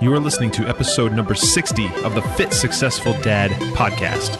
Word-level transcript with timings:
You 0.00 0.12
are 0.12 0.18
listening 0.18 0.50
to 0.52 0.66
episode 0.66 1.12
number 1.12 1.34
60 1.34 1.86
of 2.02 2.14
the 2.14 2.20
Fit 2.20 2.52
Successful 2.52 3.12
Dad 3.22 3.52
podcast. 3.74 4.36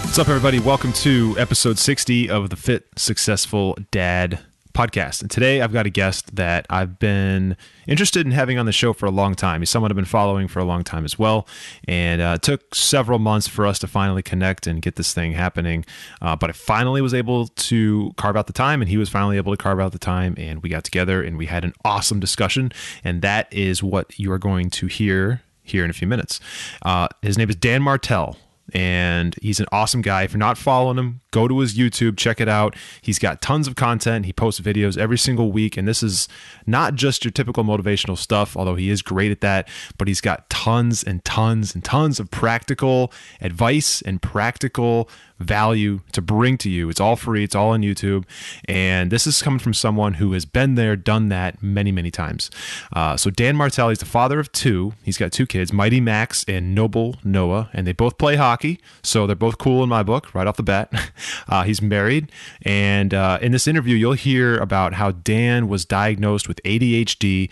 What's 0.00 0.18
up, 0.18 0.28
everybody? 0.28 0.58
Welcome 0.58 0.92
to 0.94 1.36
episode 1.38 1.78
60 1.78 2.30
of 2.30 2.50
the 2.50 2.56
Fit 2.56 2.88
Successful 2.96 3.76
Dad 3.92 4.40
podcast. 4.78 5.22
And 5.22 5.28
today 5.28 5.60
I've 5.60 5.72
got 5.72 5.86
a 5.86 5.90
guest 5.90 6.36
that 6.36 6.64
I've 6.70 7.00
been 7.00 7.56
interested 7.88 8.24
in 8.24 8.30
having 8.30 8.58
on 8.58 8.66
the 8.66 8.70
show 8.70 8.92
for 8.92 9.06
a 9.06 9.10
long 9.10 9.34
time. 9.34 9.60
He's 9.60 9.70
someone 9.70 9.90
I've 9.90 9.96
been 9.96 10.04
following 10.04 10.46
for 10.46 10.60
a 10.60 10.64
long 10.64 10.84
time 10.84 11.04
as 11.04 11.18
well. 11.18 11.48
And 11.88 12.22
uh, 12.22 12.34
it 12.36 12.42
took 12.42 12.76
several 12.76 13.18
months 13.18 13.48
for 13.48 13.66
us 13.66 13.80
to 13.80 13.88
finally 13.88 14.22
connect 14.22 14.68
and 14.68 14.80
get 14.80 14.94
this 14.94 15.12
thing 15.12 15.32
happening. 15.32 15.84
Uh, 16.22 16.36
but 16.36 16.50
I 16.50 16.52
finally 16.52 17.02
was 17.02 17.12
able 17.12 17.48
to 17.48 18.12
carve 18.16 18.36
out 18.36 18.46
the 18.46 18.52
time, 18.52 18.80
and 18.80 18.88
he 18.88 18.96
was 18.96 19.08
finally 19.08 19.36
able 19.36 19.52
to 19.52 19.60
carve 19.60 19.80
out 19.80 19.90
the 19.90 19.98
time. 19.98 20.36
And 20.38 20.62
we 20.62 20.68
got 20.68 20.84
together 20.84 21.24
and 21.24 21.36
we 21.36 21.46
had 21.46 21.64
an 21.64 21.72
awesome 21.84 22.20
discussion. 22.20 22.70
And 23.02 23.20
that 23.22 23.52
is 23.52 23.82
what 23.82 24.16
you 24.16 24.30
are 24.30 24.38
going 24.38 24.70
to 24.70 24.86
hear 24.86 25.42
here 25.64 25.82
in 25.82 25.90
a 25.90 25.94
few 25.94 26.06
minutes. 26.06 26.38
Uh, 26.82 27.08
his 27.20 27.36
name 27.36 27.50
is 27.50 27.56
Dan 27.56 27.82
Martell 27.82 28.36
and 28.74 29.34
he's 29.40 29.60
an 29.60 29.66
awesome 29.72 30.02
guy. 30.02 30.22
If 30.22 30.32
you're 30.32 30.38
not 30.38 30.58
following 30.58 30.98
him, 30.98 31.20
go 31.30 31.48
to 31.48 31.58
his 31.58 31.76
YouTube, 31.76 32.16
check 32.16 32.40
it 32.40 32.48
out. 32.48 32.74
He's 33.00 33.18
got 33.18 33.42
tons 33.42 33.66
of 33.66 33.76
content. 33.76 34.26
He 34.26 34.32
posts 34.32 34.60
videos 34.60 34.96
every 34.96 35.18
single 35.18 35.52
week, 35.52 35.76
and 35.76 35.86
this 35.86 36.02
is 36.02 36.28
not 36.66 36.94
just 36.94 37.24
your 37.24 37.32
typical 37.32 37.64
motivational 37.64 38.16
stuff, 38.16 38.56
although 38.56 38.76
he 38.76 38.90
is 38.90 39.02
great 39.02 39.30
at 39.30 39.40
that, 39.40 39.68
but 39.98 40.08
he's 40.08 40.20
got 40.20 40.48
tons 40.50 41.02
and 41.02 41.24
tons 41.24 41.74
and 41.74 41.84
tons 41.84 42.18
of 42.18 42.30
practical 42.30 43.12
advice 43.40 44.02
and 44.02 44.22
practical 44.22 45.08
value 45.38 46.00
to 46.12 46.20
bring 46.20 46.58
to 46.58 46.70
you. 46.70 46.88
It's 46.88 47.00
all 47.00 47.16
free, 47.16 47.44
it's 47.44 47.54
all 47.54 47.70
on 47.70 47.82
YouTube. 47.82 48.24
And 48.66 49.10
this 49.10 49.26
is 49.26 49.42
coming 49.42 49.58
from 49.58 49.74
someone 49.74 50.14
who 50.14 50.32
has 50.32 50.44
been 50.44 50.74
there, 50.74 50.96
done 50.96 51.28
that 51.28 51.62
many, 51.62 51.92
many 51.92 52.10
times. 52.10 52.50
Uh, 52.92 53.16
so, 53.16 53.30
Dan 53.30 53.56
Martell, 53.56 53.88
he's 53.88 53.98
the 53.98 54.04
father 54.04 54.40
of 54.40 54.50
two. 54.52 54.94
He's 55.02 55.18
got 55.18 55.32
two 55.32 55.46
kids, 55.46 55.72
Mighty 55.72 56.00
Max 56.00 56.44
and 56.48 56.74
Noble 56.74 57.16
Noah, 57.22 57.70
and 57.72 57.86
they 57.86 57.92
both 57.92 58.18
play 58.18 58.36
hockey. 58.36 58.80
So, 59.02 59.26
they're 59.26 59.36
both 59.36 59.58
cool 59.58 59.82
in 59.82 59.88
my 59.88 60.02
book 60.02 60.34
right 60.34 60.46
off 60.46 60.56
the 60.56 60.62
bat. 60.62 60.92
Uh, 61.48 61.62
he's 61.62 61.82
married. 61.82 62.30
And 62.62 63.14
uh, 63.14 63.38
in 63.40 63.52
this 63.52 63.66
interview, 63.66 63.96
you'll 63.96 64.12
hear 64.12 64.58
about 64.58 64.94
how 64.94 65.12
Dan 65.12 65.68
was 65.68 65.84
diagnosed 65.84 66.48
with 66.48 66.62
ADHD 66.64 67.50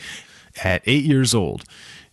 at 0.63 0.83
eight 0.87 1.05
years 1.05 1.35
old. 1.35 1.65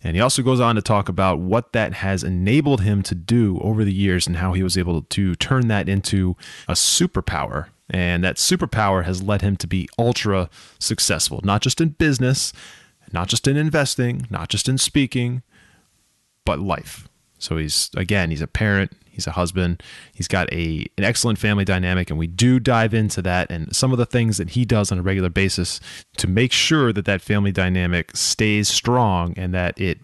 And 0.02 0.16
he 0.16 0.20
also 0.20 0.42
goes 0.42 0.60
on 0.60 0.74
to 0.76 0.82
talk 0.82 1.08
about 1.08 1.38
what 1.38 1.72
that 1.72 1.94
has 1.94 2.22
enabled 2.22 2.82
him 2.82 3.02
to 3.04 3.14
do 3.14 3.58
over 3.60 3.84
the 3.84 3.92
years 3.92 4.26
and 4.26 4.36
how 4.36 4.52
he 4.52 4.62
was 4.62 4.76
able 4.76 5.02
to 5.02 5.34
turn 5.36 5.68
that 5.68 5.88
into 5.88 6.36
a 6.68 6.72
superpower. 6.74 7.68
And 7.88 8.22
that 8.22 8.36
superpower 8.36 9.04
has 9.04 9.22
led 9.22 9.40
him 9.40 9.56
to 9.56 9.66
be 9.66 9.88
ultra 9.98 10.50
successful, 10.78 11.40
not 11.42 11.62
just 11.62 11.80
in 11.80 11.90
business, 11.90 12.52
not 13.12 13.28
just 13.28 13.48
in 13.48 13.56
investing, 13.56 14.26
not 14.28 14.50
just 14.50 14.68
in 14.68 14.76
speaking, 14.76 15.42
but 16.44 16.58
life. 16.58 17.08
So 17.38 17.56
he's, 17.56 17.90
again, 17.96 18.30
he's 18.30 18.42
a 18.42 18.46
parent, 18.46 18.92
He's 19.14 19.26
a 19.26 19.32
husband. 19.32 19.82
He's 20.14 20.28
got 20.28 20.52
a 20.52 20.86
an 20.98 21.04
excellent 21.04 21.38
family 21.38 21.64
dynamic, 21.64 22.10
and 22.10 22.18
we 22.18 22.26
do 22.26 22.58
dive 22.58 22.92
into 22.92 23.22
that 23.22 23.50
and 23.50 23.74
some 23.74 23.92
of 23.92 23.98
the 23.98 24.06
things 24.06 24.36
that 24.38 24.50
he 24.50 24.64
does 24.64 24.90
on 24.90 24.98
a 24.98 25.02
regular 25.02 25.30
basis 25.30 25.80
to 26.16 26.26
make 26.26 26.52
sure 26.52 26.92
that 26.92 27.04
that 27.04 27.22
family 27.22 27.52
dynamic 27.52 28.16
stays 28.16 28.68
strong 28.68 29.34
and 29.36 29.54
that 29.54 29.80
it 29.80 29.98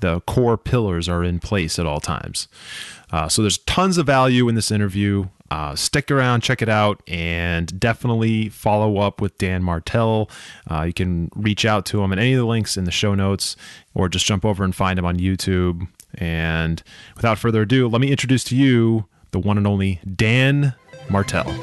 the 0.00 0.20
core 0.22 0.58
pillars 0.58 1.08
are 1.08 1.24
in 1.24 1.40
place 1.40 1.78
at 1.78 1.86
all 1.86 2.00
times. 2.00 2.48
Uh, 3.10 3.28
so 3.28 3.42
there's 3.42 3.58
tons 3.58 3.98
of 3.98 4.06
value 4.06 4.48
in 4.48 4.54
this 4.54 4.70
interview. 4.70 5.26
Uh, 5.50 5.76
stick 5.76 6.10
around, 6.10 6.42
check 6.42 6.60
it 6.60 6.68
out, 6.68 7.00
and 7.06 7.78
definitely 7.78 8.48
follow 8.48 8.98
up 8.98 9.20
with 9.20 9.38
Dan 9.38 9.62
Martell. 9.62 10.28
Uh, 10.68 10.82
you 10.82 10.92
can 10.92 11.30
reach 11.36 11.64
out 11.64 11.86
to 11.86 12.02
him 12.02 12.12
at 12.12 12.18
any 12.18 12.32
of 12.32 12.38
the 12.38 12.46
links 12.46 12.76
in 12.76 12.84
the 12.84 12.90
show 12.90 13.14
notes, 13.14 13.56
or 13.94 14.08
just 14.08 14.26
jump 14.26 14.44
over 14.44 14.64
and 14.64 14.74
find 14.74 14.98
him 14.98 15.04
on 15.04 15.18
YouTube. 15.18 15.86
And 16.16 16.82
without 17.14 17.38
further 17.38 17.62
ado, 17.62 17.88
let 17.88 18.00
me 18.00 18.10
introduce 18.10 18.44
to 18.44 18.56
you 18.56 19.06
the 19.30 19.38
one 19.38 19.58
and 19.58 19.66
only 19.66 20.00
Dan 20.14 20.74
Martell. 21.08 21.54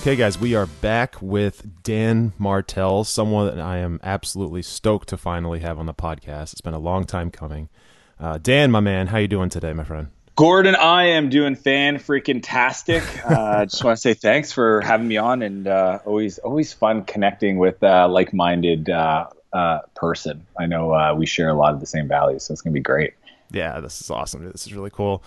Okay, 0.00 0.16
guys, 0.16 0.40
we 0.40 0.54
are 0.54 0.64
back 0.64 1.20
with 1.20 1.82
Dan 1.82 2.32
Martell, 2.38 3.04
someone 3.04 3.54
that 3.54 3.60
I 3.60 3.76
am 3.78 4.00
absolutely 4.02 4.62
stoked 4.62 5.10
to 5.10 5.18
finally 5.18 5.60
have 5.60 5.78
on 5.78 5.84
the 5.84 5.92
podcast. 5.92 6.52
It's 6.52 6.62
been 6.62 6.72
a 6.72 6.78
long 6.78 7.04
time 7.04 7.30
coming. 7.30 7.68
Uh, 8.18 8.38
Dan, 8.38 8.70
my 8.70 8.80
man, 8.80 9.08
how 9.08 9.18
you 9.18 9.28
doing 9.28 9.50
today, 9.50 9.74
my 9.74 9.84
friend? 9.84 10.08
Gordon, 10.40 10.74
I 10.74 11.08
am 11.08 11.28
doing 11.28 11.54
fan 11.54 11.98
freaking 11.98 12.40
tastic. 12.42 13.02
Uh, 13.22 13.34
I 13.34 13.34
uh, 13.34 13.66
just 13.66 13.84
want 13.84 13.98
to 13.98 14.00
say 14.00 14.14
thanks 14.14 14.52
for 14.52 14.80
having 14.80 15.06
me 15.06 15.18
on, 15.18 15.42
and 15.42 15.68
uh, 15.68 15.98
always 16.06 16.38
always 16.38 16.72
fun 16.72 17.04
connecting 17.04 17.58
with 17.58 17.82
uh, 17.82 18.08
like 18.08 18.32
minded 18.32 18.88
uh, 18.88 19.26
uh, 19.52 19.80
person. 19.94 20.46
I 20.58 20.64
know 20.64 21.14
we 21.14 21.26
share 21.26 21.50
a 21.50 21.52
lot 21.52 21.74
of 21.74 21.80
the 21.80 21.86
same 21.86 22.08
values, 22.08 22.44
so 22.44 22.52
it's 22.52 22.62
gonna 22.62 22.72
be 22.72 22.80
great. 22.80 23.12
Yeah, 23.50 23.80
this 23.80 24.00
is 24.00 24.10
awesome. 24.10 24.50
This 24.50 24.66
is 24.66 24.72
really 24.72 24.88
cool. 24.88 25.22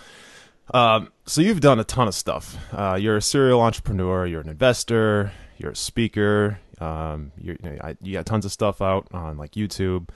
Um, 0.72 1.12
so 1.26 1.42
you've 1.42 1.60
done 1.60 1.78
a 1.78 1.84
ton 1.84 2.08
of 2.08 2.14
stuff. 2.16 2.56
you're 2.98 3.16
a 3.16 3.22
serial 3.22 3.60
entrepreneur. 3.60 4.26
You're 4.26 4.40
an 4.40 4.48
investor. 4.48 5.30
You're 5.58 5.70
a 5.70 5.76
speaker. 5.76 6.58
Um, 6.80 7.30
you 7.40 7.56
know, 7.62 7.78
I, 7.80 7.96
you 8.02 8.14
got 8.14 8.26
tons 8.26 8.46
of 8.46 8.50
stuff 8.50 8.82
out 8.82 9.06
on 9.12 9.36
like 9.36 9.52
YouTube. 9.52 10.08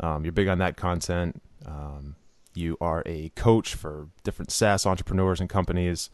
Um, 0.00 0.24
you're 0.24 0.32
big 0.32 0.48
on 0.48 0.56
that 0.60 0.78
content. 0.78 1.42
Um, 1.66 2.16
you 2.58 2.76
are 2.80 3.02
a 3.06 3.30
coach 3.30 3.74
for 3.74 4.08
different 4.24 4.50
SaaS 4.50 4.84
entrepreneurs 4.84 5.40
and 5.40 5.48
companies. 5.48 6.10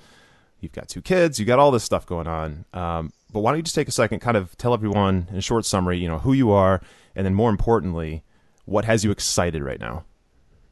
You've 0.60 0.72
got 0.72 0.88
two 0.88 1.02
kids. 1.02 1.38
You 1.38 1.44
got 1.44 1.58
all 1.58 1.70
this 1.70 1.84
stuff 1.84 2.06
going 2.06 2.26
on. 2.26 2.64
Um, 2.72 3.12
but 3.32 3.40
why 3.40 3.50
don't 3.50 3.58
you 3.58 3.64
just 3.64 3.74
take 3.74 3.88
a 3.88 3.92
second, 3.92 4.20
kind 4.20 4.36
of 4.36 4.56
tell 4.56 4.72
everyone 4.72 5.26
in 5.30 5.36
a 5.36 5.40
short 5.40 5.64
summary, 5.64 5.98
you 5.98 6.08
know, 6.08 6.18
who 6.18 6.32
you 6.32 6.52
are, 6.52 6.80
and 7.16 7.26
then 7.26 7.34
more 7.34 7.50
importantly, 7.50 8.22
what 8.64 8.84
has 8.84 9.04
you 9.04 9.10
excited 9.10 9.62
right 9.62 9.80
now? 9.80 10.04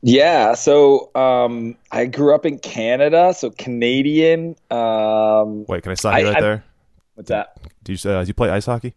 Yeah, 0.02 0.54
so 0.54 1.10
um, 1.14 1.76
I 1.92 2.06
grew 2.06 2.34
up 2.34 2.44
in 2.44 2.58
Canada, 2.58 3.34
so 3.36 3.50
Canadian. 3.50 4.56
Um, 4.70 5.64
Wait, 5.66 5.82
can 5.82 5.92
I 5.92 5.94
stop 5.94 6.18
you 6.18 6.26
right 6.26 6.36
I, 6.36 6.40
there? 6.40 6.64
What's 7.14 7.28
that? 7.28 7.58
Do 7.84 7.92
you 7.92 8.10
uh, 8.10 8.22
do 8.22 8.28
you 8.28 8.34
play 8.34 8.50
ice 8.50 8.66
hockey? 8.66 8.94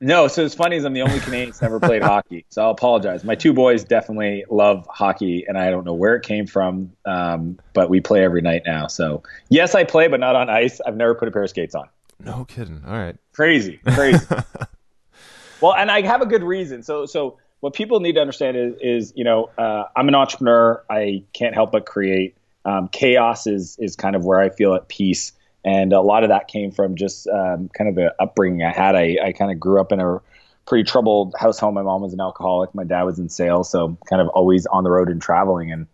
No, 0.00 0.28
so 0.28 0.44
it's 0.44 0.54
funny 0.54 0.76
is 0.76 0.84
I'm 0.84 0.92
the 0.92 1.02
only 1.02 1.20
Canadian 1.20 1.48
that's 1.50 1.62
never 1.62 1.80
played 1.80 2.02
hockey. 2.02 2.44
So 2.50 2.62
I'll 2.62 2.70
apologize. 2.70 3.24
My 3.24 3.34
two 3.34 3.54
boys 3.54 3.84
definitely 3.84 4.44
love 4.50 4.86
hockey, 4.90 5.46
and 5.48 5.56
I 5.56 5.70
don't 5.70 5.84
know 5.84 5.94
where 5.94 6.14
it 6.16 6.22
came 6.22 6.46
from, 6.46 6.92
um, 7.06 7.58
but 7.72 7.88
we 7.88 8.00
play 8.00 8.22
every 8.22 8.42
night 8.42 8.62
now. 8.66 8.88
So 8.88 9.22
yes, 9.48 9.74
I 9.74 9.84
play, 9.84 10.08
but 10.08 10.20
not 10.20 10.36
on 10.36 10.50
ice. 10.50 10.80
I've 10.86 10.96
never 10.96 11.14
put 11.14 11.28
a 11.28 11.30
pair 11.30 11.44
of 11.44 11.50
skates 11.50 11.74
on. 11.74 11.88
No 12.20 12.44
kidding. 12.44 12.82
All 12.86 12.92
right. 12.92 13.16
Crazy, 13.32 13.80
crazy. 13.88 14.26
well, 15.60 15.74
and 15.74 15.90
I 15.90 16.02
have 16.02 16.20
a 16.20 16.26
good 16.26 16.42
reason. 16.42 16.82
So 16.82 17.06
so 17.06 17.38
what 17.60 17.72
people 17.72 18.00
need 18.00 18.14
to 18.14 18.20
understand 18.20 18.56
is 18.56 18.74
is 18.80 19.12
you 19.16 19.24
know 19.24 19.50
uh, 19.56 19.84
I'm 19.96 20.08
an 20.08 20.14
entrepreneur. 20.14 20.84
I 20.90 21.24
can't 21.32 21.54
help 21.54 21.72
but 21.72 21.86
create. 21.86 22.36
Um, 22.66 22.88
chaos 22.88 23.46
is 23.46 23.76
is 23.78 23.96
kind 23.96 24.14
of 24.14 24.24
where 24.24 24.40
I 24.40 24.50
feel 24.50 24.74
at 24.74 24.88
peace 24.88 25.32
and 25.66 25.92
a 25.92 26.00
lot 26.00 26.22
of 26.22 26.28
that 26.28 26.46
came 26.46 26.70
from 26.70 26.94
just 26.94 27.26
um, 27.26 27.68
kind 27.76 27.90
of 27.90 27.96
the 27.96 28.14
upbringing 28.20 28.62
I 28.62 28.72
had. 28.72 28.94
I, 28.94 29.18
I 29.22 29.32
kind 29.32 29.50
of 29.50 29.58
grew 29.58 29.80
up 29.80 29.90
in 29.90 29.98
a 29.98 30.20
pretty 30.64 30.84
troubled 30.84 31.34
household. 31.36 31.74
My 31.74 31.82
mom 31.82 32.02
was 32.02 32.12
an 32.12 32.20
alcoholic. 32.20 32.72
My 32.72 32.84
dad 32.84 33.02
was 33.02 33.18
in 33.18 33.28
sales, 33.28 33.68
so 33.68 33.98
kind 34.08 34.22
of 34.22 34.28
always 34.28 34.64
on 34.66 34.84
the 34.84 34.90
road 34.90 35.08
and 35.08 35.20
traveling. 35.20 35.72
And 35.72 35.88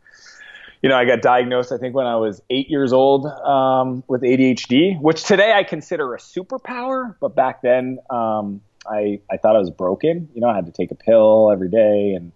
you 0.83 0.91
know, 0.91 0.97
I 0.97 1.07
got 1.07 1.23
diagnosed 1.23 1.73
I 1.73 1.79
think 1.79 1.95
when 1.95 2.07
I 2.07 2.17
was 2.17 2.43
eight 2.51 2.69
years 2.69 2.93
old 2.93 3.27
um, 3.27 4.05
with 4.09 4.21
ADHD, 4.21 5.01
which 5.01 5.25
today 5.25 5.55
I 5.55 5.65
consider 5.65 6.15
a 6.15 6.19
superpower, 6.19 7.17
but 7.19 7.35
back 7.35 7.63
then 7.63 7.99
um, 8.11 8.61
I 8.87 9.21
I 9.31 9.39
thought 9.39 9.57
I 9.57 9.59
was 9.59 9.71
broken. 9.71 10.29
You 10.35 10.43
know, 10.43 10.49
I 10.49 10.55
had 10.55 10.67
to 10.67 10.73
take 10.73 10.91
a 10.91 10.97
pill 10.97 11.51
every 11.51 11.71
day, 11.71 12.13
and 12.13 12.31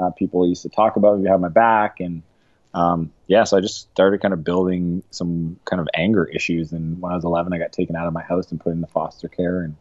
uh, 0.00 0.10
people 0.10 0.46
used 0.46 0.62
to 0.62 0.68
talk 0.68 0.94
about 0.94 1.16
me 1.16 1.24
behind 1.24 1.42
my 1.42 1.48
back 1.48 1.98
and 1.98 2.22
um, 2.76 3.10
yeah, 3.26 3.44
so 3.44 3.56
I 3.56 3.60
just 3.60 3.90
started 3.90 4.20
kind 4.20 4.34
of 4.34 4.44
building 4.44 5.02
some 5.10 5.58
kind 5.64 5.80
of 5.80 5.88
anger 5.94 6.26
issues. 6.26 6.72
And 6.72 7.00
when 7.00 7.10
I 7.10 7.14
was 7.14 7.24
11, 7.24 7.54
I 7.54 7.58
got 7.58 7.72
taken 7.72 7.96
out 7.96 8.06
of 8.06 8.12
my 8.12 8.22
house 8.22 8.50
and 8.50 8.60
put 8.60 8.74
into 8.74 8.86
foster 8.86 9.28
care 9.28 9.62
and 9.62 9.76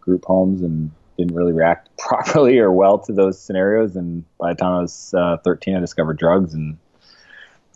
group 0.00 0.24
homes 0.24 0.62
and 0.62 0.92
didn't 1.18 1.34
really 1.34 1.52
react 1.52 1.94
properly 1.98 2.60
or 2.60 2.70
well 2.70 3.00
to 3.00 3.12
those 3.12 3.42
scenarios. 3.42 3.96
And 3.96 4.24
by 4.38 4.52
the 4.52 4.58
time 4.60 4.72
I 4.72 4.80
was 4.82 5.12
uh, 5.12 5.38
13, 5.38 5.74
I 5.74 5.80
discovered 5.80 6.16
drugs 6.16 6.54
and 6.54 6.78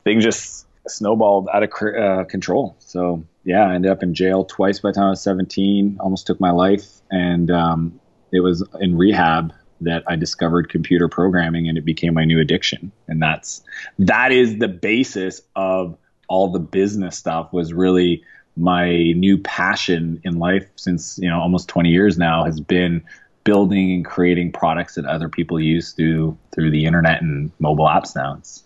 things 0.05 0.23
just 0.23 0.65
snowballed 0.87 1.49
out 1.53 1.65
of 1.65 1.71
uh, 1.83 2.25
control. 2.27 2.77
So 2.79 3.25
yeah, 3.43 3.69
I 3.69 3.75
ended 3.75 3.91
up 3.91 4.05
in 4.05 4.15
jail 4.15 4.45
twice 4.45 4.79
by 4.79 4.91
the 4.91 4.95
time 4.95 5.07
I 5.07 5.11
was 5.11 5.23
17, 5.23 5.97
almost 5.99 6.29
took 6.29 6.39
my 6.39 6.53
life. 6.53 6.87
And 7.11 7.51
um, 7.51 7.99
it 8.31 8.41
was 8.41 8.65
in 8.81 8.97
rehab 8.97 9.53
that 9.81 10.05
I 10.07 10.17
discovered 10.17 10.69
computer 10.69 11.09
programming 11.09 11.69
and 11.69 11.77
it 11.77 11.85
became 11.85 12.15
my 12.15 12.25
new 12.25 12.41
addiction. 12.41 12.93
And 13.09 13.23
that's 13.23 13.63
that 13.99 14.33
is 14.33 14.59
the 14.59 14.69
basis 14.69 15.43
of 15.55 15.97
all 16.29 16.51
the 16.51 16.59
business 16.59 17.17
stuff 17.17 17.53
was 17.53 17.73
really 17.73 18.25
my 18.57 19.13
new 19.13 19.39
passion 19.39 20.21
in 20.25 20.39
life 20.39 20.67
since, 20.77 21.19
you 21.19 21.29
know, 21.29 21.41
almost 21.41 21.69
20 21.69 21.91
years 21.91 22.17
now 22.17 22.45
has 22.45 22.61
been 22.61 23.05
building 23.45 23.93
and 23.93 24.05
creating 24.05 24.51
products 24.51 24.97
that 24.97 25.05
other 25.05 25.29
people 25.29 25.61
use 25.61 25.93
through 25.93 26.37
through 26.53 26.71
the 26.71 26.85
internet 26.85 27.23
and 27.23 27.53
mobile 27.59 27.87
apps 27.87 28.17
now. 28.17 28.37
It's, 28.39 28.65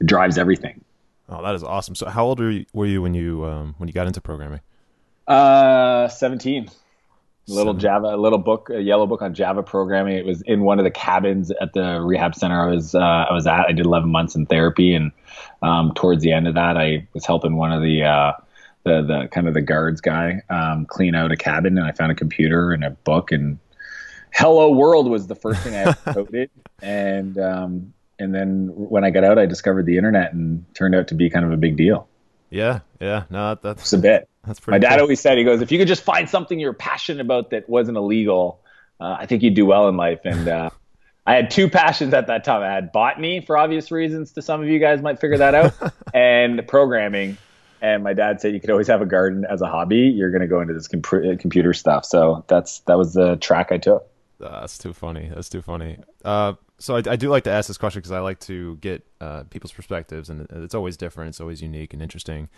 it 0.00 0.06
drives 0.06 0.38
everything. 0.38 0.84
Oh, 1.28 1.42
that 1.42 1.54
is 1.54 1.64
awesome. 1.64 1.94
So 1.94 2.08
how 2.08 2.26
old 2.26 2.40
were 2.40 2.50
you, 2.50 2.66
were 2.72 2.86
you 2.86 3.02
when 3.02 3.14
you 3.14 3.44
um, 3.46 3.74
when 3.78 3.88
you 3.88 3.92
got 3.92 4.06
into 4.06 4.20
programming? 4.20 4.60
Uh, 5.26 6.08
17 6.08 6.68
a 7.48 7.52
little 7.52 7.74
Java, 7.74 8.14
a 8.14 8.16
little 8.16 8.38
book, 8.38 8.70
a 8.70 8.80
yellow 8.80 9.06
book 9.06 9.22
on 9.22 9.34
Java 9.34 9.62
programming. 9.62 10.16
It 10.16 10.24
was 10.24 10.42
in 10.42 10.62
one 10.62 10.78
of 10.78 10.84
the 10.84 10.90
cabins 10.90 11.50
at 11.50 11.72
the 11.72 12.00
rehab 12.00 12.34
center 12.34 12.68
I 12.68 12.74
was 12.74 12.94
uh, 12.94 12.98
I 12.98 13.32
was 13.32 13.46
at. 13.46 13.66
I 13.68 13.72
did 13.72 13.84
11 13.84 14.10
months 14.10 14.34
in 14.34 14.46
therapy, 14.46 14.94
and 14.94 15.12
um, 15.60 15.92
towards 15.94 16.22
the 16.22 16.32
end 16.32 16.46
of 16.46 16.54
that, 16.54 16.76
I 16.76 17.06
was 17.12 17.26
helping 17.26 17.56
one 17.56 17.72
of 17.72 17.82
the 17.82 18.04
uh, 18.04 18.32
the 18.84 19.02
the 19.02 19.28
kind 19.32 19.48
of 19.48 19.54
the 19.54 19.60
guards 19.60 20.00
guy 20.00 20.42
um, 20.48 20.86
clean 20.86 21.14
out 21.14 21.32
a 21.32 21.36
cabin, 21.36 21.78
and 21.78 21.86
I 21.86 21.92
found 21.92 22.12
a 22.12 22.16
computer 22.16 22.72
and 22.72 22.84
a 22.84 22.90
book, 22.90 23.32
and 23.32 23.58
Hello 24.32 24.70
World 24.70 25.10
was 25.10 25.26
the 25.26 25.36
first 25.36 25.62
thing 25.62 25.74
I 25.74 25.92
coded, 26.12 26.50
and 26.80 27.38
um, 27.38 27.92
and 28.18 28.32
then 28.34 28.68
when 28.74 29.04
I 29.04 29.10
got 29.10 29.24
out, 29.24 29.38
I 29.38 29.46
discovered 29.46 29.86
the 29.86 29.96
internet, 29.96 30.32
and 30.32 30.64
turned 30.74 30.94
out 30.94 31.08
to 31.08 31.14
be 31.14 31.28
kind 31.28 31.44
of 31.44 31.50
a 31.50 31.56
big 31.56 31.76
deal. 31.76 32.08
Yeah, 32.50 32.80
yeah, 33.00 33.24
no, 33.30 33.56
that's 33.60 33.82
it's 33.82 33.92
a 33.94 33.98
bit. 33.98 34.28
That's 34.46 34.60
pretty. 34.60 34.74
My 34.74 34.78
dad 34.78 34.96
cool. 34.96 35.02
always 35.02 35.20
said, 35.20 35.38
he 35.38 35.44
goes, 35.44 35.60
if 35.60 35.70
you 35.70 35.78
could 35.78 35.88
just 35.88 36.02
find 36.02 36.28
something 36.28 36.58
you're 36.58 36.72
passionate 36.72 37.20
about 37.20 37.50
that 37.50 37.68
wasn't 37.68 37.96
illegal, 37.96 38.60
uh, 39.00 39.16
I 39.18 39.26
think 39.26 39.42
you'd 39.42 39.54
do 39.54 39.66
well 39.66 39.88
in 39.88 39.96
life. 39.96 40.20
And 40.24 40.48
uh, 40.48 40.70
I 41.26 41.34
had 41.34 41.50
two 41.50 41.68
passions 41.68 42.14
at 42.14 42.26
that 42.26 42.44
time. 42.44 42.62
I 42.62 42.72
had 42.72 42.92
botany 42.92 43.40
for 43.40 43.56
obvious 43.56 43.90
reasons. 43.90 44.32
To 44.32 44.42
some 44.42 44.62
of 44.62 44.68
you 44.68 44.78
guys 44.78 45.00
might 45.02 45.20
figure 45.20 45.38
that 45.38 45.54
out, 45.54 45.74
and 46.14 46.66
programming. 46.66 47.38
And 47.80 48.04
my 48.04 48.12
dad 48.12 48.40
said 48.40 48.54
you 48.54 48.60
could 48.60 48.70
always 48.70 48.86
have 48.86 49.02
a 49.02 49.06
garden 49.06 49.44
as 49.44 49.60
a 49.60 49.66
hobby. 49.66 50.12
You're 50.14 50.30
going 50.30 50.42
to 50.42 50.46
go 50.46 50.60
into 50.60 50.72
this 50.72 50.86
comp- 50.86 51.40
computer 51.40 51.72
stuff. 51.72 52.04
So 52.04 52.44
that's 52.46 52.80
that 52.80 52.96
was 52.96 53.14
the 53.14 53.36
track 53.36 53.72
I 53.72 53.78
took. 53.78 54.08
Uh, 54.40 54.60
that's 54.60 54.78
too 54.78 54.92
funny. 54.92 55.30
That's 55.32 55.48
too 55.48 55.62
funny. 55.62 55.98
Uh, 56.24 56.54
so 56.78 56.96
I, 56.96 57.02
I, 57.06 57.16
do 57.16 57.28
like 57.28 57.44
to 57.44 57.50
ask 57.50 57.68
this 57.68 57.78
question 57.78 58.00
because 58.00 58.10
I 58.10 58.18
like 58.18 58.40
to 58.40 58.76
get 58.76 59.06
uh, 59.20 59.44
people's 59.44 59.70
perspectives, 59.72 60.30
and 60.30 60.48
it's 60.50 60.74
always 60.74 60.96
different. 60.96 61.28
It's 61.28 61.40
always 61.40 61.62
unique 61.62 61.92
and 61.92 62.02
interesting. 62.02 62.48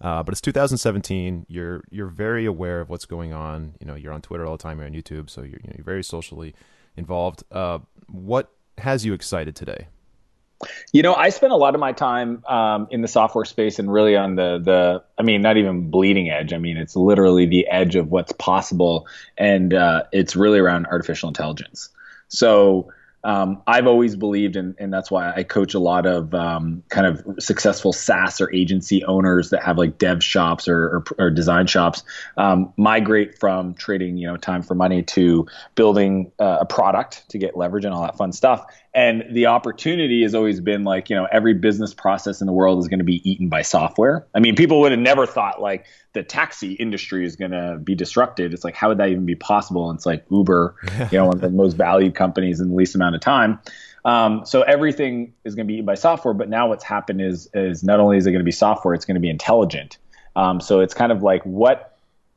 Uh, 0.00 0.22
but 0.22 0.32
it's 0.32 0.40
2017. 0.40 1.46
You're 1.48 1.82
you're 1.90 2.08
very 2.08 2.44
aware 2.44 2.80
of 2.80 2.88
what's 2.88 3.06
going 3.06 3.32
on. 3.32 3.74
You 3.80 3.86
know, 3.86 3.94
you're 3.94 4.12
on 4.12 4.22
Twitter 4.22 4.46
all 4.46 4.56
the 4.56 4.62
time. 4.62 4.78
You're 4.78 4.86
on 4.86 4.92
YouTube, 4.92 5.30
so 5.30 5.42
you're 5.42 5.60
you 5.62 5.68
know, 5.68 5.74
you're 5.76 5.84
very 5.84 6.04
socially 6.04 6.54
involved. 6.96 7.44
Uh, 7.50 7.78
what 8.08 8.52
has 8.78 9.04
you 9.04 9.12
excited 9.12 9.54
today? 9.56 9.88
You 10.92 11.02
know, 11.02 11.14
I 11.14 11.28
spent 11.28 11.52
a 11.52 11.56
lot 11.56 11.74
of 11.74 11.80
my 11.80 11.92
time 11.92 12.42
um, 12.46 12.86
in 12.90 13.02
the 13.02 13.08
software 13.08 13.44
space 13.44 13.78
and 13.78 13.92
really 13.92 14.16
on 14.16 14.36
the 14.36 14.58
the. 14.58 15.04
I 15.18 15.22
mean, 15.22 15.42
not 15.42 15.56
even 15.56 15.90
bleeding 15.90 16.30
edge. 16.30 16.52
I 16.52 16.58
mean, 16.58 16.76
it's 16.76 16.96
literally 16.96 17.46
the 17.46 17.66
edge 17.68 17.96
of 17.96 18.10
what's 18.10 18.32
possible, 18.32 19.06
and 19.36 19.74
uh, 19.74 20.04
it's 20.12 20.36
really 20.36 20.58
around 20.58 20.86
artificial 20.86 21.28
intelligence. 21.28 21.90
So 22.28 22.92
um, 23.24 23.62
I've 23.66 23.86
always 23.86 24.16
believed, 24.16 24.56
and, 24.56 24.74
and 24.78 24.92
that's 24.92 25.10
why 25.10 25.32
I 25.34 25.44
coach 25.44 25.72
a 25.72 25.78
lot 25.78 26.04
of 26.04 26.34
um, 26.34 26.82
kind 26.90 27.06
of 27.06 27.42
successful 27.42 27.92
SaaS 27.92 28.40
or 28.42 28.52
agency 28.54 29.02
owners 29.04 29.50
that 29.50 29.62
have 29.62 29.78
like 29.78 29.96
dev 29.96 30.22
shops 30.22 30.68
or, 30.68 30.96
or, 30.96 31.04
or 31.18 31.30
design 31.30 31.66
shops 31.66 32.02
um, 32.36 32.72
migrate 32.76 33.38
from 33.38 33.72
trading, 33.74 34.18
you 34.18 34.26
know, 34.26 34.36
time 34.36 34.62
for 34.62 34.74
money 34.74 35.02
to 35.02 35.46
building 35.74 36.32
uh, 36.38 36.58
a 36.60 36.66
product 36.66 37.28
to 37.30 37.38
get 37.38 37.56
leverage 37.56 37.86
and 37.86 37.94
all 37.94 38.02
that 38.02 38.18
fun 38.18 38.30
stuff. 38.30 38.66
And 38.94 39.24
the 39.32 39.46
opportunity 39.46 40.22
has 40.22 40.36
always 40.36 40.60
been 40.60 40.84
like, 40.84 41.10
you 41.10 41.16
know, 41.16 41.26
every 41.32 41.52
business 41.52 41.92
process 41.92 42.40
in 42.40 42.46
the 42.46 42.52
world 42.52 42.78
is 42.78 42.86
going 42.86 43.00
to 43.00 43.04
be 43.04 43.28
eaten 43.28 43.48
by 43.48 43.62
software. 43.62 44.24
I 44.36 44.40
mean, 44.40 44.54
people 44.54 44.80
would 44.80 44.92
have 44.92 45.00
never 45.00 45.26
thought 45.26 45.60
like 45.60 45.86
the 46.12 46.22
taxi 46.22 46.74
industry 46.74 47.26
is 47.26 47.34
going 47.34 47.50
to 47.50 47.80
be 47.82 47.96
disrupted. 47.96 48.54
It's 48.54 48.62
like, 48.62 48.76
how 48.76 48.88
would 48.88 48.98
that 48.98 49.08
even 49.08 49.26
be 49.26 49.34
possible? 49.34 49.90
And 49.90 49.96
it's 49.96 50.06
like 50.06 50.24
Uber, 50.30 50.76
you 51.10 51.18
know, 51.18 51.26
one 51.26 51.34
of 51.34 51.40
the 51.40 51.50
most 51.50 51.76
valued 51.76 52.14
companies 52.14 52.60
in 52.60 52.68
the 52.68 52.74
least 52.74 52.94
amount 52.94 53.16
of 53.16 53.20
time. 53.20 53.58
Um, 54.04 54.46
so 54.46 54.62
everything 54.62 55.32
is 55.44 55.56
going 55.56 55.66
to 55.66 55.68
be 55.68 55.74
eaten 55.74 55.86
by 55.86 55.94
software. 55.94 56.34
But 56.34 56.48
now 56.48 56.68
what's 56.68 56.84
happened 56.84 57.20
is, 57.20 57.48
is 57.52 57.82
not 57.82 57.98
only 57.98 58.16
is 58.16 58.26
it 58.26 58.30
going 58.30 58.40
to 58.40 58.44
be 58.44 58.52
software, 58.52 58.94
it's 58.94 59.04
going 59.04 59.16
to 59.16 59.20
be 59.20 59.30
intelligent. 59.30 59.98
Um, 60.36 60.60
so 60.60 60.78
it's 60.80 60.94
kind 60.94 61.10
of 61.10 61.22
like 61.22 61.42
what 61.42 61.93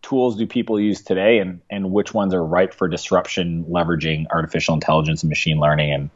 tools 0.08 0.38
do 0.38 0.48
people 0.48 0.80
use 0.80 1.02
today 1.02 1.40
and, 1.40 1.60
and 1.70 1.92
which 1.92 2.14
ones 2.14 2.34
are 2.34 2.44
ripe 2.44 2.74
for 2.74 2.88
disruption 2.88 3.66
leveraging 3.66 4.26
artificial 4.32 4.74
intelligence 4.74 5.22
and 5.22 5.30
machine 5.30 5.60
learning 5.60 5.92
and 5.92 6.10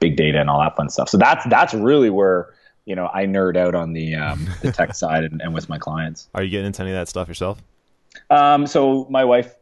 big 0.00 0.16
data 0.16 0.40
and 0.40 0.50
all 0.50 0.58
that 0.58 0.74
fun 0.74 0.88
stuff. 0.88 1.08
So 1.08 1.16
that's 1.16 1.44
that's 1.46 1.72
really 1.72 2.10
where 2.10 2.52
you 2.86 2.94
know 2.96 3.08
i 3.12 3.24
nerd 3.24 3.56
out 3.56 3.74
on 3.74 3.92
the 3.92 4.16
um, 4.16 4.48
the 4.62 4.72
tech 4.72 4.94
side 5.02 5.22
and, 5.22 5.40
and, 5.40 5.54
with 5.54 5.68
my 5.68 5.78
clients. 5.78 6.28
Are 6.34 6.42
you 6.42 6.50
getting 6.50 6.66
into 6.66 6.82
any 6.82 6.90
of 6.90 6.96
that 6.96 7.08
stuff 7.08 7.28
yourself? 7.28 7.62
Um, 8.30 8.66
so 8.66 9.06
my 9.10 9.24
wife 9.24 9.54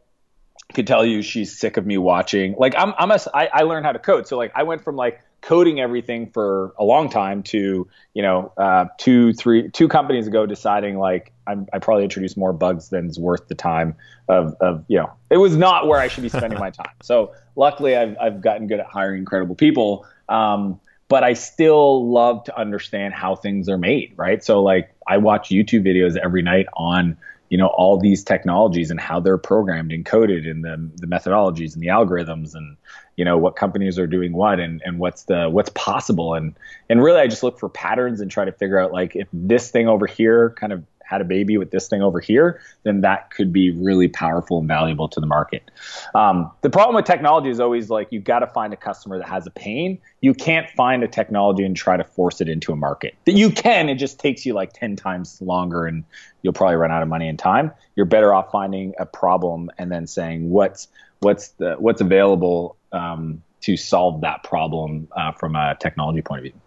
could 0.73 0.87
tell 0.87 1.05
you 1.05 1.21
she's 1.21 1.57
sick 1.59 1.77
of 1.77 1.85
me 1.85 1.99
watching. 1.99 2.55
Like 2.59 2.75
i'm 2.79 2.95
i'm 2.97 3.11
a 3.11 3.19
I, 3.35 3.51
I 3.53 3.63
learned 3.65 3.85
how 3.85 3.93
to 3.93 3.99
code. 3.99 4.27
So 4.27 4.39
like 4.39 4.53
i 4.55 4.63
went 4.63 4.83
from 4.83 4.97
like 4.97 5.21
coding 5.45 5.79
everything 5.79 6.31
for 6.31 6.73
a 6.79 6.85
long 6.85 7.11
time 7.11 7.43
to 7.43 7.87
you 8.15 8.23
know 8.23 8.51
uh, 8.57 8.87
two 8.99 9.33
three 9.35 9.69
two 9.71 9.89
companies 9.89 10.27
ago 10.27 10.47
deciding 10.47 10.99
like 10.99 11.33
I'm, 11.47 11.67
i 11.75 11.79
probably 11.79 12.05
introduced 12.05 12.39
more 12.39 12.55
bugs 12.55 12.89
than 12.89 13.11
is 13.11 13.19
worth 13.19 13.49
the 13.49 13.55
time 13.55 13.95
of, 14.29 14.55
of 14.61 14.85
you 14.89 14.97
know 14.97 15.13
it 15.29 15.37
was 15.37 15.55
not 15.55 15.87
where 15.87 16.01
I 16.01 16.09
should 16.09 16.23
be 16.23 16.31
spending 16.31 16.59
my 16.59 16.71
time. 16.71 16.95
So 17.03 17.35
luckily 17.57 17.95
I've 17.95 18.17
I've 18.19 18.41
gotten 18.41 18.67
good 18.67 18.81
at 18.81 18.87
hiring 18.87 19.19
incredible 19.19 19.55
people. 19.55 20.07
Um, 20.29 20.81
but 21.09 21.23
I 21.23 21.35
still 21.35 22.11
love 22.11 22.45
to 22.45 22.59
understand 22.59 23.13
how 23.13 23.37
things 23.37 23.69
are 23.69 23.77
made, 23.77 24.15
right? 24.17 24.43
So 24.43 24.63
like 24.63 24.95
I 25.07 25.19
watch 25.19 25.51
YouTube 25.51 25.87
videos 25.87 26.17
every 26.17 26.41
night 26.41 26.67
on 26.73 27.19
you 27.51 27.59
know 27.59 27.69
all 27.69 27.99
these 27.99 28.25
technologies 28.25 28.91
and 28.91 29.01
how 29.01 29.21
they're 29.21 29.39
programmed 29.39 29.93
and 29.93 30.05
coded 30.05 30.47
and 30.47 30.65
the, 30.65 30.91
the 30.97 31.07
methodologies 31.07 31.75
and 31.75 31.83
the 31.83 31.89
algorithms 31.89 32.55
and 32.55 32.77
you 33.17 33.25
know 33.25 33.39
what 33.39 33.57
companies 33.57 33.99
are 33.99 34.07
doing 34.07 34.33
what 34.33 34.59
and, 34.59 34.83
and 34.85 34.99
what's 34.99 35.25
the 35.25 35.49
what's 35.49 35.71
possible. 35.71 36.35
And 36.35 36.55
and 36.89 37.03
really 37.03 37.21
I 37.21 37.27
just 37.27 37.43
look 37.43 37.59
for 37.59 37.69
patterns 37.69 38.21
and 38.21 38.31
try 38.31 38.45
to 38.45 38.53
figure 38.53 38.79
out 38.79 38.93
like 38.93 39.15
if 39.15 39.29
this 39.33 39.71
thing 39.71 39.89
over 39.89 40.07
here 40.07 40.51
kind 40.51 40.73
of 40.73 40.85
had 41.05 41.21
a 41.21 41.25
baby 41.25 41.57
with 41.59 41.71
this 41.71 41.89
thing 41.89 42.03
over 42.03 42.21
here, 42.21 42.61
then 42.83 43.03
that 43.03 43.31
could 43.31 43.53
be 43.53 43.71
really 43.71 44.09
powerful 44.09 44.59
and 44.59 44.69
valuable 44.69 45.09
to 45.09 45.21
the 45.21 45.27
market. 45.27 45.71
Um, 46.15 46.51
the 46.63 46.71
problem 46.71 46.97
with 46.97 47.05
technology 47.05 47.51
is 47.51 47.61
always 47.61 47.91
like 47.91 48.09
you've 48.11 48.25
got 48.25 48.41
to 48.41 48.47
find 48.47 48.73
a 48.73 48.77
customer 48.77 49.19
that 49.19 49.29
has 49.29 49.47
a 49.47 49.51
pain. 49.51 49.99
You 50.21 50.35
can't 50.35 50.69
find 50.71 51.03
a 51.03 51.09
technology 51.09 51.65
and 51.65 51.77
try 51.77 51.97
to 51.97 52.05
force 52.05 52.41
it 52.41 52.49
into 52.49 52.73
a 52.73 52.77
market. 52.77 53.15
That 53.27 53.35
you 53.35 53.51
can, 53.51 53.89
it 53.89 53.97
just 53.97 54.19
takes 54.19 54.45
you 54.47 54.55
like 54.55 54.73
10 54.73 54.97
times 54.97 55.41
longer 55.41 55.87
and 55.87 56.05
you'll 56.43 56.53
probably 56.53 56.77
run 56.77 56.91
out 56.91 57.03
of 57.03 57.09
money 57.09 57.29
and 57.29 57.39
time. 57.39 57.73
You're 57.97 58.07
better 58.07 58.33
off 58.33 58.51
finding 58.51 58.95
a 58.99 59.07
problem 59.07 59.71
and 59.79 59.91
then 59.91 60.07
saying 60.07 60.51
what's 60.51 60.89
what's 61.21 61.49
the 61.51 61.75
what's 61.79 62.01
available 62.01 62.77
um, 62.93 63.43
to 63.63 63.77
solve 63.77 64.21
that 64.21 64.43
problem 64.45 65.09
uh, 65.17 65.33
from 65.33 65.57
a 65.57 65.77
technology 65.81 66.23
point 66.23 66.41
of 66.41 66.43
view. 66.45 66.61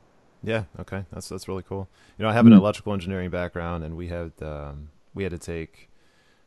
Yeah. 0.48 0.63
Okay. 0.80 1.04
That's 1.12 1.27
that's 1.27 1.48
really 1.50 1.63
cool. 1.63 1.89
You 2.18 2.24
know, 2.24 2.30
I 2.30 2.34
have 2.34 2.46
an 2.46 2.54
mm-hmm. 2.54 2.62
electrical 2.62 2.94
engineering 2.94 3.30
background, 3.30 3.84
and 3.84 3.98
we 3.98 4.08
had 4.08 4.32
um, 4.42 4.89
we 5.13 5.24
had 5.24 5.34
to 5.34 5.38
take 5.38 5.89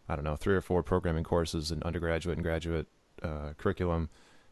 I 0.09 0.16
don't 0.16 0.25
know 0.25 0.37
three 0.37 0.54
or 0.54 0.62
four 0.62 0.83
programming 0.83 1.23
courses 1.23 1.71
in 1.71 1.83
undergraduate 1.83 2.38
and 2.38 2.42
graduate 2.42 2.87
uh, 3.23 3.52
curriculum, 3.59 4.09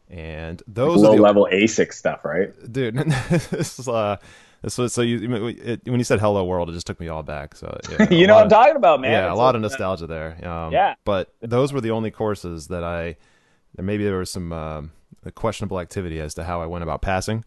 and 0.07 0.61
those 0.67 1.01
like 1.01 1.17
low 1.17 1.23
level 1.23 1.47
ASIC 1.51 1.93
stuff, 1.93 2.23
right? 2.23 2.51
Dude, 2.71 2.95
this 3.29 3.79
is 3.79 3.87
uh, 3.87 4.17
this 4.61 4.77
was 4.77 4.93
so 4.93 5.01
you 5.01 5.47
it, 5.47 5.81
when 5.85 5.99
you 5.99 6.03
said 6.03 6.19
"Hello 6.19 6.45
World," 6.45 6.69
it 6.69 6.73
just 6.73 6.85
took 6.85 6.99
me 6.99 7.07
all 7.07 7.23
back. 7.23 7.55
So 7.55 7.75
yeah, 7.89 8.07
you 8.11 8.27
know 8.27 8.35
what 8.35 8.41
I'm 8.41 8.45
of, 8.45 8.51
talking 8.51 8.75
about, 8.75 9.01
man. 9.01 9.11
Yeah, 9.11 9.29
it's 9.29 9.33
a 9.33 9.35
lot 9.35 9.47
like, 9.47 9.55
of 9.55 9.61
nostalgia 9.61 10.05
there. 10.05 10.47
Um, 10.47 10.71
yeah, 10.71 10.93
but 11.05 11.33
those 11.41 11.73
were 11.73 11.81
the 11.81 11.91
only 11.91 12.11
courses 12.11 12.67
that 12.67 12.83
I. 12.83 13.17
Maybe 13.77 14.03
there 14.03 14.17
was 14.17 14.29
some 14.29 14.53
uh, 14.53 14.83
questionable 15.33 15.79
activity 15.79 16.19
as 16.19 16.35
to 16.35 16.43
how 16.43 16.61
I 16.61 16.67
went 16.67 16.83
about 16.83 17.01
passing. 17.01 17.45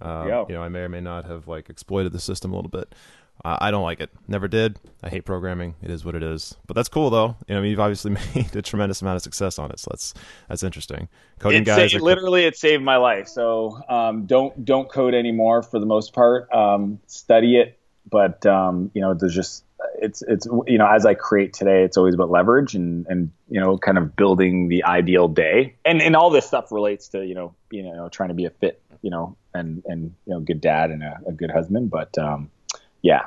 Um, 0.00 0.28
You 0.48 0.54
know, 0.54 0.62
I 0.62 0.68
may 0.68 0.80
or 0.80 0.88
may 0.88 1.00
not 1.00 1.24
have 1.26 1.48
like 1.48 1.70
exploited 1.70 2.12
the 2.12 2.20
system 2.20 2.52
a 2.52 2.56
little 2.56 2.70
bit. 2.70 2.94
Uh, 3.42 3.56
I 3.58 3.70
don't 3.70 3.82
like 3.82 4.00
it. 4.00 4.10
Never 4.28 4.48
did. 4.48 4.78
I 5.02 5.08
hate 5.08 5.24
programming. 5.24 5.74
It 5.82 5.90
is 5.90 6.04
what 6.04 6.14
it 6.14 6.22
is. 6.22 6.56
But 6.66 6.74
that's 6.74 6.88
cool 6.90 7.08
though. 7.08 7.36
You 7.48 7.54
know, 7.54 7.58
I 7.60 7.62
mean, 7.62 7.70
you've 7.70 7.80
obviously 7.80 8.10
made 8.34 8.54
a 8.54 8.62
tremendous 8.62 9.00
amount 9.00 9.16
of 9.16 9.22
success 9.22 9.58
on 9.58 9.70
it. 9.70 9.78
So 9.80 9.88
that's 9.92 10.14
that's 10.48 10.62
interesting. 10.62 11.08
Coding 11.38 11.62
it 11.62 11.64
guys, 11.64 11.92
sa- 11.92 11.98
literally, 11.98 12.44
it 12.44 12.56
saved 12.56 12.82
my 12.82 12.96
life. 12.96 13.28
So 13.28 13.80
um, 13.88 14.26
don't 14.26 14.64
don't 14.64 14.90
code 14.90 15.14
anymore 15.14 15.62
for 15.62 15.78
the 15.78 15.86
most 15.86 16.12
part. 16.12 16.52
Um, 16.52 17.00
study 17.06 17.56
it, 17.56 17.78
but 18.10 18.44
um, 18.44 18.90
you 18.94 19.00
know, 19.00 19.14
there's 19.14 19.34
just 19.34 19.64
it's 19.98 20.20
it's 20.22 20.46
you 20.66 20.76
know 20.76 20.86
as 20.86 21.06
I 21.06 21.14
create 21.14 21.54
today, 21.54 21.84
it's 21.84 21.96
always 21.96 22.12
about 22.14 22.30
leverage 22.30 22.74
and 22.74 23.06
and 23.08 23.30
you 23.48 23.58
know 23.58 23.78
kind 23.78 23.96
of 23.96 24.16
building 24.16 24.68
the 24.68 24.84
ideal 24.84 25.28
day. 25.28 25.76
And 25.86 26.02
and 26.02 26.14
all 26.14 26.28
this 26.28 26.46
stuff 26.46 26.70
relates 26.70 27.08
to 27.08 27.24
you 27.24 27.34
know 27.34 27.54
you 27.70 27.82
know 27.84 28.10
trying 28.10 28.28
to 28.28 28.34
be 28.34 28.44
a 28.44 28.50
fit 28.50 28.82
you 29.00 29.10
know 29.10 29.34
and 29.54 29.82
and 29.86 30.14
you 30.26 30.34
know 30.34 30.40
good 30.40 30.60
dad 30.60 30.90
and 30.90 31.02
a, 31.02 31.20
a 31.26 31.32
good 31.32 31.50
husband. 31.50 31.90
But 31.90 32.16
um, 32.18 32.50
yeah, 33.02 33.26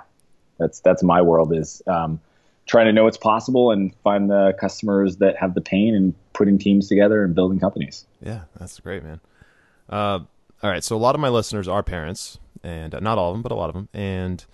that's 0.57 0.79
that's 0.79 1.03
my 1.03 1.21
world 1.21 1.53
is 1.55 1.81
um, 1.87 2.19
trying 2.65 2.85
to 2.85 2.93
know 2.93 3.03
what's 3.03 3.17
possible 3.17 3.71
and 3.71 3.93
find 4.03 4.29
the 4.29 4.55
customers 4.59 5.17
that 5.17 5.35
have 5.37 5.53
the 5.53 5.61
pain 5.61 5.95
and 5.95 6.13
putting 6.33 6.57
teams 6.57 6.87
together 6.87 7.23
and 7.23 7.35
building 7.35 7.59
companies. 7.59 8.05
Yeah, 8.21 8.41
that's 8.57 8.79
great, 8.79 9.03
man. 9.03 9.19
Uh, 9.89 10.19
all 10.61 10.69
right. 10.69 10.83
So 10.83 10.95
a 10.95 10.97
lot 10.97 11.15
of 11.15 11.21
my 11.21 11.29
listeners 11.29 11.67
are 11.67 11.83
parents, 11.83 12.39
and 12.63 12.95
uh, 12.95 12.99
not 12.99 13.17
all 13.17 13.31
of 13.31 13.35
them, 13.35 13.41
but 13.41 13.51
a 13.51 13.55
lot 13.55 13.69
of 13.69 13.75
them. 13.75 13.89
And 13.93 14.45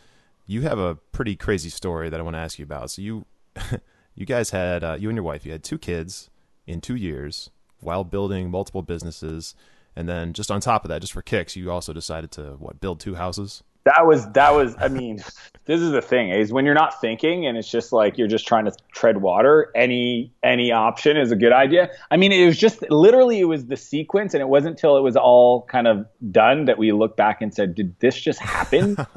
you 0.47 0.61
have 0.61 0.79
a 0.79 0.95
pretty 1.11 1.35
crazy 1.35 1.69
story 1.69 2.09
that 2.09 2.19
I 2.19 2.23
want 2.23 2.35
to 2.35 2.39
ask 2.39 2.57
you 2.57 2.63
about. 2.63 2.89
So 2.91 3.01
you, 3.01 3.25
you 4.15 4.25
guys 4.25 4.49
had 4.49 4.83
uh, 4.83 4.97
you 4.99 5.09
and 5.09 5.15
your 5.15 5.23
wife. 5.23 5.45
You 5.45 5.51
had 5.51 5.63
two 5.63 5.77
kids 5.77 6.29
in 6.65 6.81
two 6.81 6.95
years 6.95 7.51
while 7.79 8.03
building 8.03 8.49
multiple 8.49 8.81
businesses, 8.81 9.55
and 9.99 10.07
then 10.07 10.31
just 10.31 10.49
on 10.49 10.61
top 10.61 10.85
of 10.85 10.89
that, 10.89 11.01
just 11.01 11.11
for 11.11 11.21
kicks, 11.21 11.57
you 11.57 11.69
also 11.69 11.91
decided 11.91 12.31
to 12.31 12.55
what 12.57 12.79
build 12.79 13.01
two 13.01 13.15
houses? 13.15 13.63
That 13.83 14.05
was 14.05 14.29
that 14.31 14.53
was 14.53 14.75
i 14.79 14.87
mean 14.87 15.17
this 15.65 15.81
is 15.81 15.91
the 15.91 16.01
thing 16.01 16.29
is 16.29 16.53
when 16.53 16.65
you're 16.65 16.75
not 16.75 17.01
thinking 17.01 17.45
and 17.45 17.57
it's 17.57 17.69
just 17.69 17.91
like 17.91 18.17
you're 18.17 18.27
just 18.27 18.45
trying 18.45 18.65
to 18.65 18.71
tread 18.93 19.21
water 19.21 19.71
any 19.73 20.31
any 20.43 20.71
option 20.71 21.17
is 21.17 21.31
a 21.31 21.35
good 21.35 21.51
idea. 21.51 21.89
I 22.11 22.17
mean 22.17 22.31
it 22.31 22.45
was 22.45 22.57
just 22.57 22.81
literally 22.89 23.41
it 23.41 23.45
was 23.45 23.65
the 23.65 23.75
sequence 23.77 24.33
and 24.33 24.41
it 24.41 24.47
wasn't 24.47 24.71
until 24.77 24.95
it 24.95 25.01
was 25.01 25.17
all 25.17 25.63
kind 25.63 25.87
of 25.87 26.05
done 26.31 26.65
that 26.65 26.77
we 26.77 26.93
looked 26.93 27.17
back 27.17 27.41
and 27.41 27.53
said 27.53 27.75
did 27.75 27.99
this 27.99 28.19
just 28.19 28.39
happen? 28.39 28.95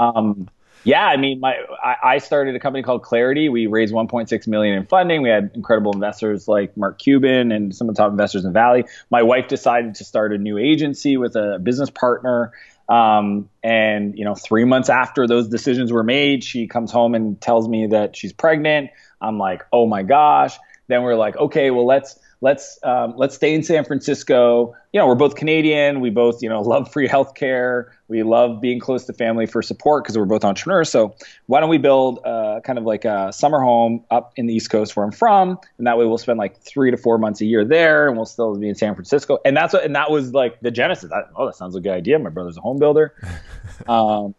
Um, 0.00 0.48
yeah 0.84 1.06
i 1.06 1.16
mean 1.16 1.40
my 1.40 1.54
I, 2.02 2.18
started 2.18 2.54
a 2.54 2.60
company 2.60 2.82
called 2.82 3.02
clarity 3.02 3.48
we 3.48 3.66
raised 3.66 3.92
1.6 3.92 4.46
million 4.46 4.76
in 4.76 4.86
funding 4.86 5.22
we 5.22 5.28
had 5.28 5.50
incredible 5.54 5.92
investors 5.92 6.48
like 6.48 6.76
mark 6.76 6.98
cuban 6.98 7.52
and 7.52 7.74
some 7.74 7.88
of 7.88 7.94
the 7.94 8.02
top 8.02 8.10
investors 8.10 8.44
in 8.44 8.52
valley 8.52 8.84
my 9.10 9.22
wife 9.22 9.48
decided 9.48 9.96
to 9.96 10.04
start 10.04 10.32
a 10.32 10.38
new 10.38 10.58
agency 10.58 11.16
with 11.16 11.36
a 11.36 11.58
business 11.62 11.90
partner 11.90 12.52
um, 12.88 13.50
and 13.62 14.16
you 14.16 14.24
know, 14.24 14.34
three 14.34 14.64
months 14.64 14.88
after 14.88 15.26
those 15.26 15.48
decisions 15.48 15.92
were 15.92 16.02
made, 16.02 16.42
she 16.42 16.66
comes 16.66 16.90
home 16.90 17.14
and 17.14 17.40
tells 17.40 17.68
me 17.68 17.88
that 17.88 18.16
she's 18.16 18.32
pregnant. 18.32 18.90
I'm 19.20 19.38
like, 19.38 19.64
oh 19.72 19.86
my 19.86 20.02
gosh. 20.02 20.56
Then 20.86 21.02
we're 21.02 21.16
like, 21.16 21.36
okay, 21.36 21.70
well 21.70 21.86
let's 21.86 22.18
let's 22.40 22.78
um, 22.82 23.14
let's 23.16 23.34
stay 23.34 23.54
in 23.54 23.62
San 23.62 23.84
Francisco. 23.84 24.74
You 24.92 25.00
know, 25.00 25.06
we're 25.06 25.16
both 25.16 25.34
Canadian. 25.34 26.00
We 26.00 26.10
both 26.10 26.42
you 26.42 26.48
know 26.48 26.60
love 26.74 26.90
free 26.92 27.08
healthcare. 27.08 27.90
We 28.08 28.22
love 28.22 28.62
being 28.62 28.80
close 28.80 29.04
to 29.04 29.12
family 29.12 29.44
for 29.44 29.60
support 29.60 30.02
because 30.02 30.16
we're 30.16 30.24
both 30.24 30.42
entrepreneurs. 30.42 30.88
So 30.88 31.14
why 31.46 31.60
don't 31.60 31.68
we 31.68 31.76
build 31.76 32.20
uh, 32.24 32.60
kind 32.64 32.78
of 32.78 32.84
like 32.84 33.04
a 33.04 33.30
summer 33.32 33.60
home 33.60 34.02
up 34.10 34.32
in 34.36 34.46
the 34.46 34.54
East 34.54 34.70
Coast 34.70 34.96
where 34.96 35.04
I'm 35.04 35.12
from, 35.12 35.58
and 35.76 35.86
that 35.86 35.98
way 35.98 36.06
we'll 36.06 36.16
spend 36.16 36.38
like 36.38 36.58
three 36.62 36.90
to 36.90 36.96
four 36.96 37.18
months 37.18 37.42
a 37.42 37.44
year 37.44 37.66
there, 37.66 38.08
and 38.08 38.16
we'll 38.16 38.26
still 38.26 38.56
be 38.56 38.68
in 38.68 38.74
San 38.74 38.94
Francisco. 38.94 39.38
And 39.44 39.54
that's 39.54 39.74
what, 39.74 39.84
and 39.84 39.94
that 39.94 40.10
was 40.10 40.32
like 40.32 40.58
the 40.60 40.70
genesis. 40.70 41.12
I, 41.12 41.22
oh, 41.36 41.46
that 41.46 41.56
sounds 41.56 41.74
like 41.74 41.82
a 41.82 41.84
good 41.84 41.94
idea. 41.94 42.18
My 42.18 42.30
brother's 42.30 42.56
a 42.56 42.62
home 42.62 42.78
builder. 42.78 43.12
um, 43.88 44.34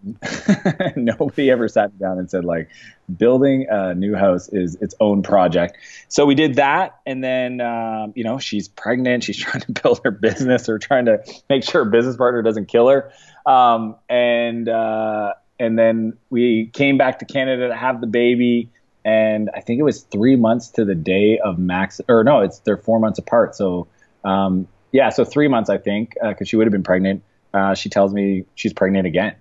nobody 0.96 1.52
ever 1.52 1.68
sat 1.68 1.98
down 2.00 2.18
and 2.18 2.30
said 2.30 2.44
like 2.44 2.70
building 3.18 3.68
a 3.70 3.94
new 3.94 4.16
house 4.16 4.50
is 4.50 4.76
its 4.82 4.96
own 5.00 5.22
project. 5.22 5.78
So 6.08 6.26
we 6.26 6.34
did 6.34 6.56
that, 6.56 7.00
and 7.06 7.24
then 7.24 7.62
um, 7.62 8.14
you 8.16 8.24
know 8.24 8.40
she's 8.40 8.68
pregnant. 8.68 9.24
She's 9.24 9.38
trying 9.38 9.62
to 9.62 9.72
build 9.72 10.02
her 10.04 10.10
business 10.10 10.39
or 10.48 10.80
trying 10.80 11.06
to 11.06 11.24
make 11.50 11.64
sure 11.64 11.84
her 11.84 11.90
business 11.90 12.18
partner 12.18 12.42
doesn't 12.42 12.68
kill 12.68 12.88
her. 12.88 13.12
Um, 13.46 13.96
and 14.10 14.68
uh, 14.68 15.34
and 15.60 15.78
then 15.78 16.18
we 16.30 16.68
came 16.74 16.98
back 16.98 17.20
to 17.20 17.26
Canada 17.26 17.70
to 17.70 17.76
have 17.76 18.02
the 18.02 18.08
baby. 18.08 18.70
And 19.06 19.50
I 19.56 19.62
think 19.62 19.80
it 19.80 19.84
was 19.84 20.02
three 20.04 20.36
months 20.36 20.70
to 20.72 20.86
the 20.86 20.96
day 20.96 21.40
of 21.40 21.58
Max, 21.58 22.02
or 22.08 22.24
no, 22.24 22.42
it's 22.42 22.60
they're 22.60 22.78
four 22.78 23.00
months 23.00 23.18
apart. 23.18 23.56
So 23.56 23.88
um, 24.24 24.68
yeah, 24.92 25.10
so 25.10 25.24
three 25.26 25.48
months 25.48 25.70
I 25.70 25.78
think 25.78 26.16
because 26.22 26.42
uh, 26.42 26.46
she 26.46 26.56
would 26.56 26.68
have 26.68 26.72
been 26.72 26.84
pregnant. 26.84 27.24
Uh, 27.54 27.74
she 27.74 27.90
tells 27.90 28.14
me 28.14 28.46
she's 28.56 28.74
pregnant 28.74 29.08
again, 29.08 29.36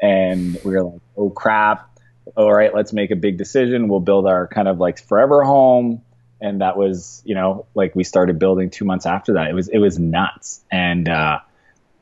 and 0.00 0.58
we 0.64 0.72
were 0.72 0.82
like, 0.82 1.00
oh 1.16 1.30
crap! 1.30 1.98
All 2.36 2.52
right, 2.52 2.74
let's 2.74 2.92
make 2.92 3.10
a 3.10 3.16
big 3.16 3.36
decision. 3.36 3.88
We'll 3.88 4.00
build 4.00 4.26
our 4.26 4.48
kind 4.48 4.66
of 4.66 4.78
like 4.78 5.00
forever 5.00 5.44
home 5.44 6.02
and 6.40 6.60
that 6.60 6.76
was 6.76 7.22
you 7.24 7.34
know 7.34 7.66
like 7.74 7.94
we 7.94 8.04
started 8.04 8.38
building 8.38 8.70
two 8.70 8.84
months 8.84 9.06
after 9.06 9.34
that. 9.34 9.48
It 9.48 9.54
was 9.54 9.68
it 9.68 9.78
was 9.78 9.98
nuts. 9.98 10.62
And 10.70 11.08
uh, 11.08 11.40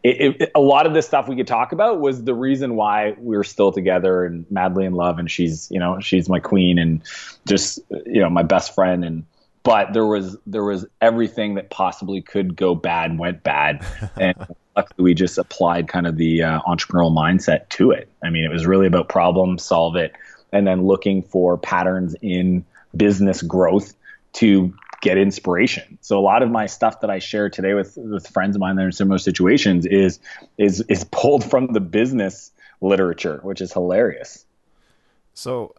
it, 0.02 0.40
it, 0.40 0.52
a 0.54 0.61
lot 0.61 0.87
of 0.87 0.95
this 0.95 1.07
stuff 1.07 1.28
we 1.28 1.37
could 1.37 1.47
talk 1.47 1.73
about 1.73 2.00
was 2.00 2.23
the 2.23 2.35
reason 2.35 2.76
why 2.76 3.14
we 3.18 3.37
were 3.37 3.45
still 3.45 3.73
together 3.73 4.25
and 4.25 4.47
madly 4.50 4.85
in 4.85 4.92
love. 4.92 5.18
And 5.18 5.30
she's 5.30 5.71
you 5.71 5.80
know 5.80 6.00
she's 6.00 6.28
my 6.28 6.40
queen 6.40 6.78
and 6.78 7.02
just 7.47 7.80
you 8.07 8.21
know 8.21 8.30
my 8.30 8.42
best 8.42 8.75
friend. 8.75 9.04
And 9.04 9.25
but 9.62 9.92
there 9.92 10.07
was 10.07 10.37
there 10.47 10.64
was 10.64 10.87
everything 11.00 11.57
that 11.57 11.71
possibly 11.71 12.23
could 12.23 12.57
go 12.57 12.75
bad 12.75 13.18
went 13.18 13.42
bad. 13.42 13.85
And 14.21 14.35
luckily 14.76 15.04
we 15.04 15.14
just 15.14 15.38
applied 15.38 15.88
kind 15.88 16.07
of 16.07 16.16
the 16.16 16.42
uh, 16.42 16.61
entrepreneurial 16.62 17.12
mindset 17.12 17.68
to 17.71 17.90
it. 17.90 18.09
I 18.23 18.30
mean 18.30 18.45
it 18.45 18.50
was 18.50 18.66
really 18.66 18.87
about 18.87 19.09
problem 19.09 19.59
solve 19.59 19.97
it 19.97 20.12
and 20.52 20.66
then 20.66 20.87
looking 20.87 21.23
for 21.23 21.59
patterns 21.59 22.16
in 22.23 22.64
business 22.97 23.42
growth 23.42 23.95
to 24.38 24.73
get 25.00 25.18
inspiration. 25.18 25.99
So 26.00 26.18
a 26.18 26.21
lot 26.21 26.42
of 26.42 26.50
my 26.50 26.66
stuff 26.66 27.00
that 27.00 27.11
I 27.11 27.18
share 27.18 27.49
today 27.50 27.75
with 27.75 27.97
with 27.97 28.26
friends 28.28 28.57
of 28.57 28.61
mine 28.61 28.76
that 28.76 28.83
are 28.83 28.87
in 28.87 28.92
similar 28.92 29.18
situations 29.18 29.87
is 29.87 30.18
is 30.59 30.80
is 30.88 31.04
pulled 31.11 31.49
from 31.49 31.73
the 31.73 31.80
business 31.80 32.50
literature, 32.80 33.40
which 33.42 33.61
is 33.61 33.73
hilarious. 33.73 34.45
So, 35.35 35.75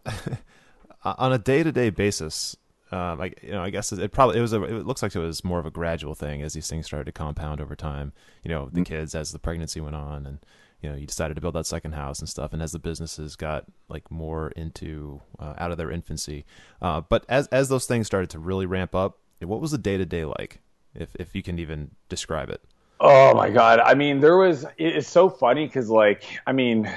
on 1.04 1.32
a 1.32 1.38
day 1.38 1.62
to 1.62 1.72
day 1.72 1.90
basis, 1.90 2.56
um, 2.92 3.18
like 3.18 3.42
you 3.42 3.52
know, 3.52 3.62
I 3.62 3.70
guess 3.70 3.92
it 3.92 4.12
probably 4.12 4.38
it 4.38 4.42
was 4.42 4.52
a, 4.52 4.62
it 4.62 4.86
looks 4.86 5.02
like 5.02 5.14
it 5.14 5.20
was 5.20 5.44
more 5.44 5.58
of 5.58 5.66
a 5.66 5.70
gradual 5.70 6.14
thing 6.14 6.42
as 6.42 6.54
these 6.54 6.68
things 6.68 6.86
started 6.86 7.04
to 7.06 7.12
compound 7.12 7.60
over 7.60 7.76
time. 7.76 8.12
You 8.42 8.50
know, 8.50 8.66
the 8.66 8.80
mm-hmm. 8.80 8.82
kids 8.82 9.14
as 9.14 9.32
the 9.32 9.38
pregnancy 9.38 9.80
went 9.80 9.96
on, 9.96 10.26
and 10.26 10.38
you 10.82 10.90
know, 10.90 10.96
you 10.96 11.06
decided 11.06 11.34
to 11.34 11.40
build 11.40 11.54
that 11.54 11.66
second 11.66 11.92
house 11.92 12.20
and 12.20 12.28
stuff. 12.28 12.52
And 12.52 12.62
as 12.62 12.72
the 12.72 12.78
businesses 12.78 13.36
got 13.36 13.64
like 13.88 14.10
more 14.10 14.48
into 14.56 15.20
uh, 15.38 15.54
out 15.58 15.70
of 15.70 15.78
their 15.78 15.90
infancy, 15.90 16.44
uh, 16.80 17.02
but 17.02 17.24
as 17.28 17.46
as 17.48 17.68
those 17.68 17.86
things 17.86 18.06
started 18.06 18.30
to 18.30 18.38
really 18.38 18.66
ramp 18.66 18.94
up, 18.94 19.18
what 19.40 19.60
was 19.60 19.70
the 19.70 19.78
day 19.78 19.96
to 19.96 20.06
day 20.06 20.24
like? 20.24 20.60
If 20.94 21.14
if 21.16 21.34
you 21.34 21.42
can 21.42 21.58
even 21.58 21.90
describe 22.08 22.48
it. 22.50 22.62
Oh 22.98 23.34
my 23.34 23.50
god! 23.50 23.80
I 23.80 23.94
mean, 23.94 24.20
there 24.20 24.36
was. 24.36 24.66
It's 24.76 25.08
so 25.08 25.30
funny 25.30 25.66
because 25.66 25.88
like, 25.88 26.24
I 26.46 26.52
mean, 26.52 26.90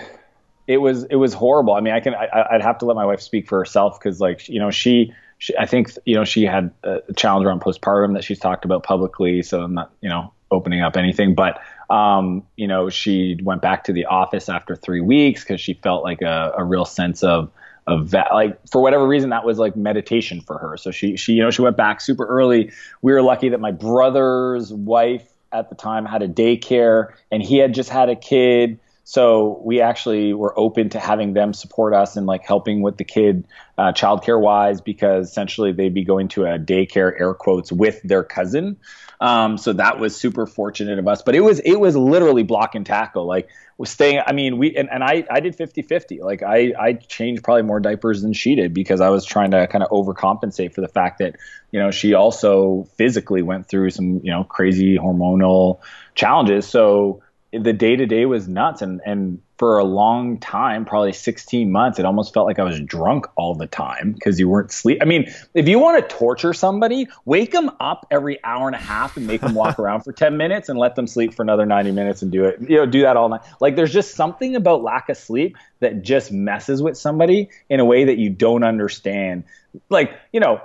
it 0.67 0.77
was 0.77 1.03
it 1.05 1.15
was 1.15 1.33
horrible. 1.33 1.73
I 1.73 1.81
mean, 1.81 1.93
I 1.93 1.99
can 1.99 2.13
I, 2.15 2.47
would 2.51 2.61
have 2.61 2.77
to 2.79 2.85
let 2.85 2.95
my 2.95 3.05
wife 3.05 3.21
speak 3.21 3.47
for 3.47 3.57
herself 3.57 3.99
because 3.99 4.19
like 4.19 4.47
you 4.49 4.59
know 4.59 4.71
she, 4.71 5.13
she 5.37 5.55
I 5.57 5.65
think 5.65 5.91
you 6.05 6.15
know 6.15 6.25
she 6.25 6.43
had 6.43 6.71
a 6.83 7.01
challenge 7.15 7.45
around 7.45 7.61
postpartum 7.61 8.13
that 8.15 8.23
she's 8.23 8.39
talked 8.39 8.65
about 8.65 8.83
publicly. 8.83 9.41
So 9.43 9.61
I'm 9.61 9.73
not 9.73 9.93
you 10.01 10.09
know 10.09 10.33
opening 10.51 10.81
up 10.81 10.97
anything, 10.97 11.35
but 11.35 11.61
um, 11.93 12.41
you 12.57 12.67
know, 12.67 12.89
she 12.89 13.37
went 13.43 13.61
back 13.61 13.83
to 13.83 13.93
the 13.93 14.05
office 14.05 14.49
after 14.49 14.75
three 14.75 14.99
weeks 14.99 15.43
because 15.43 15.61
she 15.61 15.75
felt 15.75 16.03
like 16.03 16.23
a, 16.23 16.51
a 16.57 16.63
real 16.63 16.85
sense 16.85 17.23
of 17.23 17.51
of 17.85 18.11
that 18.11 18.33
like 18.33 18.57
for 18.71 18.81
whatever 18.81 19.05
reason 19.05 19.29
that 19.29 19.45
was 19.45 19.59
like 19.59 19.75
meditation 19.75 20.41
for 20.41 20.57
her. 20.57 20.75
So 20.75 20.89
she 20.89 21.17
she 21.17 21.33
you 21.33 21.43
know 21.43 21.51
she 21.51 21.61
went 21.61 21.77
back 21.77 22.01
super 22.01 22.25
early. 22.25 22.71
We 23.03 23.13
were 23.13 23.21
lucky 23.21 23.49
that 23.49 23.59
my 23.59 23.71
brother's 23.71 24.73
wife 24.73 25.27
at 25.51 25.69
the 25.69 25.75
time 25.75 26.05
had 26.05 26.23
a 26.23 26.27
daycare 26.27 27.13
and 27.31 27.43
he 27.43 27.59
had 27.59 27.75
just 27.75 27.89
had 27.89 28.09
a 28.09 28.15
kid 28.15 28.79
so 29.03 29.61
we 29.63 29.81
actually 29.81 30.33
were 30.33 30.57
open 30.57 30.89
to 30.89 30.99
having 30.99 31.33
them 31.33 31.53
support 31.53 31.93
us 31.93 32.15
and 32.15 32.25
like 32.25 32.43
helping 32.43 32.81
with 32.81 32.97
the 32.97 33.03
kid 33.03 33.45
uh, 33.77 33.91
childcare 33.91 34.39
wise 34.39 34.81
because 34.81 35.29
essentially 35.29 35.71
they'd 35.71 35.93
be 35.93 36.03
going 36.03 36.27
to 36.29 36.45
a 36.45 36.57
daycare 36.59 37.11
air 37.19 37.33
quotes 37.33 37.71
with 37.71 38.01
their 38.03 38.23
cousin 38.23 38.77
um, 39.23 39.57
so 39.57 39.71
that 39.71 39.99
was 39.99 40.17
super 40.17 40.45
fortunate 40.45 40.99
of 40.99 41.07
us. 41.07 41.21
But 41.21 41.33
it 41.35 41.39
was 41.39 41.59
it 41.59 41.79
was 41.79 41.95
literally 41.95 42.43
block 42.43 42.75
and 42.75 42.85
tackle. 42.85 43.25
Like 43.25 43.47
was 43.77 43.89
staying. 43.89 44.21
I 44.25 44.33
mean, 44.33 44.57
we 44.57 44.75
and, 44.75 44.89
and 44.91 45.01
I 45.01 45.25
I 45.31 45.39
did 45.39 45.57
50-50. 45.57 46.19
Like 46.19 46.43
I 46.43 46.73
I 46.77 46.93
changed 46.93 47.41
probably 47.41 47.63
more 47.63 47.79
diapers 47.79 48.21
than 48.21 48.33
she 48.33 48.55
did 48.55 48.73
because 48.73 48.99
I 48.99 49.09
was 49.09 49.23
trying 49.23 49.51
to 49.51 49.65
kind 49.67 49.81
of 49.81 49.91
overcompensate 49.91 50.73
for 50.73 50.81
the 50.81 50.89
fact 50.89 51.19
that 51.19 51.37
you 51.71 51.79
know 51.79 51.89
she 51.89 52.15
also 52.15 52.85
physically 52.97 53.41
went 53.41 53.69
through 53.69 53.91
some 53.91 54.19
you 54.25 54.31
know 54.31 54.43
crazy 54.43 54.97
hormonal 54.97 55.79
challenges. 56.15 56.67
So 56.67 57.23
the 57.59 57.73
day 57.73 57.95
to 57.95 58.05
day 58.05 58.25
was 58.25 58.47
nuts. 58.47 58.81
And 58.81 59.01
and 59.05 59.41
for 59.57 59.77
a 59.77 59.83
long 59.83 60.39
time 60.39 60.83
probably 60.83 61.13
16 61.13 61.71
months 61.71 61.99
it 61.99 62.05
almost 62.05 62.33
felt 62.33 62.47
like 62.47 62.57
i 62.57 62.63
was 62.63 62.81
drunk 62.81 63.27
all 63.37 63.53
the 63.53 63.67
time 63.67 64.11
because 64.11 64.39
you 64.39 64.49
weren't 64.49 64.71
sleep 64.71 64.97
i 64.99 65.05
mean 65.05 65.31
if 65.53 65.67
you 65.67 65.77
want 65.77 65.97
to 65.97 66.15
torture 66.15 66.53
somebody 66.53 67.07
wake 67.25 67.51
them 67.51 67.69
up 67.79 68.05
every 68.09 68.43
hour 68.43 68.67
and 68.67 68.75
a 68.75 68.79
half 68.79 69.15
and 69.15 69.27
make 69.27 69.41
them 69.41 69.53
walk 69.53 69.77
around 69.79 70.01
for 70.01 70.11
10 70.11 70.35
minutes 70.37 70.69
and 70.69 70.79
let 70.79 70.95
them 70.95 71.05
sleep 71.05 71.35
for 71.35 71.43
another 71.43 71.67
90 71.67 71.91
minutes 71.91 72.23
and 72.23 72.31
do 72.31 72.43
it 72.43 72.59
you 72.67 72.77
know 72.77 72.85
do 72.85 73.01
that 73.01 73.17
all 73.17 73.29
night. 73.29 73.41
Like 73.59 73.75
there's 73.75 73.93
just 73.93 74.15
something 74.15 74.55
about 74.55 74.83
lack 74.83 75.09
of 75.09 75.17
sleep 75.17 75.57
that 75.79 76.01
just 76.01 76.31
messes 76.31 76.81
with 76.81 76.97
somebody 76.97 77.49
in 77.69 77.79
a 77.79 77.85
way 77.85 78.05
that 78.05 78.17
you 78.17 78.29
don't 78.29 78.63
understand. 78.63 79.43
Like 79.89 80.11
you 80.31 80.39
know 80.39 80.61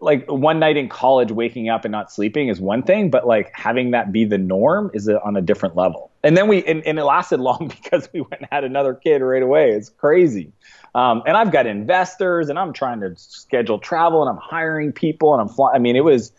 like 0.00 0.30
one 0.30 0.58
night 0.58 0.76
in 0.76 0.88
college 0.88 1.30
waking 1.30 1.68
up 1.68 1.84
and 1.84 1.92
not 1.92 2.12
sleeping 2.12 2.48
is 2.48 2.60
one 2.60 2.82
thing 2.82 3.10
but 3.10 3.26
like 3.26 3.50
having 3.54 3.92
that 3.92 4.12
be 4.12 4.24
the 4.24 4.38
norm 4.38 4.90
is 4.94 5.08
on 5.08 5.36
a 5.36 5.42
different 5.42 5.76
level. 5.76 6.10
And 6.22 6.36
then 6.36 6.48
we 6.48 6.64
and, 6.64 6.84
and 6.86 6.98
it 6.98 7.04
lasted 7.04 7.40
long 7.40 7.68
because 7.68 8.08
we 8.12 8.20
went 8.20 8.40
and 8.40 8.48
had 8.50 8.64
another 8.64 8.94
kid 8.94 9.22
right 9.22 9.42
away. 9.42 9.70
It's 9.70 9.88
crazy. 9.88 10.52
Um, 10.94 11.22
and 11.26 11.36
i've 11.36 11.52
got 11.52 11.66
investors 11.66 12.48
and 12.48 12.58
i'm 12.58 12.72
trying 12.72 13.00
to 13.00 13.14
schedule 13.16 13.78
travel 13.78 14.22
and 14.22 14.30
i'm 14.30 14.42
hiring 14.42 14.90
people 14.90 15.34
and 15.34 15.42
i'm 15.42 15.48
flying 15.48 15.76
i 15.76 15.78
mean 15.78 15.96
it 15.96 16.02
was 16.02 16.32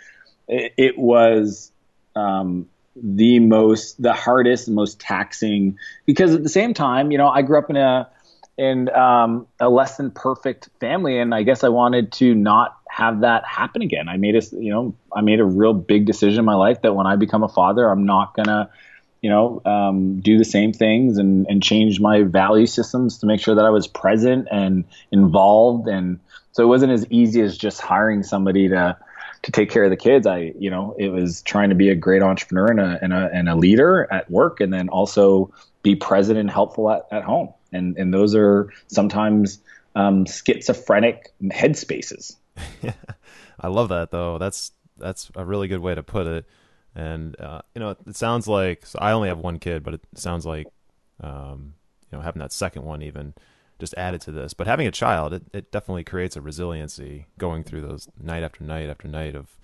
it, 0.48 0.74
it 0.76 0.98
was 0.98 1.72
um, 2.16 2.68
the 2.96 3.40
most 3.40 4.02
the 4.02 4.12
hardest 4.12 4.68
most 4.68 5.00
taxing 5.00 5.78
because 6.08 6.34
at 6.34 6.42
the 6.42 6.50
same 6.50 6.74
time 6.74 7.12
you 7.12 7.18
know 7.18 7.30
i 7.30 7.44
grew 7.44 7.60
up 7.60 7.70
in 7.70 7.78
a 7.78 8.10
in 8.60 8.90
um, 8.90 9.48
a 9.62 9.70
less 9.70 9.96
than 9.96 10.12
perfect 10.12 10.68
family, 10.82 11.18
and 11.18 11.34
I 11.34 11.44
guess 11.44 11.64
I 11.64 11.70
wanted 11.70 12.12
to 12.14 12.36
not 12.36 12.78
have 12.90 13.22
that 13.22 13.46
happen 13.46 13.82
again. 13.82 14.10
I 14.10 14.18
made 14.18 14.36
a, 14.36 14.42
you 14.52 14.72
know, 14.72 14.96
I 15.16 15.22
made 15.22 15.40
a 15.40 15.46
real 15.46 15.74
big 15.74 16.06
decision 16.06 16.40
in 16.40 16.46
my 16.46 16.56
life 16.56 16.82
that 16.82 16.96
when 16.96 17.06
I 17.06 17.16
become 17.16 17.44
a 17.44 17.48
father, 17.48 17.88
I'm 17.88 18.06
not 18.06 18.36
gonna, 18.36 18.70
you 19.22 19.30
know, 19.30 19.62
um, 19.64 20.20
do 20.22 20.38
the 20.38 20.44
same 20.44 20.74
things 20.74 21.18
and, 21.18 21.46
and 21.48 21.62
change 21.62 22.00
my 22.00 22.24
value 22.24 22.66
systems 22.66 23.20
to 23.20 23.28
make 23.28 23.40
sure 23.42 23.56
that 23.56 23.64
I 23.64 23.70
was 23.70 23.88
present 23.88 24.48
and 24.52 24.86
involved. 25.12 25.88
And 25.88 26.20
so 26.52 26.64
it 26.64 26.66
wasn't 26.66 26.92
as 26.92 27.06
easy 27.12 27.42
as 27.42 27.58
just 27.58 27.80
hiring 27.80 28.24
somebody 28.24 28.70
to, 28.70 28.98
to 29.44 29.52
take 29.52 29.70
care 29.70 29.84
of 29.84 29.92
the 29.92 29.98
kids. 29.98 30.26
I, 30.26 30.54
you 30.58 30.72
know, 30.72 30.96
it 30.98 31.10
was 31.10 31.44
trying 31.44 31.70
to 31.70 31.76
be 31.76 31.90
a 31.90 31.96
great 31.96 32.24
entrepreneur 32.24 32.72
and 32.72 32.80
a, 32.80 33.00
and 33.04 33.14
a, 33.14 33.30
and 33.32 33.50
a 33.50 33.56
leader 33.56 34.08
at 34.12 34.30
work 34.32 34.62
and 34.62 34.74
then 34.74 34.90
also 34.90 35.54
be 35.84 35.96
present 35.96 36.40
and 36.40 36.50
helpful 36.50 36.90
at, 36.90 37.04
at 37.12 37.24
home. 37.24 37.54
And, 37.72 37.98
and 37.98 38.12
those 38.12 38.36
are 38.36 38.74
sometimes 38.88 39.60
um, 39.96 40.26
schizophrenic 40.26 41.32
headspaces. 41.44 42.36
I 43.60 43.68
love 43.68 43.90
that 43.90 44.12
though. 44.12 44.38
That's 44.38 44.72
that's 44.98 45.32
a 45.36 45.46
really 45.46 45.68
good 45.68 45.80
way 45.80 45.96
to 45.96 46.04
put 46.04 46.28
it. 46.28 46.46
And 46.96 47.40
uh, 47.40 47.62
you 47.76 47.80
know, 47.80 47.96
it 48.06 48.16
sounds 48.16 48.48
like 48.48 48.86
so 48.86 49.00
I 49.00 49.12
only 49.12 49.30
have 49.30 49.40
one 49.40 49.60
kid, 49.60 49.84
but 49.84 49.94
it 49.94 50.02
sounds 50.16 50.46
like 50.46 50.68
um, 51.22 51.74
you 52.12 52.18
know 52.18 52.24
having 52.24 52.40
that 52.40 52.52
second 52.52 52.84
one 52.84 53.02
even 53.02 53.34
just 53.80 53.94
added 53.96 54.22
to 54.22 54.32
this. 54.32 54.54
But 54.54 54.68
having 54.68 54.88
a 54.88 54.92
child, 54.92 55.34
it, 55.34 55.44
it 55.54 55.72
definitely 55.72 56.04
creates 56.04 56.36
a 56.36 56.42
resiliency 56.42 57.28
going 57.38 57.64
through 57.64 57.82
those 57.82 58.10
night 58.22 58.44
after 58.44 58.64
night 58.64 58.90
after 58.90 59.08
night 59.08 59.36
of 59.36 59.58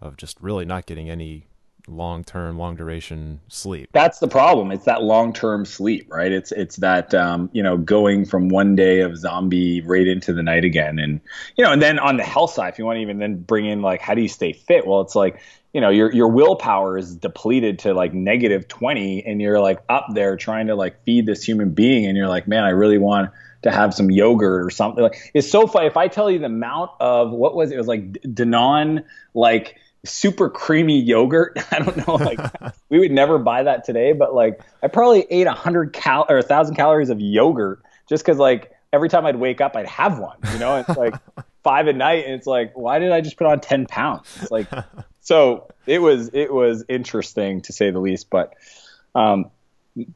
of 0.00 0.16
just 0.16 0.38
really 0.40 0.64
not 0.64 0.86
getting 0.86 1.08
any 1.08 1.46
long 1.88 2.24
term, 2.24 2.58
long 2.58 2.76
duration 2.76 3.40
sleep. 3.48 3.88
That's 3.92 4.18
the 4.18 4.28
problem. 4.28 4.70
It's 4.70 4.84
that 4.84 5.02
long 5.02 5.32
term 5.32 5.64
sleep, 5.64 6.06
right? 6.10 6.32
It's 6.32 6.52
it's 6.52 6.76
that 6.76 7.14
um, 7.14 7.50
you 7.52 7.62
know 7.62 7.76
going 7.76 8.24
from 8.24 8.48
one 8.48 8.74
day 8.74 9.00
of 9.00 9.16
zombie 9.16 9.80
right 9.82 10.06
into 10.06 10.32
the 10.32 10.42
night 10.42 10.64
again, 10.64 10.98
and 10.98 11.20
you 11.56 11.64
know, 11.64 11.72
and 11.72 11.80
then 11.80 11.98
on 11.98 12.16
the 12.16 12.24
health 12.24 12.52
side, 12.52 12.72
if 12.72 12.78
you 12.78 12.84
want 12.84 12.96
to 12.96 13.02
even 13.02 13.18
then 13.18 13.36
bring 13.36 13.66
in 13.66 13.82
like 13.82 14.00
how 14.00 14.14
do 14.14 14.22
you 14.22 14.28
stay 14.28 14.52
fit? 14.52 14.86
Well, 14.86 15.00
it's 15.00 15.14
like 15.14 15.40
you 15.72 15.80
know 15.80 15.90
your 15.90 16.12
your 16.12 16.28
willpower 16.28 16.98
is 16.98 17.14
depleted 17.14 17.80
to 17.80 17.94
like 17.94 18.12
negative 18.12 18.68
twenty, 18.68 19.24
and 19.24 19.40
you're 19.40 19.60
like 19.60 19.80
up 19.88 20.06
there 20.14 20.36
trying 20.36 20.68
to 20.68 20.74
like 20.74 21.02
feed 21.04 21.26
this 21.26 21.42
human 21.42 21.70
being, 21.70 22.06
and 22.06 22.16
you're 22.16 22.28
like, 22.28 22.48
man, 22.48 22.64
I 22.64 22.70
really 22.70 22.98
want 22.98 23.30
to 23.62 23.70
have 23.70 23.94
some 23.94 24.10
yogurt 24.10 24.64
or 24.64 24.70
something. 24.70 25.02
Like 25.02 25.30
it's 25.34 25.50
so 25.50 25.66
funny 25.66 25.86
if 25.86 25.96
I 25.96 26.08
tell 26.08 26.30
you 26.30 26.38
the 26.38 26.46
amount 26.46 26.90
of 27.00 27.30
what 27.32 27.54
was 27.54 27.70
it, 27.70 27.74
it 27.74 27.78
was 27.78 27.88
like 27.88 28.12
Danone 28.22 29.04
like 29.34 29.76
super 30.06 30.48
creamy 30.48 31.00
yogurt. 31.00 31.58
I 31.70 31.80
don't 31.80 32.06
know, 32.06 32.14
like 32.14 32.40
we 32.88 32.98
would 32.98 33.12
never 33.12 33.38
buy 33.38 33.62
that 33.62 33.84
today, 33.84 34.12
but 34.12 34.34
like 34.34 34.60
I 34.82 34.88
probably 34.88 35.26
ate 35.30 35.46
a 35.46 35.52
hundred 35.52 35.92
cal 35.92 36.26
or 36.28 36.38
a 36.38 36.42
thousand 36.42 36.76
calories 36.76 37.10
of 37.10 37.20
yogurt 37.20 37.82
just 38.08 38.24
because 38.24 38.38
like 38.38 38.72
every 38.92 39.08
time 39.08 39.26
I'd 39.26 39.36
wake 39.36 39.60
up, 39.60 39.76
I'd 39.76 39.86
have 39.86 40.18
one. 40.18 40.36
You 40.52 40.58
know, 40.58 40.76
it's 40.76 40.96
like 40.96 41.14
five 41.62 41.88
at 41.88 41.96
night, 41.96 42.24
and 42.24 42.34
it's 42.34 42.46
like, 42.46 42.72
why 42.76 42.98
did 42.98 43.12
I 43.12 43.20
just 43.20 43.36
put 43.36 43.46
on 43.46 43.60
ten 43.60 43.86
pounds? 43.86 44.28
It's 44.40 44.50
like, 44.50 44.68
so 45.20 45.68
it 45.86 46.00
was 46.00 46.30
it 46.32 46.52
was 46.52 46.84
interesting 46.88 47.62
to 47.62 47.72
say 47.72 47.90
the 47.90 48.00
least, 48.00 48.30
but. 48.30 48.54
Um, 49.14 49.50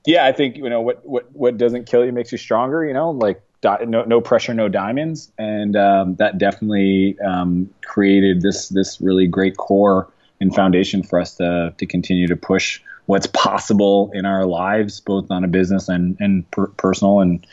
yeah, 0.04 0.26
I 0.26 0.32
think 0.32 0.56
you 0.56 0.68
know 0.68 0.82
what 0.82 1.06
what 1.06 1.32
what 1.32 1.56
doesn't 1.56 1.86
kill 1.86 2.04
you 2.04 2.12
makes 2.12 2.30
you 2.32 2.36
stronger. 2.36 2.84
You 2.84 2.92
know, 2.92 3.12
like 3.12 3.42
no 3.62 4.04
no 4.04 4.20
pressure, 4.20 4.54
no 4.54 4.68
diamonds, 4.68 5.30
and 5.38 5.76
um, 5.76 6.16
that 6.16 6.38
definitely 6.38 7.18
um, 7.20 7.68
created 7.84 8.42
this 8.42 8.68
this 8.68 9.00
really 9.00 9.26
great 9.26 9.56
core 9.56 10.08
and 10.40 10.54
foundation 10.54 11.02
for 11.02 11.20
us 11.20 11.36
to 11.36 11.74
to 11.76 11.86
continue 11.86 12.26
to 12.26 12.36
push 12.36 12.80
what's 13.06 13.26
possible 13.26 14.10
in 14.14 14.24
our 14.24 14.46
lives, 14.46 15.00
both 15.00 15.30
on 15.30 15.44
a 15.44 15.48
business 15.48 15.88
and 15.88 16.16
and 16.20 16.50
per- 16.50 16.68
personal 16.68 17.20
and 17.20 17.46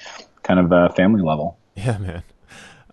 kind 0.44 0.60
of 0.60 0.72
a 0.72 0.90
family 0.94 1.22
level. 1.22 1.58
Yeah, 1.76 1.98
man. 1.98 2.24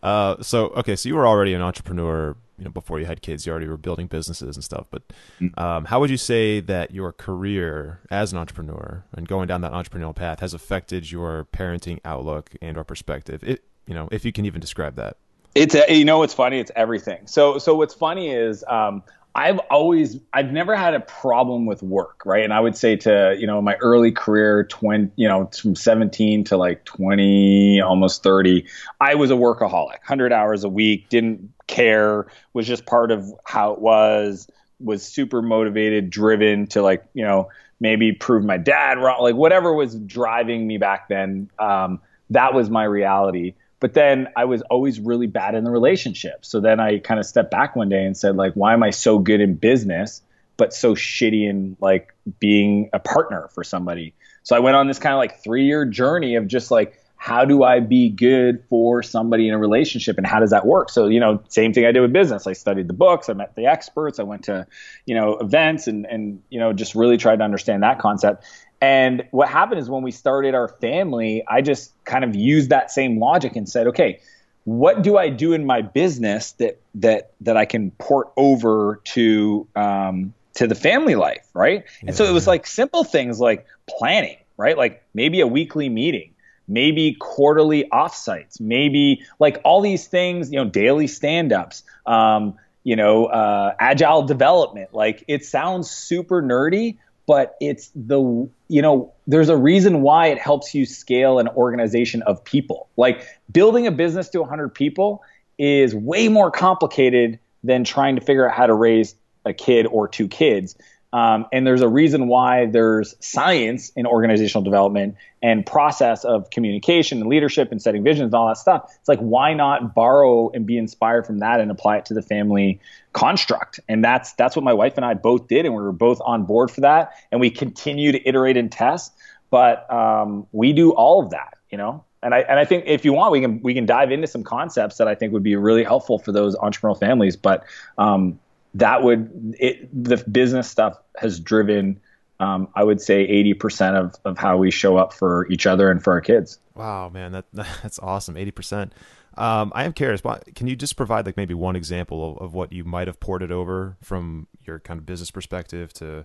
Uh, 0.02 0.42
so 0.42 0.66
okay, 0.70 0.96
so 0.96 1.08
you 1.08 1.14
were 1.14 1.26
already 1.26 1.54
an 1.54 1.62
entrepreneur 1.62 2.36
you 2.58 2.64
know 2.64 2.70
before 2.70 3.00
you 3.00 3.06
had 3.06 3.22
kids 3.22 3.46
you 3.46 3.52
already 3.52 3.68
were 3.68 3.76
building 3.76 4.06
businesses 4.06 4.56
and 4.56 4.64
stuff 4.64 4.86
but 4.90 5.02
mm. 5.40 5.58
um, 5.60 5.84
how 5.86 6.00
would 6.00 6.10
you 6.10 6.16
say 6.16 6.60
that 6.60 6.92
your 6.92 7.12
career 7.12 8.00
as 8.10 8.32
an 8.32 8.38
entrepreneur 8.38 9.04
and 9.12 9.28
going 9.28 9.46
down 9.46 9.60
that 9.60 9.72
entrepreneurial 9.72 10.14
path 10.14 10.40
has 10.40 10.54
affected 10.54 11.10
your 11.10 11.46
parenting 11.52 11.98
outlook 12.04 12.50
and 12.60 12.76
or 12.76 12.84
perspective? 12.84 13.42
It 13.42 13.64
you 13.86 13.94
know 13.94 14.08
if 14.10 14.24
you 14.24 14.32
can 14.32 14.46
even 14.46 14.60
describe 14.60 14.96
that. 14.96 15.16
It's 15.54 15.74
a, 15.74 15.84
you 15.88 16.04
know 16.04 16.18
what's 16.18 16.34
funny? 16.34 16.58
It's 16.58 16.72
everything. 16.74 17.26
So 17.26 17.58
so 17.58 17.74
what's 17.74 17.94
funny 17.94 18.30
is 18.30 18.64
um, 18.68 19.02
I've 19.36 19.58
always 19.70 20.18
I've 20.32 20.52
never 20.52 20.76
had 20.76 20.94
a 20.94 21.00
problem 21.00 21.66
with 21.66 21.82
work, 21.82 22.22
right? 22.24 22.44
And 22.44 22.52
I 22.52 22.60
would 22.60 22.76
say 22.76 22.94
to, 22.98 23.36
you 23.38 23.46
know, 23.48 23.60
my 23.60 23.74
early 23.76 24.12
career, 24.12 24.64
20, 24.64 25.10
you 25.16 25.26
know, 25.26 25.50
from 25.60 25.74
17 25.74 26.44
to 26.44 26.56
like 26.56 26.84
20, 26.84 27.80
almost 27.80 28.22
30, 28.22 28.64
I 29.00 29.16
was 29.16 29.32
a 29.32 29.34
workaholic. 29.34 29.98
100 30.04 30.32
hours 30.32 30.62
a 30.62 30.68
week, 30.68 31.08
didn't 31.08 31.52
care, 31.66 32.26
was 32.52 32.66
just 32.66 32.86
part 32.86 33.10
of 33.10 33.26
how 33.44 33.72
it 33.72 33.80
was, 33.80 34.48
was 34.78 35.02
super 35.02 35.42
motivated, 35.42 36.10
driven 36.10 36.68
to 36.68 36.82
like, 36.82 37.04
you 37.12 37.24
know, 37.24 37.48
maybe 37.80 38.12
prove 38.12 38.44
my 38.44 38.56
dad 38.56 38.98
wrong, 38.98 39.20
like 39.20 39.34
whatever 39.34 39.72
was 39.72 39.96
driving 39.96 40.64
me 40.64 40.78
back 40.78 41.08
then, 41.08 41.50
um, 41.58 42.00
that 42.30 42.54
was 42.54 42.70
my 42.70 42.84
reality. 42.84 43.54
But 43.80 43.94
then 43.94 44.28
I 44.36 44.44
was 44.44 44.62
always 44.62 45.00
really 45.00 45.26
bad 45.26 45.54
in 45.54 45.64
the 45.64 45.70
relationship. 45.70 46.44
So 46.44 46.60
then 46.60 46.80
I 46.80 46.98
kind 46.98 47.20
of 47.20 47.26
stepped 47.26 47.50
back 47.50 47.76
one 47.76 47.88
day 47.88 48.04
and 48.04 48.16
said, 48.16 48.36
like, 48.36 48.54
why 48.54 48.72
am 48.72 48.82
I 48.82 48.90
so 48.90 49.18
good 49.18 49.40
in 49.40 49.54
business, 49.54 50.22
but 50.56 50.72
so 50.72 50.94
shitty 50.94 51.48
in 51.48 51.76
like 51.80 52.14
being 52.38 52.90
a 52.92 52.98
partner 52.98 53.48
for 53.52 53.64
somebody? 53.64 54.14
So 54.42 54.56
I 54.56 54.60
went 54.60 54.76
on 54.76 54.86
this 54.86 54.98
kind 54.98 55.12
of 55.12 55.18
like 55.18 55.42
three 55.42 55.66
year 55.66 55.84
journey 55.84 56.36
of 56.36 56.46
just 56.46 56.70
like, 56.70 56.98
how 57.24 57.46
do 57.46 57.62
I 57.62 57.80
be 57.80 58.10
good 58.10 58.62
for 58.68 59.02
somebody 59.02 59.48
in 59.48 59.54
a 59.54 59.58
relationship 59.58 60.18
and 60.18 60.26
how 60.26 60.40
does 60.40 60.50
that 60.50 60.66
work? 60.66 60.90
So, 60.90 61.06
you 61.06 61.20
know, 61.20 61.42
same 61.48 61.72
thing 61.72 61.86
I 61.86 61.92
did 61.92 62.00
with 62.00 62.12
business. 62.12 62.46
I 62.46 62.52
studied 62.52 62.86
the 62.86 62.92
books, 62.92 63.30
I 63.30 63.32
met 63.32 63.54
the 63.54 63.64
experts, 63.64 64.18
I 64.18 64.24
went 64.24 64.44
to, 64.44 64.66
you 65.06 65.14
know, 65.14 65.38
events 65.38 65.86
and, 65.86 66.04
and, 66.04 66.42
you 66.50 66.60
know, 66.60 66.74
just 66.74 66.94
really 66.94 67.16
tried 67.16 67.36
to 67.36 67.44
understand 67.44 67.82
that 67.82 67.98
concept. 67.98 68.44
And 68.84 69.24
what 69.30 69.48
happened 69.48 69.80
is 69.80 69.88
when 69.88 70.02
we 70.02 70.10
started 70.10 70.54
our 70.54 70.68
family, 70.68 71.42
I 71.48 71.62
just 71.62 71.92
kind 72.04 72.22
of 72.22 72.36
used 72.36 72.68
that 72.68 72.90
same 72.90 73.18
logic 73.18 73.56
and 73.56 73.66
said, 73.66 73.86
okay, 73.86 74.20
what 74.64 75.00
do 75.00 75.16
I 75.16 75.30
do 75.30 75.54
in 75.54 75.64
my 75.64 75.80
business 75.80 76.52
that 76.52 76.78
that 76.96 77.32
that 77.40 77.56
I 77.56 77.64
can 77.64 77.92
port 77.92 78.30
over 78.36 79.00
to 79.04 79.66
um, 79.74 80.34
to 80.56 80.66
the 80.66 80.74
family 80.74 81.14
life, 81.14 81.48
right? 81.54 81.84
Yeah. 82.02 82.08
And 82.08 82.16
so 82.16 82.24
it 82.26 82.32
was 82.32 82.46
like 82.46 82.66
simple 82.66 83.04
things 83.04 83.40
like 83.40 83.66
planning, 83.88 84.36
right? 84.58 84.76
Like 84.76 85.02
maybe 85.14 85.40
a 85.40 85.46
weekly 85.46 85.88
meeting, 85.88 86.34
maybe 86.68 87.16
quarterly 87.18 87.88
offsites, 87.90 88.60
maybe 88.60 89.24
like 89.38 89.62
all 89.64 89.80
these 89.80 90.06
things, 90.06 90.52
you 90.52 90.58
know, 90.58 90.68
daily 90.68 91.06
stand-ups, 91.06 91.84
um, 92.04 92.58
you 92.82 92.96
know, 92.96 93.24
uh, 93.24 93.74
agile 93.78 94.24
development. 94.24 94.92
Like 94.92 95.24
it 95.26 95.42
sounds 95.42 95.90
super 95.90 96.42
nerdy, 96.42 96.98
but 97.26 97.56
it's 97.60 97.90
the 97.94 98.48
you 98.68 98.82
know 98.82 99.12
there's 99.26 99.48
a 99.48 99.56
reason 99.56 100.02
why 100.02 100.28
it 100.28 100.38
helps 100.38 100.74
you 100.74 100.86
scale 100.86 101.38
an 101.38 101.48
organization 101.48 102.22
of 102.22 102.44
people. 102.44 102.88
Like 102.96 103.26
building 103.50 103.86
a 103.86 103.92
business 103.92 104.28
to 104.30 104.40
100 104.40 104.74
people 104.74 105.22
is 105.58 105.94
way 105.94 106.28
more 106.28 106.50
complicated 106.50 107.38
than 107.62 107.84
trying 107.84 108.16
to 108.16 108.20
figure 108.20 108.48
out 108.48 108.54
how 108.54 108.66
to 108.66 108.74
raise 108.74 109.14
a 109.44 109.52
kid 109.52 109.86
or 109.86 110.08
two 110.08 110.28
kids 110.28 110.76
um, 111.14 111.46
and 111.52 111.64
there's 111.64 111.80
a 111.80 111.88
reason 111.88 112.26
why 112.26 112.66
there's 112.66 113.14
science 113.20 113.90
in 113.90 114.04
organizational 114.04 114.64
development 114.64 115.14
and 115.44 115.64
process 115.64 116.24
of 116.24 116.50
communication 116.50 117.20
and 117.20 117.30
leadership 117.30 117.70
and 117.70 117.80
setting 117.80 118.02
visions 118.02 118.24
and 118.24 118.34
all 118.34 118.48
that 118.48 118.58
stuff. 118.58 118.92
It's 118.98 119.08
like, 119.08 119.20
why 119.20 119.54
not 119.54 119.94
borrow 119.94 120.50
and 120.50 120.66
be 120.66 120.76
inspired 120.76 121.24
from 121.24 121.38
that 121.38 121.60
and 121.60 121.70
apply 121.70 121.98
it 121.98 122.06
to 122.06 122.14
the 122.14 122.22
family 122.22 122.80
construct? 123.12 123.78
And 123.88 124.04
that's 124.04 124.32
that's 124.32 124.56
what 124.56 124.64
my 124.64 124.72
wife 124.72 124.96
and 124.96 125.06
I 125.06 125.14
both 125.14 125.46
did, 125.46 125.64
and 125.64 125.72
we 125.76 125.82
were 125.82 125.92
both 125.92 126.20
on 126.24 126.46
board 126.46 126.72
for 126.72 126.80
that. 126.80 127.12
And 127.30 127.40
we 127.40 127.48
continue 127.48 128.10
to 128.10 128.28
iterate 128.28 128.56
and 128.56 128.72
test, 128.72 129.12
but 129.50 129.88
um, 129.92 130.48
we 130.50 130.72
do 130.72 130.90
all 130.90 131.22
of 131.22 131.30
that, 131.30 131.58
you 131.70 131.78
know. 131.78 132.02
And 132.24 132.34
I 132.34 132.40
and 132.40 132.58
I 132.58 132.64
think 132.64 132.86
if 132.88 133.04
you 133.04 133.12
want, 133.12 133.30
we 133.30 133.40
can 133.40 133.62
we 133.62 133.72
can 133.72 133.86
dive 133.86 134.10
into 134.10 134.26
some 134.26 134.42
concepts 134.42 134.96
that 134.96 135.06
I 135.06 135.14
think 135.14 135.32
would 135.32 135.44
be 135.44 135.54
really 135.54 135.84
helpful 135.84 136.18
for 136.18 136.32
those 136.32 136.56
entrepreneurial 136.56 136.98
families. 136.98 137.36
But 137.36 137.62
um, 137.98 138.40
that 138.74 139.02
would 139.02 139.54
it, 139.58 139.88
the 139.92 140.16
business 140.28 140.68
stuff 140.68 140.98
has 141.16 141.40
driven 141.40 142.00
um, 142.40 142.68
I 142.74 142.82
would 142.82 143.00
say 143.00 143.26
80% 143.54 143.94
of, 143.94 144.14
of 144.24 144.38
how 144.38 144.56
we 144.56 144.70
show 144.70 144.96
up 144.96 145.12
for 145.12 145.46
each 145.50 145.66
other 145.66 145.90
and 145.90 146.02
for 146.02 146.12
our 146.12 146.20
kids. 146.20 146.58
Wow, 146.74 147.08
man, 147.08 147.32
that 147.32 147.44
that's 147.52 147.98
awesome. 148.00 148.34
80%. 148.34 148.90
Um, 149.36 149.72
I 149.74 149.84
am 149.84 149.92
curious, 149.92 150.20
can 150.54 150.66
you 150.66 150.76
just 150.76 150.96
provide 150.96 151.26
like 151.26 151.36
maybe 151.36 151.54
one 151.54 151.74
example 151.74 152.32
of, 152.32 152.38
of 152.38 152.54
what 152.54 152.72
you 152.72 152.84
might 152.84 153.08
have 153.08 153.18
ported 153.18 153.50
over 153.50 153.96
from 154.00 154.46
your 154.64 154.78
kind 154.78 154.98
of 154.98 155.06
business 155.06 155.30
perspective 155.30 155.92
to, 155.94 156.24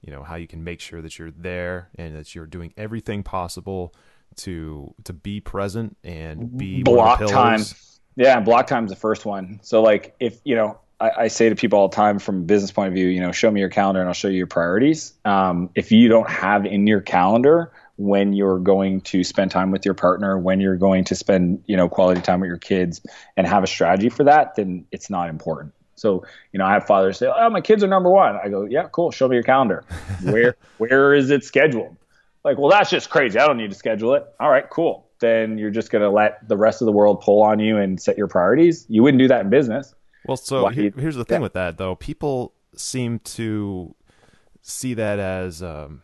you 0.00 0.12
know, 0.12 0.22
how 0.24 0.34
you 0.34 0.48
can 0.48 0.64
make 0.64 0.80
sure 0.80 1.00
that 1.00 1.18
you're 1.18 1.30
there 1.30 1.90
and 1.96 2.16
that 2.16 2.34
you're 2.34 2.46
doing 2.46 2.72
everything 2.76 3.22
possible 3.22 3.94
to 4.36 4.94
to 5.04 5.12
be 5.12 5.40
present 5.40 5.96
and 6.04 6.56
be 6.56 6.82
block 6.82 7.20
time. 7.26 7.60
Yeah, 8.16 8.40
block 8.40 8.66
time's 8.66 8.90
the 8.90 8.96
first 8.96 9.24
one. 9.24 9.60
So 9.62 9.80
like 9.82 10.14
if 10.20 10.40
you 10.44 10.56
know 10.56 10.78
I, 11.00 11.10
I, 11.16 11.28
say 11.28 11.48
to 11.48 11.54
people 11.54 11.78
all 11.78 11.88
the 11.88 11.96
time 11.96 12.18
from 12.18 12.38
a 12.38 12.40
business 12.44 12.72
point 12.72 12.88
of 12.88 12.94
view, 12.94 13.06
you 13.06 13.20
know, 13.20 13.32
show 13.32 13.50
me 13.50 13.60
your 13.60 13.68
calendar 13.68 14.00
and 14.00 14.08
I'll 14.08 14.14
show 14.14 14.28
you 14.28 14.38
your 14.38 14.46
priorities. 14.46 15.14
Um, 15.24 15.70
if 15.74 15.92
you 15.92 16.08
don't 16.08 16.28
have 16.28 16.66
in 16.66 16.86
your 16.86 17.00
calendar 17.00 17.72
when 17.96 18.32
you're 18.32 18.58
going 18.58 19.00
to 19.02 19.24
spend 19.24 19.50
time 19.50 19.70
with 19.70 19.84
your 19.84 19.94
partner, 19.94 20.38
when 20.38 20.60
you're 20.60 20.76
going 20.76 21.04
to 21.04 21.14
spend, 21.14 21.62
you 21.66 21.76
know, 21.76 21.88
quality 21.88 22.20
time 22.20 22.40
with 22.40 22.48
your 22.48 22.58
kids 22.58 23.00
and 23.36 23.46
have 23.46 23.62
a 23.62 23.66
strategy 23.66 24.08
for 24.08 24.24
that, 24.24 24.56
then 24.56 24.86
it's 24.90 25.10
not 25.10 25.28
important. 25.28 25.72
So, 25.98 26.24
you 26.52 26.58
know, 26.58 26.64
I 26.64 26.74
have 26.74 26.86
fathers 26.86 27.18
say, 27.18 27.26
"Oh, 27.26 27.50
my 27.50 27.60
kids 27.60 27.82
are 27.82 27.88
number 27.88 28.08
1." 28.08 28.38
I 28.42 28.48
go, 28.48 28.64
"Yeah, 28.64 28.86
cool. 28.90 29.10
Show 29.10 29.28
me 29.28 29.34
your 29.34 29.42
calendar. 29.42 29.84
Where 30.22 30.56
where 30.78 31.12
is 31.12 31.30
it 31.30 31.44
scheduled?" 31.44 31.96
Like, 32.44 32.56
"Well, 32.56 32.70
that's 32.70 32.88
just 32.88 33.10
crazy. 33.10 33.38
I 33.38 33.46
don't 33.46 33.56
need 33.56 33.70
to 33.70 33.76
schedule 33.76 34.14
it." 34.14 34.24
All 34.38 34.48
right, 34.48 34.68
cool. 34.70 35.08
Then 35.18 35.58
you're 35.58 35.72
just 35.72 35.90
going 35.90 36.02
to 36.02 36.10
let 36.10 36.46
the 36.46 36.56
rest 36.56 36.80
of 36.80 36.86
the 36.86 36.92
world 36.92 37.20
pull 37.20 37.42
on 37.42 37.58
you 37.58 37.76
and 37.78 38.00
set 38.00 38.16
your 38.16 38.28
priorities. 38.28 38.86
You 38.88 39.02
wouldn't 39.02 39.18
do 39.18 39.26
that 39.28 39.40
in 39.40 39.50
business. 39.50 39.92
Well, 40.28 40.36
so 40.36 40.68
here, 40.68 40.92
here's 40.96 41.16
the 41.16 41.24
thing 41.24 41.36
yeah. 41.36 41.42
with 41.42 41.54
that 41.54 41.78
though. 41.78 41.94
People 41.94 42.52
seem 42.76 43.18
to 43.20 43.94
see 44.60 44.94
that 44.94 45.18
as 45.18 45.62
um, 45.62 46.02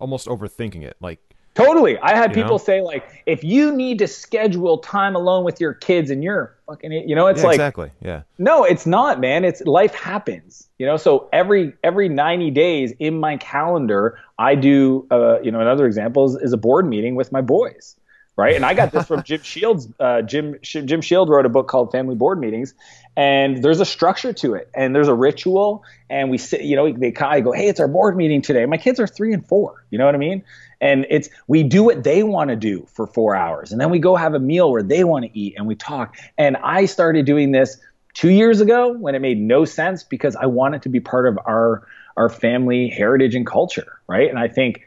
almost 0.00 0.28
overthinking 0.28 0.82
it. 0.82 0.96
Like 1.00 1.18
totally, 1.54 1.98
I 1.98 2.14
had 2.16 2.32
people 2.32 2.52
know? 2.52 2.58
say 2.58 2.80
like, 2.80 3.24
if 3.26 3.42
you 3.42 3.74
need 3.74 3.98
to 3.98 4.06
schedule 4.06 4.78
time 4.78 5.16
alone 5.16 5.44
with 5.44 5.60
your 5.60 5.74
kids 5.74 6.10
and 6.10 6.22
you're 6.22 6.56
fucking, 6.66 6.92
you 6.92 7.16
know, 7.16 7.26
it's 7.26 7.40
yeah, 7.40 7.46
like 7.46 7.54
exactly, 7.56 7.90
yeah. 8.00 8.22
No, 8.38 8.64
it's 8.64 8.86
not, 8.86 9.20
man. 9.20 9.44
It's 9.44 9.62
life 9.62 9.94
happens, 9.94 10.68
you 10.78 10.86
know. 10.86 10.96
So 10.96 11.28
every 11.32 11.74
every 11.82 12.08
ninety 12.08 12.52
days 12.52 12.92
in 13.00 13.18
my 13.18 13.36
calendar, 13.38 14.18
I 14.38 14.54
do, 14.54 15.08
uh, 15.10 15.40
you 15.40 15.50
know, 15.50 15.60
another 15.60 15.86
example 15.86 16.24
is, 16.26 16.36
is 16.36 16.52
a 16.52 16.58
board 16.58 16.86
meeting 16.86 17.16
with 17.16 17.32
my 17.32 17.40
boys 17.40 17.96
right? 18.36 18.56
And 18.56 18.64
I 18.64 18.74
got 18.74 18.92
this 18.92 19.06
from 19.06 19.22
Jim 19.24 19.40
Sheils. 19.40 19.92
Uh, 19.98 20.22
Jim 20.22 20.56
Jim 20.62 21.00
Shield 21.00 21.28
wrote 21.28 21.46
a 21.46 21.48
book 21.48 21.68
called 21.68 21.92
Family 21.92 22.14
Board 22.14 22.38
Meetings, 22.40 22.74
and 23.16 23.62
there's 23.62 23.80
a 23.80 23.84
structure 23.84 24.32
to 24.32 24.54
it, 24.54 24.70
and 24.74 24.94
there's 24.94 25.08
a 25.08 25.14
ritual, 25.14 25.84
and 26.08 26.30
we 26.30 26.38
sit, 26.38 26.62
you 26.62 26.76
know, 26.76 26.92
they 26.92 27.12
kind 27.12 27.38
of 27.38 27.44
go, 27.44 27.52
hey, 27.52 27.68
it's 27.68 27.80
our 27.80 27.88
board 27.88 28.16
meeting 28.16 28.42
today. 28.42 28.64
My 28.66 28.78
kids 28.78 29.00
are 29.00 29.06
three 29.06 29.32
and 29.32 29.46
four, 29.46 29.84
you 29.90 29.98
know 29.98 30.06
what 30.06 30.14
I 30.14 30.18
mean? 30.18 30.44
And 30.80 31.06
it's 31.10 31.28
we 31.46 31.62
do 31.62 31.84
what 31.84 32.02
they 32.02 32.22
want 32.22 32.50
to 32.50 32.56
do 32.56 32.86
for 32.92 33.06
four 33.06 33.36
hours, 33.36 33.72
and 33.72 33.80
then 33.80 33.90
we 33.90 33.98
go 33.98 34.16
have 34.16 34.34
a 34.34 34.40
meal 34.40 34.70
where 34.70 34.82
they 34.82 35.04
want 35.04 35.24
to 35.24 35.38
eat, 35.38 35.54
and 35.56 35.66
we 35.66 35.74
talk. 35.74 36.16
And 36.38 36.56
I 36.56 36.86
started 36.86 37.26
doing 37.26 37.52
this 37.52 37.78
two 38.14 38.30
years 38.30 38.60
ago 38.60 38.92
when 38.92 39.14
it 39.14 39.20
made 39.20 39.38
no 39.38 39.64
sense 39.64 40.02
because 40.02 40.36
I 40.36 40.46
wanted 40.46 40.82
to 40.82 40.88
be 40.88 41.00
part 41.00 41.26
of 41.26 41.38
our 41.46 41.86
our 42.16 42.28
family 42.28 42.88
heritage 42.88 43.34
and 43.34 43.46
culture, 43.46 44.00
right? 44.06 44.28
And 44.28 44.38
I 44.38 44.48
think 44.48 44.82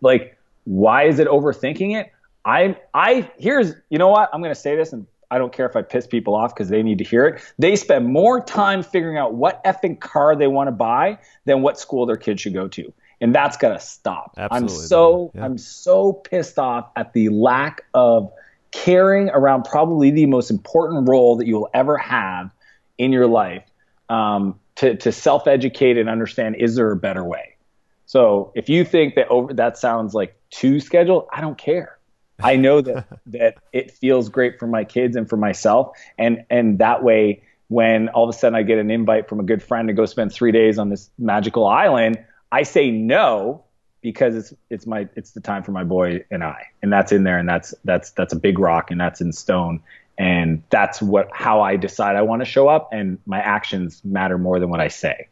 like 0.00 0.36
why 0.64 1.04
is 1.04 1.20
it 1.20 1.28
overthinking 1.28 1.96
it? 1.98 2.12
I 2.46 2.78
I 2.94 3.30
here's 3.36 3.74
you 3.90 3.98
know 3.98 4.08
what 4.08 4.30
I'm 4.32 4.40
going 4.40 4.54
to 4.54 4.60
say 4.60 4.76
this 4.76 4.92
and 4.92 5.06
I 5.30 5.38
don't 5.38 5.52
care 5.52 5.66
if 5.66 5.74
I 5.74 5.82
piss 5.82 6.06
people 6.06 6.36
off 6.36 6.54
because 6.54 6.68
they 6.68 6.82
need 6.82 6.98
to 6.98 7.04
hear 7.04 7.26
it. 7.26 7.42
They 7.58 7.74
spend 7.74 8.06
more 8.06 8.40
time 8.40 8.84
figuring 8.84 9.18
out 9.18 9.34
what 9.34 9.62
effing 9.64 9.98
car 9.98 10.36
they 10.36 10.46
want 10.46 10.68
to 10.68 10.72
buy 10.72 11.18
than 11.44 11.62
what 11.62 11.80
school 11.80 12.06
their 12.06 12.16
kid 12.16 12.38
should 12.38 12.54
go 12.54 12.68
to. 12.68 12.92
And 13.20 13.34
that's 13.34 13.56
got 13.56 13.70
to 13.70 13.80
stop. 13.80 14.34
Absolutely. 14.36 14.56
I'm 14.56 14.68
so 14.68 15.32
yeah. 15.34 15.44
I'm 15.44 15.58
so 15.58 16.12
pissed 16.12 16.58
off 16.58 16.88
at 16.94 17.12
the 17.12 17.30
lack 17.30 17.82
of 17.92 18.30
caring 18.70 19.30
around 19.30 19.64
probably 19.64 20.10
the 20.10 20.26
most 20.26 20.50
important 20.50 21.08
role 21.08 21.36
that 21.36 21.46
you 21.46 21.56
will 21.56 21.70
ever 21.74 21.96
have 21.96 22.50
in 22.98 23.10
your 23.10 23.26
life 23.26 23.64
um, 24.08 24.58
to, 24.76 24.96
to 24.96 25.10
self-educate 25.10 25.98
and 25.98 26.08
understand 26.08 26.56
is 26.56 26.76
there 26.76 26.92
a 26.92 26.96
better 26.96 27.24
way. 27.24 27.56
So 28.04 28.52
if 28.54 28.68
you 28.68 28.84
think 28.84 29.16
that 29.16 29.28
over 29.28 29.52
that 29.54 29.76
sounds 29.76 30.14
like 30.14 30.36
too 30.50 30.78
scheduled, 30.78 31.26
I 31.32 31.40
don't 31.40 31.58
care. 31.58 31.95
I 32.42 32.56
know 32.56 32.80
that 32.80 33.06
that 33.26 33.56
it 33.72 33.90
feels 33.90 34.28
great 34.28 34.58
for 34.58 34.66
my 34.66 34.84
kids 34.84 35.16
and 35.16 35.28
for 35.28 35.36
myself, 35.36 35.96
and 36.18 36.44
and 36.50 36.78
that 36.78 37.02
way, 37.02 37.42
when 37.68 38.08
all 38.10 38.28
of 38.28 38.34
a 38.34 38.38
sudden 38.38 38.56
I 38.56 38.62
get 38.62 38.78
an 38.78 38.90
invite 38.90 39.28
from 39.28 39.40
a 39.40 39.44
good 39.44 39.62
friend 39.62 39.88
to 39.88 39.94
go 39.94 40.06
spend 40.06 40.32
three 40.32 40.52
days 40.52 40.78
on 40.78 40.88
this 40.88 41.10
magical 41.18 41.66
island, 41.66 42.18
I 42.52 42.62
say 42.62 42.90
no 42.90 43.64
because 44.02 44.36
it's 44.36 44.54
it's 44.70 44.86
my 44.86 45.08
it's 45.16 45.32
the 45.32 45.40
time 45.40 45.62
for 45.62 45.72
my 45.72 45.84
boy 45.84 46.24
and 46.30 46.44
I, 46.44 46.66
and 46.82 46.92
that's 46.92 47.12
in 47.12 47.24
there, 47.24 47.38
and 47.38 47.48
that's 47.48 47.74
that's 47.84 48.10
that's 48.12 48.32
a 48.32 48.38
big 48.38 48.58
rock, 48.58 48.90
and 48.90 49.00
that's 49.00 49.20
in 49.20 49.32
stone, 49.32 49.82
and 50.18 50.62
that's 50.70 51.02
what 51.02 51.28
how 51.32 51.60
I 51.60 51.76
decide 51.76 52.16
I 52.16 52.22
want 52.22 52.40
to 52.40 52.46
show 52.46 52.68
up, 52.68 52.90
and 52.92 53.18
my 53.26 53.40
actions 53.40 54.00
matter 54.04 54.38
more 54.38 54.60
than 54.60 54.70
what 54.70 54.80
I 54.80 54.88
say. 54.88 55.28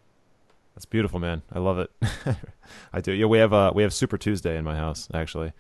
That's 0.75 0.87
beautiful, 0.87 1.21
man. 1.21 1.43
I 1.53 1.61
love 1.61 1.79
it. 1.79 1.91
I 2.93 3.01
do. 3.01 3.13
Yeah, 3.13 3.27
we 3.27 3.39
have 3.39 3.53
uh 3.53 3.73
we 3.75 3.83
have 3.85 3.93
Super 3.93 4.19
Tuesday 4.19 4.57
in 4.57 4.65
my 4.65 4.75
house. 4.75 5.09
Actually, 5.15 5.53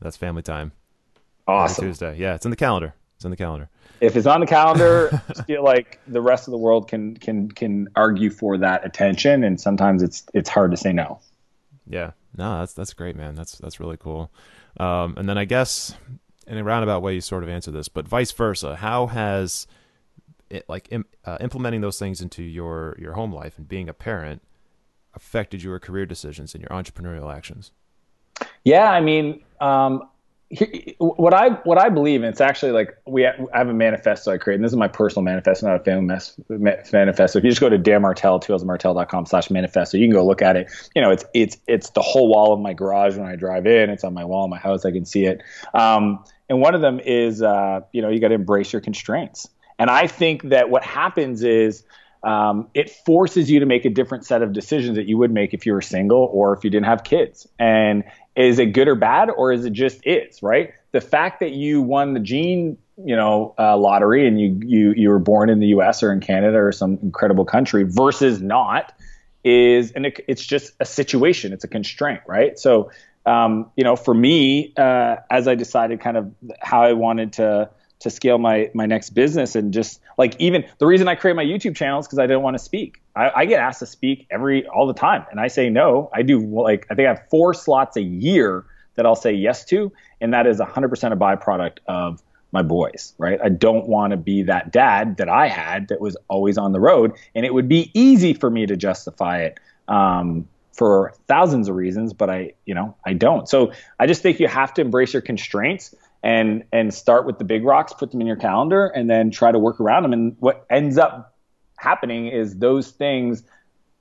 that's 0.00 0.16
family 0.16 0.42
time. 0.42 0.72
Awesome. 1.50 1.86
Tuesday. 1.86 2.16
Yeah, 2.18 2.34
it's 2.34 2.44
in 2.44 2.50
the 2.50 2.56
calendar. 2.56 2.94
It's 3.16 3.24
in 3.24 3.30
the 3.30 3.36
calendar. 3.36 3.68
If 4.00 4.16
it's 4.16 4.26
on 4.26 4.40
the 4.40 4.46
calendar, 4.46 5.10
I 5.28 5.42
feel 5.42 5.62
like 5.62 6.00
the 6.08 6.22
rest 6.22 6.48
of 6.48 6.52
the 6.52 6.58
world 6.58 6.88
can 6.88 7.16
can 7.16 7.50
can 7.50 7.88
argue 7.96 8.30
for 8.30 8.56
that 8.58 8.84
attention, 8.84 9.44
and 9.44 9.60
sometimes 9.60 10.02
it's 10.02 10.24
it's 10.32 10.48
hard 10.48 10.70
to 10.70 10.76
say 10.76 10.92
no. 10.92 11.20
Yeah, 11.86 12.12
no, 12.36 12.60
that's 12.60 12.72
that's 12.72 12.94
great, 12.94 13.16
man. 13.16 13.34
That's 13.34 13.58
that's 13.58 13.80
really 13.80 13.96
cool. 13.96 14.30
Um, 14.78 15.14
and 15.16 15.28
then 15.28 15.36
I 15.36 15.44
guess 15.44 15.94
in 16.46 16.58
a 16.58 16.64
roundabout 16.64 17.02
way, 17.02 17.14
you 17.14 17.20
sort 17.20 17.42
of 17.42 17.48
answer 17.48 17.70
this, 17.70 17.88
but 17.88 18.08
vice 18.08 18.32
versa. 18.32 18.76
How 18.76 19.06
has 19.06 19.66
it, 20.48 20.64
like 20.68 20.88
Im, 20.90 21.04
uh, 21.24 21.38
implementing 21.40 21.80
those 21.80 21.98
things 21.98 22.20
into 22.20 22.42
your 22.42 22.96
your 22.98 23.12
home 23.12 23.32
life 23.32 23.58
and 23.58 23.68
being 23.68 23.88
a 23.88 23.94
parent 23.94 24.42
affected 25.14 25.62
your 25.62 25.78
career 25.78 26.06
decisions 26.06 26.54
and 26.54 26.62
your 26.62 26.70
entrepreneurial 26.70 27.34
actions? 27.34 27.72
Yeah, 28.64 28.90
I 28.90 29.00
mean, 29.00 29.42
um, 29.60 30.08
what 30.98 31.32
I 31.32 31.50
what 31.62 31.78
I 31.78 31.90
believe, 31.90 32.22
and 32.22 32.30
it's 32.30 32.40
actually 32.40 32.72
like 32.72 32.96
we 33.06 33.22
have, 33.22 33.34
I 33.54 33.58
have 33.58 33.68
a 33.68 33.74
manifesto 33.74 34.32
I 34.32 34.38
created, 34.38 34.58
and 34.58 34.64
this 34.64 34.72
is 34.72 34.76
my 34.76 34.88
personal 34.88 35.22
manifesto, 35.22 35.68
not 35.68 35.80
a 35.80 35.84
family 35.84 36.16
manifesto. 36.92 37.38
If 37.38 37.44
you 37.44 37.50
just 37.50 37.60
go 37.60 37.68
to 37.68 37.78
Dan 37.78 38.02
Martell, 38.02 38.40
slash 38.40 39.50
manifesto, 39.50 39.96
you 39.96 40.06
can 40.06 40.12
go 40.12 40.26
look 40.26 40.42
at 40.42 40.56
it. 40.56 40.68
You 40.96 41.02
know, 41.02 41.10
it's 41.10 41.24
it's 41.34 41.56
it's 41.68 41.90
the 41.90 42.02
whole 42.02 42.28
wall 42.28 42.52
of 42.52 42.58
my 42.58 42.72
garage 42.72 43.16
when 43.16 43.28
I 43.28 43.36
drive 43.36 43.66
in. 43.66 43.90
It's 43.90 44.02
on 44.02 44.12
my 44.12 44.24
wall 44.24 44.44
in 44.44 44.50
my 44.50 44.58
house. 44.58 44.84
I 44.84 44.90
can 44.90 45.04
see 45.04 45.24
it. 45.24 45.40
Um, 45.72 46.24
and 46.48 46.60
one 46.60 46.74
of 46.74 46.80
them 46.80 46.98
is, 46.98 47.42
uh, 47.42 47.82
you 47.92 48.02
know, 48.02 48.08
you 48.08 48.18
got 48.18 48.28
to 48.28 48.34
embrace 48.34 48.72
your 48.72 48.82
constraints. 48.82 49.48
And 49.78 49.88
I 49.88 50.08
think 50.08 50.48
that 50.48 50.68
what 50.68 50.82
happens 50.82 51.44
is 51.44 51.84
um, 52.22 52.68
it 52.74 52.90
forces 52.90 53.50
you 53.50 53.60
to 53.60 53.66
make 53.66 53.84
a 53.84 53.90
different 53.90 54.26
set 54.26 54.42
of 54.42 54.52
decisions 54.52 54.96
that 54.96 55.06
you 55.06 55.16
would 55.18 55.30
make 55.30 55.54
if 55.54 55.64
you 55.64 55.72
were 55.72 55.80
single 55.80 56.28
or 56.32 56.54
if 56.54 56.64
you 56.64 56.70
didn't 56.70 56.86
have 56.86 57.04
kids. 57.04 57.46
And 57.58 58.04
is 58.36 58.58
it 58.58 58.66
good 58.66 58.88
or 58.88 58.94
bad, 58.94 59.30
or 59.30 59.52
is 59.52 59.64
it 59.64 59.72
just 59.72 60.00
is 60.04 60.42
right? 60.42 60.72
The 60.92 61.00
fact 61.00 61.40
that 61.40 61.52
you 61.52 61.82
won 61.82 62.14
the 62.14 62.20
gene, 62.20 62.78
you 62.96 63.16
know, 63.16 63.54
uh, 63.58 63.76
lottery 63.76 64.26
and 64.26 64.40
you 64.40 64.60
you 64.64 64.92
you 64.96 65.08
were 65.08 65.18
born 65.18 65.50
in 65.50 65.60
the 65.60 65.68
U.S. 65.68 66.02
or 66.02 66.12
in 66.12 66.20
Canada 66.20 66.58
or 66.58 66.72
some 66.72 66.98
incredible 67.02 67.44
country 67.44 67.84
versus 67.84 68.40
not 68.40 68.92
is 69.42 69.92
and 69.92 70.06
it, 70.06 70.24
it's 70.28 70.44
just 70.44 70.72
a 70.80 70.84
situation. 70.84 71.52
It's 71.52 71.64
a 71.64 71.68
constraint, 71.68 72.20
right? 72.26 72.58
So, 72.58 72.90
um, 73.26 73.70
you 73.76 73.84
know, 73.84 73.96
for 73.96 74.14
me, 74.14 74.72
uh, 74.76 75.16
as 75.30 75.48
I 75.48 75.54
decided 75.54 76.00
kind 76.00 76.16
of 76.16 76.34
how 76.60 76.82
I 76.82 76.92
wanted 76.92 77.34
to 77.34 77.70
to 78.00 78.10
scale 78.10 78.38
my 78.38 78.70
my 78.74 78.86
next 78.86 79.10
business 79.10 79.54
and 79.54 79.72
just 79.72 80.00
like 80.18 80.34
even 80.38 80.64
the 80.78 80.86
reason 80.86 81.06
I 81.08 81.14
create 81.14 81.36
my 81.36 81.44
YouTube 81.44 81.76
channel 81.76 82.00
is 82.00 82.06
because 82.06 82.18
I 82.18 82.26
didn't 82.26 82.42
want 82.42 82.54
to 82.54 82.62
speak. 82.62 83.00
I, 83.14 83.30
I, 83.36 83.44
get 83.44 83.60
asked 83.60 83.80
to 83.80 83.86
speak 83.86 84.26
every 84.30 84.66
all 84.66 84.86
the 84.86 84.94
time, 84.94 85.24
and 85.30 85.38
I 85.38 85.48
say 85.48 85.70
no. 85.70 86.10
I 86.12 86.22
do 86.22 86.40
like 86.40 86.86
I 86.90 86.94
think 86.94 87.06
I 87.06 87.14
have 87.14 87.28
four 87.30 87.54
slots 87.54 87.96
a 87.96 88.02
year 88.02 88.64
that 88.96 89.06
I'll 89.06 89.16
say 89.16 89.32
yes 89.32 89.64
to, 89.66 89.92
and 90.20 90.34
that 90.34 90.46
is 90.46 90.58
100% 90.58 91.12
a 91.12 91.16
byproduct 91.16 91.78
of 91.86 92.22
my 92.52 92.62
boys, 92.62 93.14
right? 93.18 93.38
I 93.42 93.48
don't 93.48 93.86
want 93.86 94.10
to 94.10 94.16
be 94.16 94.42
that 94.44 94.72
dad 94.72 95.18
that 95.18 95.28
I 95.28 95.48
had 95.48 95.88
that 95.88 96.00
was 96.00 96.16
always 96.28 96.58
on 96.58 96.72
the 96.72 96.80
road, 96.80 97.12
and 97.34 97.46
it 97.46 97.54
would 97.54 97.68
be 97.68 97.90
easy 97.94 98.34
for 98.34 98.50
me 98.50 98.66
to 98.66 98.76
justify 98.76 99.42
it 99.42 99.60
um, 99.88 100.48
for 100.72 101.14
thousands 101.28 101.68
of 101.68 101.76
reasons, 101.76 102.12
but 102.12 102.30
I, 102.30 102.52
you 102.64 102.74
know, 102.74 102.96
I 103.04 103.12
don't. 103.12 103.48
So 103.48 103.72
I 103.98 104.06
just 104.06 104.22
think 104.22 104.40
you 104.40 104.48
have 104.48 104.74
to 104.74 104.80
embrace 104.80 105.12
your 105.12 105.22
constraints 105.22 105.94
and 106.22 106.64
and 106.72 106.92
start 106.92 107.26
with 107.26 107.38
the 107.38 107.44
big 107.44 107.64
rocks, 107.64 107.92
put 107.92 108.10
them 108.10 108.20
in 108.20 108.26
your 108.26 108.36
calendar, 108.36 108.86
and 108.86 109.08
then 109.08 109.30
try 109.30 109.52
to 109.52 109.58
work 109.58 109.80
around 109.80 110.02
them. 110.02 110.12
And 110.12 110.36
what 110.40 110.66
ends 110.70 110.98
up 110.98 111.34
happening 111.76 112.26
is 112.26 112.58
those 112.58 112.90
things 112.90 113.42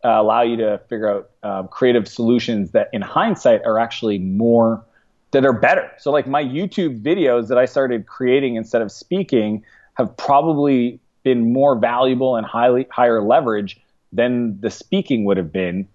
uh, 0.04 0.10
allow 0.10 0.42
you 0.42 0.58
to 0.58 0.80
figure 0.90 1.10
out 1.10 1.30
uh, 1.44 1.64
creative 1.64 2.08
solutions 2.08 2.72
that, 2.72 2.90
in 2.94 3.02
hindsight, 3.02 3.64
are 3.66 3.80
actually 3.80 4.20
more 4.20 4.84
that 5.32 5.46
are 5.46 5.54
better. 5.54 5.90
So, 5.98 6.12
like 6.12 6.28
my 6.28 6.44
YouTube 6.44 7.02
videos 7.02 7.48
that 7.48 7.58
I 7.58 7.66
started 7.66 8.06
creating 8.06 8.56
instead 8.56 8.82
of 8.82 8.92
speaking 8.92 9.64
have 9.96 10.16
probably 10.18 11.00
been 11.24 11.54
more 11.54 11.76
valuable 11.76 12.36
and 12.36 12.46
highly 12.46 12.88
higher 12.90 13.22
leverage 13.22 13.80
than 14.12 14.60
the 14.62 14.70
speaking 14.70 15.26
would 15.26 15.38
have 15.38 15.52
been. 15.52 15.88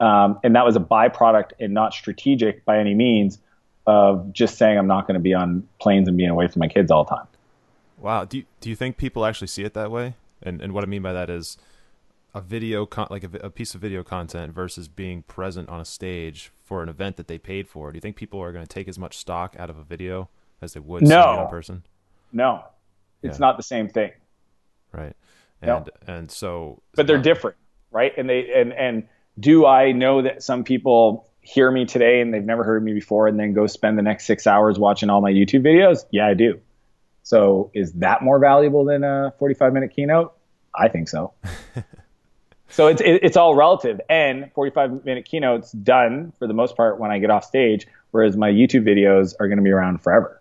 Um, 0.00 0.40
and 0.42 0.56
that 0.56 0.64
was 0.64 0.76
a 0.76 0.80
byproduct 0.80 1.52
and 1.60 1.74
not 1.74 1.92
strategic 1.92 2.64
by 2.64 2.78
any 2.78 2.94
means 2.94 3.38
of 3.86 4.32
just 4.32 4.58
saying 4.58 4.78
I'm 4.78 4.86
not 4.86 5.06
going 5.06 5.14
to 5.14 5.20
be 5.20 5.34
on 5.34 5.66
planes 5.80 6.08
and 6.08 6.16
being 6.16 6.30
away 6.30 6.48
from 6.48 6.60
my 6.60 6.68
kids 6.68 6.90
all 6.90 7.04
the 7.04 7.16
time. 7.16 7.26
Wow. 7.98 8.24
Do 8.24 8.38
you, 8.38 8.44
do 8.60 8.70
you 8.70 8.76
think 8.76 8.96
people 8.96 9.24
actually 9.24 9.48
see 9.48 9.64
it 9.64 9.74
that 9.74 9.90
way? 9.90 10.14
And 10.42 10.62
and 10.62 10.72
what 10.72 10.84
I 10.84 10.86
mean 10.86 11.02
by 11.02 11.12
that 11.12 11.28
is 11.28 11.58
a 12.34 12.40
video 12.40 12.86
con- 12.86 13.08
like 13.10 13.24
a, 13.24 13.30
a, 13.38 13.50
piece 13.50 13.74
of 13.74 13.80
video 13.80 14.02
content 14.02 14.54
versus 14.54 14.88
being 14.88 15.22
present 15.22 15.68
on 15.68 15.80
a 15.80 15.84
stage 15.84 16.52
for 16.64 16.82
an 16.82 16.88
event 16.88 17.16
that 17.16 17.26
they 17.26 17.38
paid 17.38 17.68
for. 17.68 17.90
Do 17.90 17.96
you 17.96 18.00
think 18.00 18.16
people 18.16 18.40
are 18.40 18.52
going 18.52 18.64
to 18.64 18.72
take 18.72 18.88
as 18.88 18.98
much 18.98 19.18
stock 19.18 19.56
out 19.58 19.68
of 19.68 19.76
a 19.76 19.82
video 19.82 20.28
as 20.62 20.74
they 20.74 20.80
would 20.80 21.02
no. 21.02 21.42
in 21.42 21.48
person? 21.48 21.82
No. 22.32 22.64
It's 23.22 23.36
yeah. 23.36 23.46
not 23.46 23.56
the 23.56 23.62
same 23.62 23.88
thing. 23.88 24.12
Right. 24.92 25.14
And 25.60 25.68
no. 25.68 25.86
and 26.06 26.30
so 26.30 26.82
But 26.94 27.06
they're 27.06 27.18
different, 27.18 27.56
right? 27.90 28.12
And 28.16 28.28
they 28.28 28.50
and 28.54 28.72
and 28.72 29.08
do 29.38 29.66
I 29.66 29.92
know 29.92 30.22
that 30.22 30.42
some 30.42 30.64
people 30.64 31.29
hear 31.42 31.70
me 31.70 31.84
today 31.84 32.20
and 32.20 32.32
they've 32.32 32.44
never 32.44 32.64
heard 32.64 32.82
me 32.82 32.92
before 32.92 33.26
and 33.26 33.38
then 33.38 33.52
go 33.52 33.66
spend 33.66 33.98
the 33.98 34.02
next 34.02 34.26
six 34.26 34.46
hours 34.46 34.78
watching 34.78 35.10
all 35.10 35.20
my 35.20 35.32
YouTube 35.32 35.64
videos? 35.64 36.04
Yeah, 36.10 36.26
I 36.26 36.34
do. 36.34 36.60
So 37.22 37.70
is 37.74 37.92
that 37.94 38.22
more 38.22 38.38
valuable 38.38 38.84
than 38.84 39.04
a 39.04 39.32
45 39.38 39.72
minute 39.72 39.92
keynote? 39.94 40.34
I 40.74 40.88
think 40.88 41.08
so. 41.08 41.32
so 42.68 42.86
it's 42.86 43.00
it, 43.00 43.20
it's 43.22 43.36
all 43.36 43.54
relative. 43.54 44.00
And 44.08 44.52
45 44.52 45.04
minute 45.04 45.24
keynotes 45.24 45.72
done 45.72 46.32
for 46.38 46.46
the 46.46 46.54
most 46.54 46.76
part 46.76 46.98
when 46.98 47.10
I 47.10 47.18
get 47.18 47.30
off 47.30 47.44
stage, 47.44 47.86
whereas 48.10 48.36
my 48.36 48.50
YouTube 48.50 48.84
videos 48.84 49.34
are 49.40 49.48
going 49.48 49.58
to 49.58 49.64
be 49.64 49.70
around 49.70 50.02
forever 50.02 50.40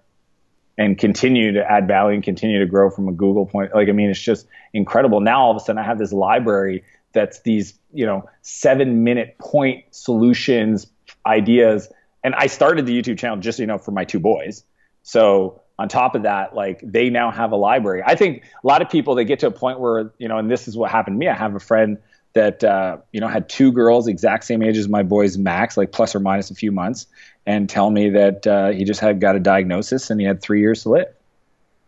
and 0.77 0.97
continue 0.97 1.51
to 1.51 1.71
add 1.71 1.88
value 1.88 2.15
and 2.15 2.23
continue 2.23 2.59
to 2.59 2.65
grow 2.65 2.89
from 2.89 3.07
a 3.09 3.12
Google 3.12 3.45
point. 3.45 3.75
Like 3.75 3.89
I 3.89 3.91
mean, 3.91 4.09
it's 4.09 4.19
just 4.19 4.47
incredible. 4.73 5.19
Now 5.19 5.41
all 5.41 5.51
of 5.51 5.57
a 5.57 5.59
sudden 5.59 5.77
I 5.77 5.83
have 5.83 5.99
this 5.99 6.13
library 6.13 6.83
that's 7.13 7.41
these 7.41 7.78
you 7.93 8.06
know 8.06 8.30
seven 8.41 9.04
minute 9.04 9.38
point 9.39 9.86
solutions 9.91 10.88
ideas. 11.26 11.91
And 12.24 12.36
I 12.36 12.48
started 12.48 12.86
the 12.86 13.00
YouTube 13.00 13.17
channel 13.17 13.38
just 13.38 13.60
you 13.60 13.67
know 13.67 13.78
for 13.78 13.91
my 13.91 14.06
two 14.06 14.19
boys. 14.19 14.63
So 15.04 15.62
on 15.78 15.88
top 15.88 16.13
of 16.15 16.24
that, 16.24 16.54
like 16.54 16.82
they 16.84 17.10
now 17.10 17.32
have 17.32 17.52
a 17.52 17.56
library. 17.56 18.04
I 18.06 18.15
think 18.15 18.43
a 18.63 18.67
lot 18.67 18.82
of 18.82 18.89
people 18.89 19.15
they 19.15 19.24
get 19.24 19.39
to 19.39 19.48
a 19.48 19.52
point 19.52 19.80
where 19.80 20.12
you 20.17 20.28
know, 20.28 20.38
and 20.38 20.52
this 20.52 20.67
is 20.67 20.78
what 20.78 20.91
happened 20.91 21.15
to 21.15 21.19
me. 21.19 21.28
I 21.28 21.36
have 21.36 21.56
a 21.56 21.60
friend 21.60 21.98
that 22.34 22.63
uh, 22.63 22.98
you 23.12 23.22
know 23.22 23.28
had 23.28 23.50
two 23.50 23.72
girls 23.72 24.08
exact 24.08 24.43
same 24.43 24.62
age 24.62 24.78
as 24.78 24.88
my 24.88 25.04
boys 25.04 25.38
Max, 25.38 25.78
like 25.78 25.91
plus 25.91 26.13
or 26.15 26.19
minus 26.19 26.52
a 26.52 26.56
few 26.56 26.72
months, 26.72 27.08
and 27.45 27.69
tell 27.69 27.89
me 27.89 28.10
that 28.10 28.45
uh, 28.45 28.69
he 28.69 28.84
just 28.84 29.00
had 29.00 29.19
got 29.19 29.36
a 29.36 29.39
diagnosis 29.39 30.10
and 30.10 30.19
he 30.19 30.28
had 30.28 30.41
three 30.41 30.60
years 30.60 30.84
to 30.84 30.89
live, 30.89 31.08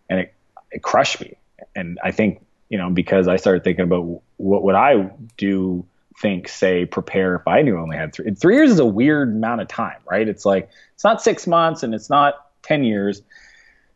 and 0.09 0.21
it 0.21 0.33
it 0.71 0.81
crushed 0.81 1.19
me. 1.19 1.35
And 1.75 1.99
I 2.03 2.11
think 2.11 2.43
you 2.71 2.77
know 2.79 2.89
because 2.89 3.27
I 3.27 3.35
started 3.35 3.63
thinking 3.63 3.83
about 3.83 4.21
what 4.37 4.63
would 4.63 4.75
I 4.75 5.11
do, 5.37 5.85
think, 6.19 6.47
say, 6.47 6.85
prepare 6.85 7.35
if 7.35 7.47
I 7.47 7.61
knew 7.61 7.77
I 7.77 7.81
only 7.81 7.97
had 7.97 8.13
three. 8.13 8.31
Three 8.31 8.55
years 8.55 8.71
is 8.71 8.79
a 8.79 8.85
weird 8.85 9.29
amount 9.29 9.61
of 9.61 9.67
time, 9.67 9.97
right? 10.09 10.27
It's 10.27 10.45
like 10.45 10.69
it's 10.95 11.03
not 11.03 11.21
six 11.21 11.45
months 11.45 11.83
and 11.83 11.93
it's 11.93 12.09
not 12.09 12.47
ten 12.63 12.83
years 12.83 13.21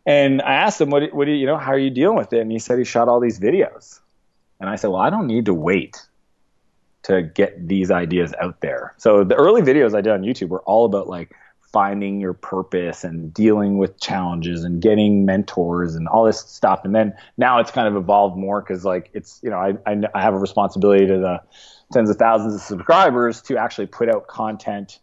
and 0.06 0.42
I 0.42 0.54
asked 0.54 0.80
him, 0.80 0.90
what, 0.90 1.14
what 1.14 1.26
do 1.26 1.32
you, 1.32 1.38
you 1.38 1.46
know, 1.46 1.58
how 1.58 1.72
are 1.72 1.80
you 1.80 1.90
dealing 1.90 2.18
with 2.18 2.32
it? 2.34 2.40
And 2.40 2.52
he 2.52 2.60
said 2.60 2.78
he 2.78 2.86
shot 2.86 3.08
all 3.08 3.20
these 3.20 3.40
videos. 3.40 4.00
And 4.60 4.70
I 4.70 4.76
said, 4.76 4.90
well, 4.90 5.02
I 5.02 5.10
don't 5.10 5.28
need 5.28 5.46
to 5.46 5.54
wait 5.54 6.00
to 7.04 7.24
get 7.24 7.68
these 7.68 7.92
ideas 7.92 8.34
out 8.40 8.62
there. 8.62 8.94
So 8.98 9.24
the 9.24 9.36
early 9.36 9.62
videos 9.62 9.96
I 9.96 10.02
did 10.02 10.14
on 10.14 10.22
YouTube 10.22 10.50
were 10.50 10.62
all 10.62 10.86
about 10.86 11.08
like 11.08 11.36
finding 11.76 12.22
your 12.22 12.32
purpose 12.32 13.04
and 13.04 13.34
dealing 13.34 13.78
with 13.78 14.00
challenges 14.00 14.64
and 14.64 14.82
getting 14.82 15.26
mentors 15.26 15.96
and 15.96 16.08
all 16.08 16.24
this 16.24 16.40
stuff. 16.40 16.86
And 16.86 16.96
then 16.96 17.14
now 17.38 17.60
it's 17.60 17.70
kind 17.70 17.86
of 17.86 17.98
evolved 17.98 18.38
more 18.38 18.62
because 18.62 18.86
like 18.86 19.10
it's, 19.14 19.42
you 19.44 19.50
know, 19.50 19.58
I, 19.58 19.74
I, 19.86 20.02
I 20.14 20.22
have 20.22 20.34
a 20.34 20.38
responsibility 20.38 21.06
to 21.08 21.18
the 21.18 21.42
tens 21.92 22.10
of 22.10 22.16
thousands 22.16 22.56
of 22.56 22.62
subscribers 22.62 23.42
to 23.42 23.58
actually 23.58 23.88
put 23.88 24.08
out 24.08 24.28
content 24.28 25.00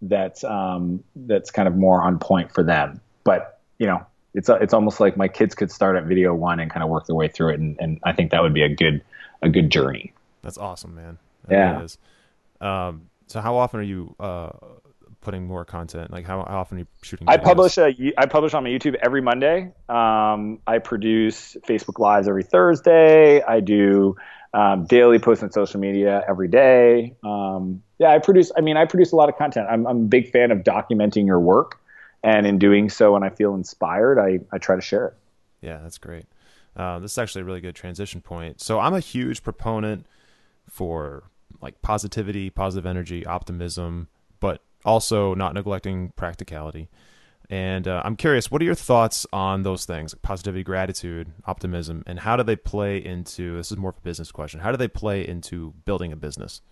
that's, 0.00 0.44
um, 0.44 1.04
that's 1.14 1.50
kind 1.50 1.68
of 1.68 1.76
more 1.76 2.02
on 2.02 2.18
point 2.18 2.52
for 2.52 2.62
them. 2.62 3.02
But, 3.22 3.60
you 3.78 3.86
know, 3.86 4.06
it's 4.32 4.48
it's 4.48 4.72
almost 4.72 4.98
like 4.98 5.18
my 5.18 5.28
kids 5.28 5.54
could 5.54 5.70
start 5.70 5.96
at 5.96 6.04
video 6.04 6.34
one 6.34 6.58
and 6.58 6.70
kind 6.70 6.82
of 6.82 6.88
work 6.88 7.06
their 7.06 7.14
way 7.14 7.28
through 7.28 7.50
it, 7.50 7.60
and, 7.60 7.76
and 7.78 8.00
I 8.02 8.12
think 8.12 8.32
that 8.32 8.42
would 8.42 8.54
be 8.54 8.62
a 8.62 8.74
good 8.74 9.02
a 9.42 9.48
good 9.48 9.70
journey. 9.70 10.12
That's 10.42 10.58
awesome, 10.58 10.96
man. 10.96 11.18
That 11.46 11.54
yeah. 11.54 11.76
Really 11.76 11.88
um, 12.88 13.02
so 13.26 13.40
how 13.40 13.56
often 13.56 13.80
are 13.80 13.84
you 13.84 14.14
uh, 14.18 14.50
putting 15.24 15.46
more 15.46 15.64
content? 15.64 16.10
Like 16.12 16.26
how, 16.26 16.44
how 16.48 16.60
often 16.60 16.78
are 16.78 16.80
you 16.80 16.86
shooting? 17.02 17.26
Videos? 17.26 17.32
I 17.32 17.36
publish 17.38 17.78
a, 17.78 18.12
I 18.18 18.26
publish 18.26 18.54
on 18.54 18.64
my 18.64 18.70
YouTube 18.70 18.94
every 19.02 19.20
Monday. 19.20 19.72
Um, 19.88 20.60
I 20.66 20.78
produce 20.78 21.56
Facebook 21.66 21.98
Lives 21.98 22.28
every 22.28 22.44
Thursday. 22.44 23.42
I 23.42 23.60
do 23.60 24.16
um, 24.52 24.84
daily 24.86 25.18
posts 25.18 25.42
on 25.42 25.50
social 25.50 25.80
media 25.80 26.22
every 26.28 26.48
day. 26.48 27.14
Um, 27.24 27.82
yeah, 27.98 28.10
I 28.10 28.18
produce. 28.18 28.52
I 28.56 28.60
mean, 28.60 28.76
I 28.76 28.84
produce 28.84 29.12
a 29.12 29.16
lot 29.16 29.28
of 29.28 29.36
content. 29.36 29.66
I'm, 29.70 29.86
I'm 29.86 29.96
a 29.96 30.06
big 30.06 30.30
fan 30.30 30.50
of 30.52 30.58
documenting 30.58 31.26
your 31.26 31.40
work 31.40 31.80
and 32.24 32.46
in 32.46 32.58
doing 32.58 32.88
so, 32.88 33.12
when 33.12 33.22
I 33.22 33.28
feel 33.28 33.54
inspired, 33.54 34.18
I, 34.18 34.40
I 34.50 34.56
try 34.56 34.76
to 34.76 34.80
share 34.80 35.08
it. 35.08 35.14
Yeah, 35.60 35.80
that's 35.82 35.98
great. 35.98 36.24
Uh, 36.74 36.98
this 36.98 37.12
is 37.12 37.18
actually 37.18 37.42
a 37.42 37.44
really 37.44 37.60
good 37.60 37.74
transition 37.74 38.22
point. 38.22 38.62
So 38.62 38.80
I'm 38.80 38.94
a 38.94 39.00
huge 39.00 39.42
proponent 39.42 40.06
for 40.66 41.24
like 41.60 41.82
positivity, 41.82 42.48
positive 42.48 42.86
energy, 42.86 43.26
optimism, 43.26 44.08
but 44.40 44.62
also 44.84 45.34
not 45.34 45.54
neglecting 45.54 46.12
practicality. 46.16 46.88
And 47.50 47.86
uh, 47.86 48.00
I'm 48.04 48.16
curious, 48.16 48.50
what 48.50 48.62
are 48.62 48.64
your 48.64 48.74
thoughts 48.74 49.26
on 49.32 49.62
those 49.62 49.84
things, 49.84 50.14
positivity, 50.22 50.62
gratitude, 50.62 51.30
optimism, 51.44 52.02
and 52.06 52.18
how 52.18 52.36
do 52.36 52.42
they 52.42 52.56
play 52.56 52.96
into? 53.04 53.56
This 53.56 53.70
is 53.70 53.76
more 53.76 53.90
of 53.90 53.98
a 53.98 54.00
business 54.00 54.32
question. 54.32 54.60
How 54.60 54.70
do 54.70 54.76
they 54.76 54.88
play 54.88 55.26
into 55.26 55.74
building 55.84 56.10
a 56.10 56.16
business? 56.16 56.62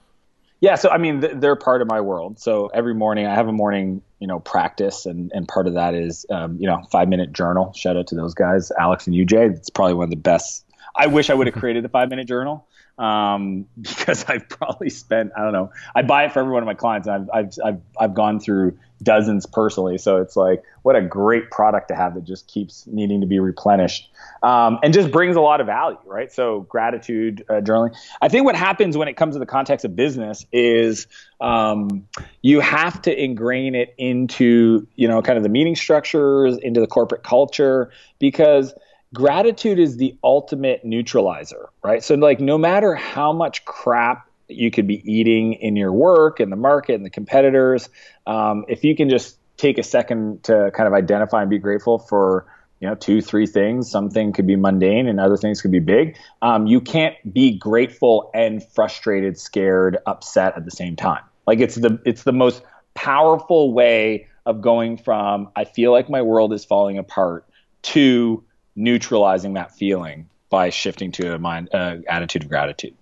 Yeah, 0.60 0.76
so 0.76 0.90
I 0.90 0.98
mean, 0.98 1.20
they're 1.20 1.56
part 1.56 1.82
of 1.82 1.88
my 1.88 2.00
world. 2.00 2.38
So 2.38 2.68
every 2.68 2.94
morning 2.94 3.26
I 3.26 3.34
have 3.34 3.48
a 3.48 3.52
morning, 3.52 4.00
you 4.20 4.28
know, 4.28 4.38
practice, 4.38 5.06
and 5.06 5.32
and 5.34 5.48
part 5.48 5.66
of 5.66 5.74
that 5.74 5.94
is, 5.94 6.24
um, 6.30 6.56
you 6.58 6.68
know, 6.68 6.82
five 6.92 7.08
minute 7.08 7.32
journal. 7.32 7.72
Shout 7.74 7.96
out 7.96 8.06
to 8.08 8.14
those 8.14 8.32
guys, 8.32 8.70
Alex 8.78 9.08
and 9.08 9.16
UJ. 9.16 9.56
It's 9.56 9.70
probably 9.70 9.94
one 9.94 10.04
of 10.04 10.10
the 10.10 10.16
best. 10.16 10.64
I 10.94 11.06
wish 11.06 11.30
I 11.30 11.34
would 11.34 11.46
have 11.46 11.54
created 11.54 11.84
the 11.84 11.88
five 11.88 12.10
minute 12.10 12.28
journal 12.28 12.66
um, 12.98 13.66
because 13.80 14.24
I've 14.28 14.48
probably 14.48 14.90
spent 14.90 15.32
I 15.36 15.42
don't 15.42 15.52
know. 15.52 15.72
I 15.94 16.02
buy 16.02 16.24
it 16.24 16.32
for 16.32 16.40
every 16.40 16.52
one 16.52 16.62
of 16.62 16.66
my 16.66 16.74
clients, 16.74 17.08
and 17.08 17.30
I've 17.30 17.46
I've 17.46 17.58
I've, 17.64 17.80
I've 17.98 18.14
gone 18.14 18.40
through 18.40 18.78
dozens 19.02 19.46
personally. 19.46 19.98
So 19.98 20.18
it's 20.18 20.36
like 20.36 20.62
what 20.82 20.94
a 20.94 21.02
great 21.02 21.50
product 21.50 21.88
to 21.88 21.94
have 21.94 22.14
that 22.14 22.24
just 22.24 22.46
keeps 22.46 22.86
needing 22.86 23.20
to 23.20 23.26
be 23.26 23.40
replenished 23.40 24.08
um, 24.44 24.78
and 24.82 24.94
just 24.94 25.10
brings 25.10 25.34
a 25.34 25.40
lot 25.40 25.60
of 25.60 25.66
value, 25.66 25.98
right? 26.06 26.32
So 26.32 26.60
gratitude 26.60 27.44
uh, 27.48 27.54
journaling. 27.54 27.96
I 28.20 28.28
think 28.28 28.44
what 28.44 28.54
happens 28.54 28.96
when 28.96 29.08
it 29.08 29.16
comes 29.16 29.34
to 29.34 29.40
the 29.40 29.46
context 29.46 29.84
of 29.84 29.96
business 29.96 30.46
is 30.52 31.08
um, 31.40 32.06
you 32.42 32.60
have 32.60 33.02
to 33.02 33.22
ingrain 33.22 33.74
it 33.74 33.94
into 33.98 34.86
you 34.94 35.08
know 35.08 35.22
kind 35.22 35.36
of 35.36 35.42
the 35.42 35.50
meeting 35.50 35.76
structures, 35.76 36.56
into 36.58 36.80
the 36.80 36.86
corporate 36.86 37.22
culture 37.22 37.90
because 38.18 38.72
gratitude 39.14 39.78
is 39.78 39.96
the 39.96 40.16
ultimate 40.24 40.84
neutralizer, 40.84 41.68
right? 41.82 42.02
So 42.02 42.14
like 42.14 42.40
no 42.40 42.58
matter 42.58 42.94
how 42.94 43.32
much 43.32 43.64
crap 43.64 44.28
you 44.48 44.70
could 44.70 44.86
be 44.86 45.02
eating 45.10 45.54
in 45.54 45.76
your 45.76 45.92
work 45.92 46.40
and 46.40 46.50
the 46.50 46.56
market 46.56 46.94
and 46.94 47.04
the 47.04 47.10
competitors, 47.10 47.88
um, 48.26 48.64
if 48.68 48.84
you 48.84 48.96
can 48.96 49.08
just 49.08 49.36
take 49.56 49.78
a 49.78 49.82
second 49.82 50.42
to 50.44 50.70
kind 50.74 50.86
of 50.86 50.92
identify 50.92 51.42
and 51.42 51.50
be 51.50 51.58
grateful 51.58 51.98
for 51.98 52.46
you 52.80 52.88
know 52.88 52.96
two 52.96 53.20
three 53.22 53.46
things 53.46 53.88
something 53.88 54.32
could 54.32 54.46
be 54.46 54.56
mundane 54.56 55.06
and 55.06 55.20
other 55.20 55.36
things 55.36 55.62
could 55.62 55.70
be 55.70 55.78
big 55.78 56.16
um, 56.42 56.66
you 56.66 56.80
can't 56.80 57.14
be 57.32 57.56
grateful 57.56 58.30
and 58.34 58.66
frustrated 58.74 59.38
scared 59.38 59.98
upset 60.06 60.56
at 60.56 60.64
the 60.64 60.70
same 60.70 60.96
time 60.96 61.22
like 61.46 61.60
it's 61.60 61.76
the 61.76 62.00
it's 62.04 62.24
the 62.24 62.32
most 62.32 62.62
powerful 62.94 63.72
way 63.72 64.26
of 64.46 64.60
going 64.60 64.96
from 64.96 65.48
i 65.54 65.64
feel 65.64 65.92
like 65.92 66.10
my 66.10 66.20
world 66.20 66.52
is 66.52 66.64
falling 66.64 66.98
apart 66.98 67.46
to 67.82 68.42
neutralizing 68.74 69.54
that 69.54 69.72
feeling 69.72 70.28
by 70.50 70.70
shifting 70.70 71.12
to 71.12 71.34
a 71.34 71.38
mind 71.38 71.68
uh, 71.72 71.96
attitude 72.08 72.42
of 72.44 72.48
gratitude. 72.48 72.94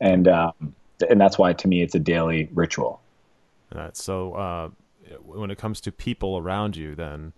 And 0.00 0.28
um, 0.28 0.74
and 1.08 1.20
that's 1.20 1.38
why 1.38 1.52
to 1.52 1.68
me 1.68 1.82
it's 1.82 1.94
a 1.94 1.98
daily 1.98 2.48
ritual. 2.52 3.00
Right. 3.74 3.96
So 3.96 4.34
uh, 4.34 4.68
when 5.24 5.50
it 5.50 5.58
comes 5.58 5.80
to 5.82 5.92
people 5.92 6.38
around 6.38 6.76
you 6.76 6.94
then 6.94 7.32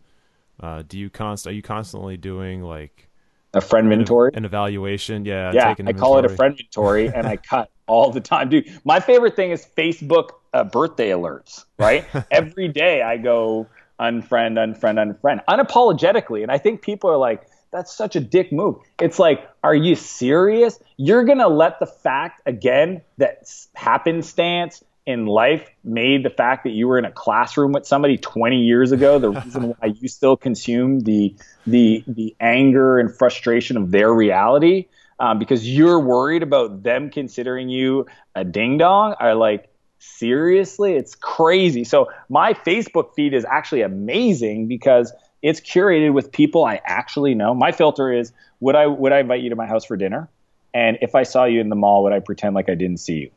uh, 0.61 0.83
do 0.87 0.99
you 0.99 1.11
const 1.11 1.47
are 1.47 1.53
you 1.53 1.63
constantly 1.63 2.17
doing 2.17 2.63
like 2.63 3.09
a 3.55 3.61
friend 3.61 3.91
inventory 3.93 4.31
an 4.35 4.45
evaluation? 4.45 5.25
Yeah 5.25 5.53
yeah 5.53 5.75
i 5.87 5.93
call 5.93 6.19
it 6.19 6.25
a 6.25 6.29
friend 6.29 6.53
inventory 6.59 7.09
and 7.09 7.27
i 7.27 7.37
cut 7.37 7.71
all 7.87 8.11
the 8.11 8.21
time. 8.21 8.49
Dude 8.49 8.81
my 8.85 9.01
favorite 9.01 9.37
thing 9.37 9.51
is 9.51 9.67
facebook 9.77 10.31
uh, 10.53 10.65
birthday 10.65 11.11
alerts 11.11 11.65
right? 11.79 12.05
Every 12.31 12.69
day 12.69 13.03
i 13.03 13.17
go 13.17 13.67
unfriend 14.01 14.59
unfriend 14.59 14.99
unfriend 14.99 15.45
unapologetically. 15.49 16.43
And 16.43 16.51
i 16.51 16.59
think 16.59 16.83
people 16.83 17.11
are 17.11 17.19
like 17.19 17.47
that's 17.73 17.93
such 17.93 18.17
a 18.17 18.21
dick 18.21 18.53
move. 18.53 18.77
It's 19.01 19.19
like, 19.19 19.49
are 19.65 19.75
you 19.75 19.95
serious? 19.95 20.79
You're 20.99 21.25
going 21.25 21.39
to 21.39 21.49
let 21.49 21.81
the 21.81 21.87
fact, 21.87 22.43
again, 22.47 23.01
that 23.17 23.51
happenstance 23.75 24.85
in 25.05 25.27
life 25.27 25.69
made 25.83 26.25
the 26.25 26.31
fact 26.31 26.65
that 26.65 26.71
you 26.71 26.87
were 26.87 26.99
in 26.99 27.05
a 27.05 27.11
classroom 27.11 27.73
with 27.73 27.87
somebody 27.87 28.19
20 28.19 28.59
years 28.59 28.93
ago 28.93 29.19
the 29.19 29.31
reason 29.45 29.63
why 29.71 29.89
you 29.89 30.07
still 30.07 30.37
consume 30.37 31.01
the, 31.01 31.35
the, 31.67 32.05
the 32.07 32.37
anger 32.39 33.01
and 33.01 33.13
frustration 33.13 33.77
of 33.77 33.91
their 33.91 34.13
reality 34.13 34.87
um, 35.19 35.41
because 35.41 35.69
you're 35.69 35.99
worried 35.99 36.45
about 36.45 36.85
them 36.85 37.11
considering 37.11 37.69
you 37.69 38.07
a 38.35 38.45
ding 38.45 38.79
dong 38.79 39.17
are 39.19 39.35
like, 39.35 39.69
seriously? 39.99 40.95
It's 40.95 41.15
crazy. 41.15 41.85
So 41.85 42.11
my 42.29 42.55
Facebook 42.55 43.15
feed 43.15 43.35
is 43.35 43.45
actually 43.45 43.83
amazing 43.83 44.69
because– 44.69 45.13
it's 45.43 45.61
curated 45.61 46.13
with 46.13 46.33
people 46.33 46.65
I 46.65 46.81
actually 46.85 47.35
know. 47.35 47.55
My 47.55 47.73
filter 47.73 48.13
is 48.13 48.33
would 48.61 48.77
I 48.77 48.87
would 48.87 49.13
I 49.13 49.21
invite 49.21 49.43
you 49.43 49.51
to 49.51 49.57
my 49.57 49.67
house 49.67 49.85
for 49.85 49.97
dinner? 49.97 50.29
And 50.73 50.99
if 51.03 51.15
I 51.15 51.25
saw 51.25 51.45
you 51.45 51.61
in 51.61 51.69
the 51.69 51.77
mall, 51.77 52.05
would 52.05 52.13
I 52.13 52.21
pretend 52.21 52.55
like 52.55 52.69
I 52.69 52.75
didn't 52.75 52.99
see 52.99 53.15
you? 53.15 53.31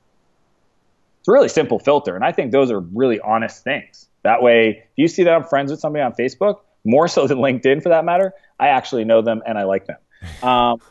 It's 1.19 1.27
a 1.27 1.31
really 1.31 1.49
simple 1.49 1.79
filter, 1.79 2.15
and 2.15 2.23
I 2.23 2.31
think 2.31 2.51
those 2.51 2.71
are 2.71 2.79
really 2.79 3.19
honest 3.19 3.63
things. 3.63 4.07
That 4.21 4.41
way, 4.41 4.69
if 4.69 4.85
you 4.95 5.07
see 5.07 5.23
that 5.23 5.33
I'm 5.33 5.43
friends 5.43 5.71
with 5.71 5.79
somebody 5.79 6.03
on 6.03 6.13
Facebook, 6.13 6.59
more 6.83 7.07
so 7.07 7.27
than 7.27 7.39
LinkedIn 7.39 7.81
for 7.81 7.89
that 7.89 8.05
matter, 8.05 8.33
I 8.59 8.67
actually 8.67 9.03
know 9.03 9.21
them 9.21 9.41
and 9.45 9.57
I 9.57 9.63
like 9.63 9.87
them. 9.87 9.97
Um, 10.41 10.81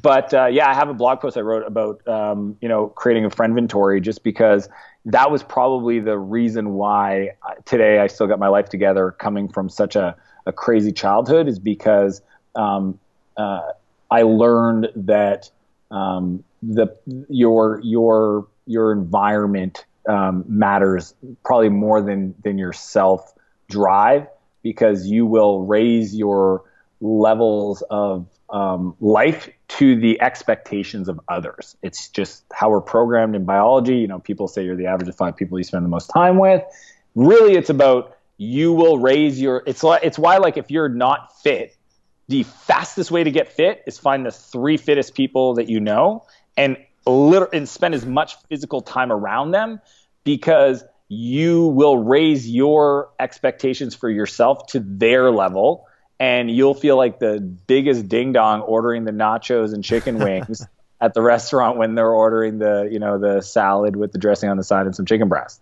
but 0.00 0.34
uh, 0.34 0.46
yeah, 0.46 0.68
I 0.68 0.74
have 0.74 0.88
a 0.88 0.94
blog 0.94 1.20
post 1.20 1.36
I 1.36 1.40
wrote 1.40 1.66
about 1.66 2.06
um, 2.08 2.56
you 2.60 2.68
know 2.68 2.88
creating 2.88 3.24
a 3.24 3.30
friend 3.30 3.52
inventory 3.52 4.00
just 4.00 4.24
because 4.24 4.68
that 5.06 5.30
was 5.30 5.42
probably 5.42 6.00
the 6.00 6.18
reason 6.18 6.74
why 6.74 7.30
today 7.64 8.00
I 8.00 8.08
still 8.08 8.26
got 8.26 8.38
my 8.38 8.48
life 8.48 8.68
together 8.68 9.12
coming 9.12 9.48
from 9.48 9.68
such 9.68 9.94
a, 9.94 10.16
a 10.46 10.52
crazy 10.52 10.92
childhood 10.92 11.48
is 11.48 11.58
because 11.58 12.22
um, 12.54 12.98
uh, 13.36 13.72
I 14.10 14.22
learned 14.22 14.88
that 14.94 15.50
um, 15.90 16.44
the 16.62 16.96
your 17.28 17.80
your 17.82 18.46
your 18.66 18.92
environment 18.92 19.84
um, 20.08 20.44
matters 20.48 21.14
probably 21.44 21.68
more 21.68 22.00
than 22.00 22.34
than 22.42 22.58
your 22.58 22.72
self 22.72 23.34
drive 23.68 24.26
because 24.62 25.06
you 25.06 25.26
will 25.26 25.64
raise 25.64 26.14
your 26.14 26.64
levels 27.00 27.82
of 27.90 28.26
um, 28.50 28.96
life 29.00 29.48
to 29.68 29.96
the 29.96 30.20
expectations 30.20 31.08
of 31.08 31.20
others. 31.28 31.76
It's 31.82 32.08
just 32.08 32.44
how 32.52 32.70
we're 32.70 32.80
programmed 32.80 33.34
in 33.34 33.44
biology. 33.44 33.96
You 33.96 34.06
know, 34.06 34.18
people 34.18 34.48
say 34.48 34.64
you're 34.64 34.76
the 34.76 34.86
average 34.86 35.08
of 35.08 35.16
five 35.16 35.36
people 35.36 35.58
you 35.58 35.64
spend 35.64 35.84
the 35.84 35.88
most 35.88 36.08
time 36.08 36.38
with. 36.38 36.62
Really, 37.14 37.54
it's 37.54 37.70
about 37.70 38.15
you 38.38 38.72
will 38.72 38.98
raise 38.98 39.40
your. 39.40 39.62
It's 39.66 39.82
like 39.82 40.04
it's 40.04 40.18
why 40.18 40.38
like 40.38 40.56
if 40.56 40.70
you're 40.70 40.88
not 40.88 41.40
fit, 41.42 41.76
the 42.28 42.42
fastest 42.42 43.10
way 43.10 43.24
to 43.24 43.30
get 43.30 43.52
fit 43.52 43.82
is 43.86 43.98
find 43.98 44.26
the 44.26 44.30
three 44.30 44.76
fittest 44.76 45.14
people 45.14 45.54
that 45.54 45.68
you 45.68 45.80
know 45.80 46.24
and 46.56 46.76
liter- 47.06 47.48
and 47.52 47.68
spend 47.68 47.94
as 47.94 48.04
much 48.04 48.36
physical 48.48 48.80
time 48.80 49.12
around 49.12 49.52
them 49.52 49.80
because 50.24 50.84
you 51.08 51.68
will 51.68 51.98
raise 51.98 52.50
your 52.50 53.10
expectations 53.20 53.94
for 53.94 54.10
yourself 54.10 54.66
to 54.66 54.80
their 54.80 55.30
level 55.30 55.86
and 56.18 56.50
you'll 56.50 56.74
feel 56.74 56.96
like 56.96 57.18
the 57.18 57.40
biggest 57.40 58.08
ding 58.08 58.32
dong 58.32 58.60
ordering 58.62 59.04
the 59.04 59.12
nachos 59.12 59.72
and 59.72 59.84
chicken 59.84 60.18
wings 60.22 60.66
at 61.00 61.14
the 61.14 61.22
restaurant 61.22 61.76
when 61.76 61.94
they're 61.94 62.10
ordering 62.10 62.58
the 62.58 62.88
you 62.90 62.98
know 62.98 63.18
the 63.18 63.40
salad 63.40 63.96
with 63.96 64.12
the 64.12 64.18
dressing 64.18 64.48
on 64.48 64.56
the 64.56 64.64
side 64.64 64.86
and 64.86 64.96
some 64.96 65.06
chicken 65.06 65.28
breast. 65.28 65.60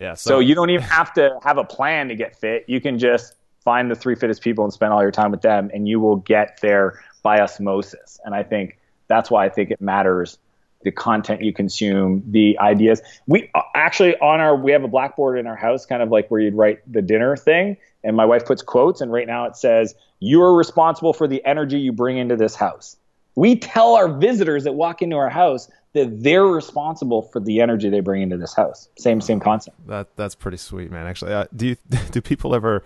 Yeah. 0.00 0.14
So, 0.14 0.30
so 0.30 0.38
you 0.38 0.54
don't 0.54 0.70
even 0.70 0.84
have 0.84 1.12
to 1.14 1.38
have 1.42 1.58
a 1.58 1.64
plan 1.64 2.08
to 2.08 2.14
get 2.14 2.36
fit. 2.36 2.64
You 2.68 2.80
can 2.80 2.98
just 2.98 3.34
find 3.64 3.90
the 3.90 3.94
three 3.94 4.14
fittest 4.14 4.42
people 4.42 4.64
and 4.64 4.72
spend 4.72 4.92
all 4.92 5.02
your 5.02 5.10
time 5.10 5.30
with 5.30 5.42
them, 5.42 5.70
and 5.74 5.88
you 5.88 6.00
will 6.00 6.16
get 6.16 6.60
there 6.60 7.02
by 7.22 7.40
osmosis. 7.40 8.20
And 8.24 8.34
I 8.34 8.42
think 8.42 8.78
that's 9.08 9.30
why 9.30 9.44
I 9.44 9.48
think 9.48 9.70
it 9.70 9.80
matters 9.80 10.38
the 10.84 10.92
content 10.92 11.42
you 11.42 11.52
consume, 11.52 12.22
the 12.26 12.58
ideas. 12.60 13.02
We 13.26 13.50
uh, 13.54 13.62
actually 13.74 14.16
on 14.18 14.40
our 14.40 14.56
we 14.56 14.72
have 14.72 14.84
a 14.84 14.88
blackboard 14.88 15.38
in 15.38 15.46
our 15.46 15.56
house, 15.56 15.86
kind 15.86 16.02
of 16.02 16.10
like 16.10 16.30
where 16.30 16.40
you'd 16.40 16.54
write 16.54 16.80
the 16.90 17.02
dinner 17.02 17.36
thing, 17.36 17.76
and 18.04 18.16
my 18.16 18.24
wife 18.24 18.46
puts 18.46 18.62
quotes, 18.62 19.00
and 19.00 19.12
right 19.12 19.26
now 19.26 19.46
it 19.46 19.56
says, 19.56 19.94
You 20.20 20.42
are 20.42 20.54
responsible 20.54 21.12
for 21.12 21.26
the 21.26 21.44
energy 21.44 21.80
you 21.80 21.92
bring 21.92 22.16
into 22.18 22.36
this 22.36 22.54
house. 22.54 22.96
We 23.34 23.56
tell 23.56 23.94
our 23.94 24.08
visitors 24.08 24.64
that 24.64 24.74
walk 24.74 25.02
into 25.02 25.16
our 25.16 25.30
house 25.30 25.68
that 25.94 26.22
they're 26.22 26.46
responsible 26.46 27.22
for 27.22 27.40
the 27.40 27.60
energy 27.60 27.88
they 27.88 28.00
bring 28.00 28.22
into 28.22 28.36
this 28.36 28.54
house. 28.54 28.88
Same 28.98 29.20
same 29.20 29.40
concept. 29.40 29.76
That 29.86 30.08
that's 30.16 30.34
pretty 30.34 30.58
sweet, 30.58 30.90
man. 30.90 31.06
Actually, 31.06 31.32
uh, 31.32 31.46
do 31.54 31.68
you 31.68 31.76
do 32.10 32.20
people 32.20 32.54
ever, 32.54 32.84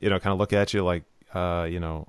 you 0.00 0.10
know, 0.10 0.18
kind 0.18 0.32
of 0.32 0.38
look 0.38 0.52
at 0.52 0.74
you 0.74 0.84
like, 0.84 1.04
uh, 1.34 1.66
you 1.70 1.80
know, 1.80 2.06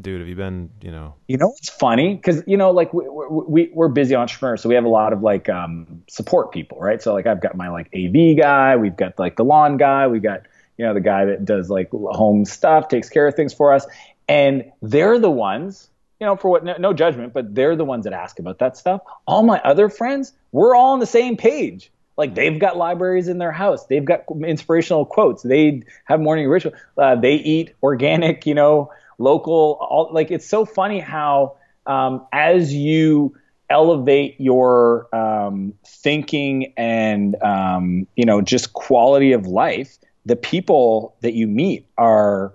dude, 0.00 0.20
have 0.20 0.28
you 0.28 0.36
been, 0.36 0.70
you 0.80 0.90
know? 0.90 1.14
You 1.28 1.38
know, 1.38 1.54
it's 1.58 1.70
funny 1.70 2.14
because 2.14 2.42
you 2.46 2.56
know, 2.56 2.70
like 2.70 2.92
we, 2.94 3.04
we 3.08 3.70
we're 3.72 3.88
busy 3.88 4.14
entrepreneurs, 4.14 4.62
so 4.62 4.68
we 4.68 4.74
have 4.74 4.84
a 4.84 4.88
lot 4.88 5.12
of 5.12 5.22
like 5.22 5.48
um, 5.48 6.02
support 6.08 6.52
people, 6.52 6.78
right? 6.78 7.02
So 7.02 7.12
like 7.12 7.26
I've 7.26 7.40
got 7.40 7.56
my 7.56 7.68
like 7.68 7.88
AV 7.94 8.36
guy, 8.38 8.76
we've 8.76 8.96
got 8.96 9.18
like 9.18 9.36
the 9.36 9.44
lawn 9.44 9.76
guy, 9.76 10.06
we've 10.06 10.22
got 10.22 10.42
you 10.80 10.86
know, 10.86 10.94
the 10.94 11.00
guy 11.00 11.26
that 11.26 11.44
does 11.44 11.68
like 11.68 11.90
home 11.90 12.46
stuff, 12.46 12.88
takes 12.88 13.10
care 13.10 13.26
of 13.26 13.34
things 13.34 13.52
for 13.52 13.74
us. 13.74 13.86
And 14.26 14.72
they're 14.80 15.18
the 15.18 15.30
ones, 15.30 15.89
you 16.20 16.26
know, 16.26 16.36
for 16.36 16.50
what, 16.50 16.64
no, 16.64 16.76
no 16.78 16.92
judgment, 16.92 17.32
but 17.32 17.54
they're 17.54 17.76
the 17.76 17.84
ones 17.84 18.04
that 18.04 18.12
ask 18.12 18.38
about 18.38 18.58
that 18.58 18.76
stuff. 18.76 19.00
All 19.26 19.42
my 19.42 19.58
other 19.60 19.88
friends, 19.88 20.32
we're 20.52 20.74
all 20.74 20.92
on 20.92 21.00
the 21.00 21.06
same 21.06 21.36
page. 21.36 21.90
Like 22.16 22.34
they've 22.34 22.58
got 22.58 22.76
libraries 22.76 23.28
in 23.28 23.38
their 23.38 23.52
house. 23.52 23.86
They've 23.86 24.04
got 24.04 24.24
inspirational 24.44 25.06
quotes. 25.06 25.42
They 25.42 25.82
have 26.04 26.20
morning 26.20 26.48
ritual. 26.48 26.72
Uh, 26.98 27.16
they 27.16 27.34
eat 27.34 27.74
organic, 27.82 28.44
you 28.44 28.54
know, 28.54 28.92
local. 29.16 29.78
All, 29.80 30.10
like 30.12 30.30
it's 30.30 30.46
so 30.46 30.66
funny 30.66 31.00
how 31.00 31.56
um, 31.86 32.26
as 32.30 32.74
you 32.74 33.34
elevate 33.70 34.38
your 34.38 35.08
um, 35.14 35.72
thinking 35.86 36.74
and 36.76 37.40
um, 37.42 38.06
you 38.16 38.26
know 38.26 38.42
just 38.42 38.74
quality 38.74 39.32
of 39.32 39.46
life, 39.46 39.96
the 40.26 40.36
people 40.36 41.16
that 41.22 41.32
you 41.32 41.46
meet 41.46 41.86
are 41.96 42.52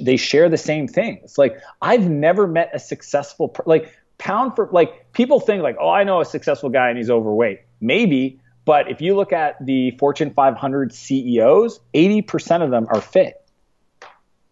they 0.00 0.16
share 0.16 0.48
the 0.48 0.58
same 0.58 0.88
things. 0.88 1.38
Like 1.38 1.60
I've 1.80 2.08
never 2.08 2.46
met 2.46 2.70
a 2.72 2.78
successful 2.78 3.54
like 3.66 3.96
pound 4.18 4.54
for 4.54 4.68
like 4.72 5.12
people 5.12 5.40
think 5.40 5.62
like 5.62 5.76
oh 5.80 5.88
I 5.88 6.04
know 6.04 6.20
a 6.20 6.24
successful 6.24 6.68
guy 6.68 6.88
and 6.88 6.98
he's 6.98 7.10
overweight. 7.10 7.60
Maybe, 7.80 8.40
but 8.64 8.90
if 8.90 9.00
you 9.00 9.16
look 9.16 9.32
at 9.32 9.64
the 9.64 9.92
Fortune 9.92 10.32
500 10.34 10.92
CEOs, 10.92 11.80
80% 11.94 12.62
of 12.62 12.70
them 12.70 12.86
are 12.90 13.00
fit. 13.00 13.42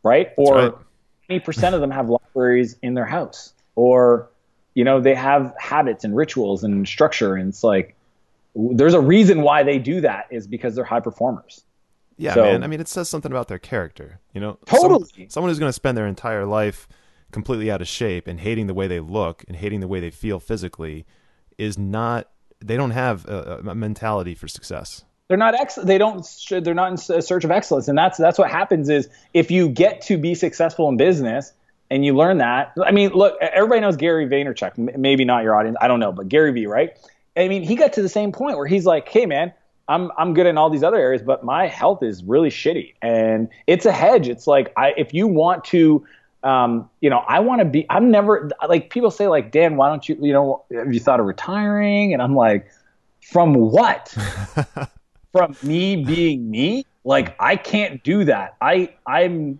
Right? 0.02 0.30
Or 0.38 0.54
right. 0.54 1.44
20% 1.44 1.74
of 1.74 1.80
them 1.80 1.90
have 1.90 2.08
libraries 2.08 2.76
in 2.80 2.94
their 2.94 3.04
house 3.04 3.52
or 3.78 4.28
you 4.74 4.84
know 4.84 5.00
they 5.00 5.14
have 5.14 5.54
habits 5.58 6.04
and 6.04 6.16
rituals 6.16 6.64
and 6.64 6.86
structure 6.86 7.36
and 7.36 7.50
it's 7.50 7.62
like 7.62 7.94
there's 8.54 8.94
a 8.94 9.00
reason 9.00 9.42
why 9.42 9.62
they 9.62 9.78
do 9.78 10.00
that 10.00 10.26
is 10.30 10.46
because 10.46 10.74
they're 10.74 10.84
high 10.84 11.00
performers 11.00 11.62
yeah, 12.18 12.34
so, 12.34 12.42
man. 12.42 12.64
I 12.64 12.66
mean, 12.66 12.80
it 12.80 12.88
says 12.88 13.08
something 13.08 13.32
about 13.32 13.48
their 13.48 13.58
character. 13.58 14.20
You 14.34 14.40
know, 14.40 14.58
totally. 14.66 15.08
Some, 15.14 15.30
someone 15.30 15.50
who's 15.50 15.58
going 15.58 15.70
to 15.70 15.74
spend 15.74 15.96
their 15.96 16.06
entire 16.06 16.44
life 16.44 16.88
completely 17.30 17.70
out 17.70 17.80
of 17.80 17.88
shape 17.88 18.26
and 18.26 18.40
hating 18.40 18.66
the 18.66 18.74
way 18.74 18.86
they 18.86 19.00
look 19.00 19.44
and 19.46 19.56
hating 19.56 19.80
the 19.80 19.88
way 19.88 20.00
they 20.00 20.10
feel 20.10 20.40
physically 20.40 21.06
is 21.56 21.78
not. 21.78 22.28
They 22.60 22.76
don't 22.76 22.90
have 22.90 23.24
a, 23.26 23.62
a 23.68 23.74
mentality 23.74 24.34
for 24.34 24.48
success. 24.48 25.04
They're 25.28 25.36
not 25.36 25.54
ex. 25.54 25.76
They 25.76 25.96
don't. 25.96 26.26
They're 26.50 26.74
not 26.74 26.90
in 26.90 27.22
search 27.22 27.44
of 27.44 27.50
excellence, 27.50 27.86
and 27.86 27.96
that's 27.96 28.18
that's 28.18 28.38
what 28.38 28.50
happens. 28.50 28.88
Is 28.88 29.08
if 29.32 29.50
you 29.50 29.68
get 29.68 30.00
to 30.02 30.18
be 30.18 30.34
successful 30.34 30.88
in 30.88 30.96
business 30.96 31.52
and 31.90 32.04
you 32.04 32.16
learn 32.16 32.38
that. 32.38 32.72
I 32.84 32.90
mean, 32.90 33.10
look, 33.10 33.36
everybody 33.40 33.80
knows 33.80 33.96
Gary 33.96 34.26
Vaynerchuk. 34.26 34.96
Maybe 34.96 35.24
not 35.24 35.42
your 35.42 35.54
audience. 35.54 35.76
I 35.80 35.88
don't 35.88 36.00
know, 36.00 36.12
but 36.12 36.28
Gary 36.28 36.52
V. 36.52 36.66
Right? 36.66 36.98
I 37.36 37.48
mean, 37.48 37.62
he 37.62 37.76
got 37.76 37.92
to 37.94 38.02
the 38.02 38.08
same 38.08 38.32
point 38.32 38.56
where 38.56 38.66
he's 38.66 38.84
like, 38.84 39.08
"Hey, 39.08 39.26
man, 39.26 39.52
I'm 39.88 40.10
I'm 40.18 40.34
good 40.34 40.46
in 40.46 40.58
all 40.58 40.68
these 40.68 40.82
other 40.82 40.98
areas, 40.98 41.22
but 41.22 41.42
my 41.42 41.66
health 41.66 42.02
is 42.02 42.22
really 42.22 42.50
shitty, 42.50 42.94
and 43.00 43.48
it's 43.66 43.86
a 43.86 43.92
hedge. 43.92 44.28
It's 44.28 44.46
like 44.46 44.72
I 44.76 44.92
if 44.96 45.14
you 45.14 45.26
want 45.26 45.64
to, 45.64 46.06
um, 46.42 46.88
you 47.00 47.08
know, 47.08 47.18
I 47.26 47.40
want 47.40 47.60
to 47.60 47.64
be. 47.64 47.86
I'm 47.88 48.10
never 48.10 48.50
like 48.68 48.90
people 48.90 49.10
say 49.10 49.28
like 49.28 49.50
Dan, 49.50 49.76
why 49.76 49.88
don't 49.88 50.06
you 50.08 50.16
you 50.20 50.32
know 50.32 50.64
have 50.72 50.92
you 50.92 51.00
thought 51.00 51.20
of 51.20 51.26
retiring? 51.26 52.12
And 52.12 52.20
I'm 52.20 52.34
like, 52.34 52.70
from 53.22 53.54
what? 53.54 54.14
from 55.32 55.56
me 55.62 56.04
being 56.04 56.50
me? 56.50 56.84
Like 57.04 57.34
I 57.40 57.56
can't 57.56 58.02
do 58.02 58.24
that. 58.24 58.56
I 58.60 58.94
I'm 59.06 59.58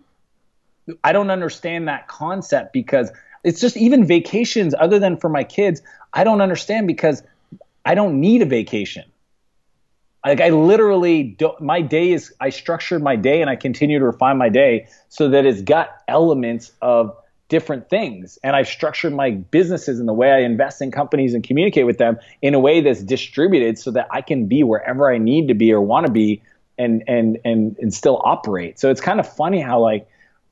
I 1.03 1.11
don't 1.11 1.31
understand 1.31 1.87
that 1.87 2.07
concept 2.07 2.71
because 2.71 3.11
it's 3.43 3.59
just 3.59 3.77
even 3.77 4.05
vacations 4.05 4.75
other 4.79 4.99
than 4.99 5.17
for 5.17 5.29
my 5.29 5.43
kids, 5.43 5.81
I 6.13 6.23
don't 6.23 6.41
understand 6.41 6.85
because 6.85 7.23
I 7.85 7.95
don't 7.95 8.19
need 8.19 8.43
a 8.43 8.45
vacation. 8.45 9.08
Like 10.25 10.41
I 10.41 10.49
literally 10.49 11.23
don't, 11.23 11.59
my 11.61 11.81
day 11.81 12.11
is, 12.11 12.33
I 12.39 12.49
structured 12.49 13.01
my 13.01 13.15
day 13.15 13.41
and 13.41 13.49
I 13.49 13.55
continue 13.55 13.99
to 13.99 14.05
refine 14.05 14.37
my 14.37 14.49
day 14.49 14.87
so 15.07 15.29
that 15.29 15.45
it's 15.45 15.61
got 15.61 15.89
elements 16.07 16.71
of 16.81 17.15
different 17.47 17.89
things. 17.89 18.37
And 18.43 18.55
I've 18.55 18.67
structured 18.67 19.13
my 19.13 19.31
businesses 19.31 19.99
and 19.99 20.07
the 20.07 20.13
way 20.13 20.31
I 20.31 20.39
invest 20.39 20.81
in 20.81 20.91
companies 20.91 21.33
and 21.33 21.43
communicate 21.43 21.85
with 21.85 21.97
them 21.97 22.17
in 22.41 22.53
a 22.53 22.59
way 22.59 22.81
that's 22.81 23.01
distributed 23.01 23.79
so 23.79 23.91
that 23.91 24.07
I 24.11 24.21
can 24.21 24.45
be 24.45 24.63
wherever 24.63 25.11
I 25.11 25.17
need 25.17 25.47
to 25.47 25.53
be 25.53 25.71
or 25.71 25.81
want 25.81 26.05
to 26.05 26.11
be 26.11 26.41
and, 26.77 27.03
and, 27.07 27.39
and, 27.43 27.77
and 27.79 27.93
still 27.93 28.21
operate. 28.23 28.79
So 28.79 28.89
it's 28.91 29.01
kind 29.01 29.19
of 29.19 29.33
funny 29.35 29.61
how 29.61 29.79
like 29.79 30.07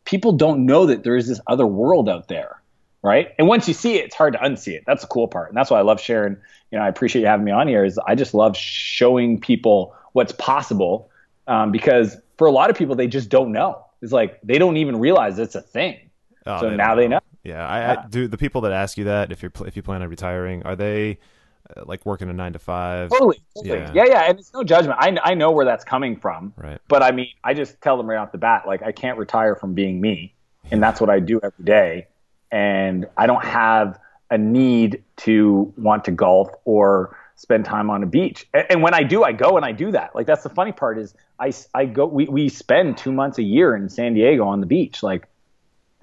people 0.06 0.32
don't 0.32 0.66
know 0.66 0.86
that 0.88 1.04
there 1.04 1.18
is 1.18 1.28
this 1.28 1.40
other 1.46 1.68
world 1.68 2.10
out 2.10 2.30
there 2.30 2.62
right? 3.02 3.34
And 3.38 3.48
once 3.48 3.68
you 3.68 3.74
see 3.74 3.96
it, 3.96 4.06
it's 4.06 4.16
hard 4.16 4.34
to 4.34 4.40
unsee 4.40 4.74
it. 4.74 4.84
That's 4.86 5.02
the 5.02 5.08
cool 5.08 5.28
part, 5.28 5.50
and 5.50 5.58
that's 5.58 5.70
why 5.70 5.80
I 5.80 5.84
love 5.84 6.00
sharing. 6.00 6.38
You 6.72 6.80
know, 6.80 6.84
I 6.84 6.90
appreciate 6.90 7.22
you 7.22 7.28
having 7.28 7.46
me 7.46 7.52
on 7.52 7.68
here. 7.68 7.86
Is 7.86 7.98
I 8.06 8.16
just 8.16 8.34
love 8.34 8.56
showing 8.56 9.40
people 9.40 9.96
what's 10.14 10.34
possible 10.34 11.10
um, 11.48 11.72
because 11.72 12.18
for 12.38 12.48
a 12.48 12.52
lot 12.52 12.70
of 12.70 12.78
people, 12.78 12.96
they 12.96 13.08
just 13.08 13.30
don't 13.30 13.52
know. 13.52 13.86
It's 14.02 14.12
like 14.12 14.40
they 14.42 14.58
don't 14.58 14.78
even 14.78 15.00
realize 15.00 15.40
it's 15.40 15.56
a 15.56 15.62
thing. 15.62 16.10
Oh, 16.46 16.62
so 16.62 16.70
they 16.70 16.76
now 16.76 16.96
they 16.96 17.08
know. 17.08 17.20
Yeah, 17.44 17.66
I, 17.68 17.94
I, 17.94 18.08
do. 18.08 18.28
The 18.28 18.38
people 18.38 18.62
that 18.62 18.72
ask 18.72 18.98
you 18.98 19.06
that, 19.06 19.32
if 19.32 19.42
you're 19.42 19.52
if 19.66 19.76
you 19.76 19.82
plan 19.82 20.02
on 20.02 20.10
retiring, 20.10 20.64
are 20.64 20.76
they 20.76 21.20
uh, 21.76 21.84
like 21.86 22.06
working 22.06 22.30
a 22.30 22.34
nine 22.34 22.54
to 22.54 22.60
five? 22.60 23.10
Totally. 23.10 23.42
totally. 23.56 23.80
Yeah. 23.80 23.92
yeah, 23.94 24.06
yeah, 24.06 24.22
and 24.30 24.40
it's 24.40 24.54
no 24.54 24.64
judgment. 24.64 24.98
I 25.00 25.18
I 25.24 25.34
know 25.34 25.52
where 25.52 25.66
that's 25.66 25.86
coming 25.86 26.18
from. 26.18 26.54
Right. 26.58 26.80
But 26.88 27.04
I 27.04 27.12
mean, 27.12 27.30
I 27.44 27.54
just 27.54 27.82
tell 27.82 27.98
them 27.98 28.08
right 28.08 28.18
off 28.18 28.32
the 28.32 28.38
bat, 28.38 28.64
like 28.68 28.84
I 28.84 28.92
can't 28.92 29.18
retire 29.18 29.56
from 29.56 29.74
being 29.74 30.02
me, 30.02 30.34
and 30.70 30.84
that's 30.84 31.00
what 31.00 31.10
I 31.10 31.20
do 31.20 31.40
every 31.42 31.64
day 31.64 32.08
and 32.52 33.06
I 33.18 33.28
don't 33.28 33.44
have 33.44 34.00
a 34.30 34.38
need 34.38 35.04
to 35.18 35.74
want 35.78 36.06
to 36.06 36.12
golf 36.12 36.50
or 36.66 37.18
spend 37.36 37.66
time 37.66 37.90
on 37.90 38.04
a 38.04 38.06
beach. 38.06 38.48
And, 38.54 38.82
when 38.82 38.94
I 38.94 39.04
do, 39.04 39.24
I 39.24 39.32
go 39.32 39.58
and 39.58 39.66
I 39.66 39.72
do 39.72 39.92
that. 39.92 40.16
Like 40.16 40.26
that's 40.26 40.44
the 40.44 40.50
funny 40.50 40.72
part 40.72 40.98
is 40.98 41.14
I, 41.40 41.54
I 41.74 41.86
go, 41.86 42.06
we, 42.06 42.26
we 42.26 42.50
spend 42.50 42.98
two 42.98 43.12
months 43.12 43.38
a 43.38 43.44
year 43.44 43.76
in 43.76 43.90
San 43.90 44.14
Diego 44.14 44.46
on 44.46 44.60
the 44.60 44.66
beach. 44.66 45.04
Like, 45.04 45.28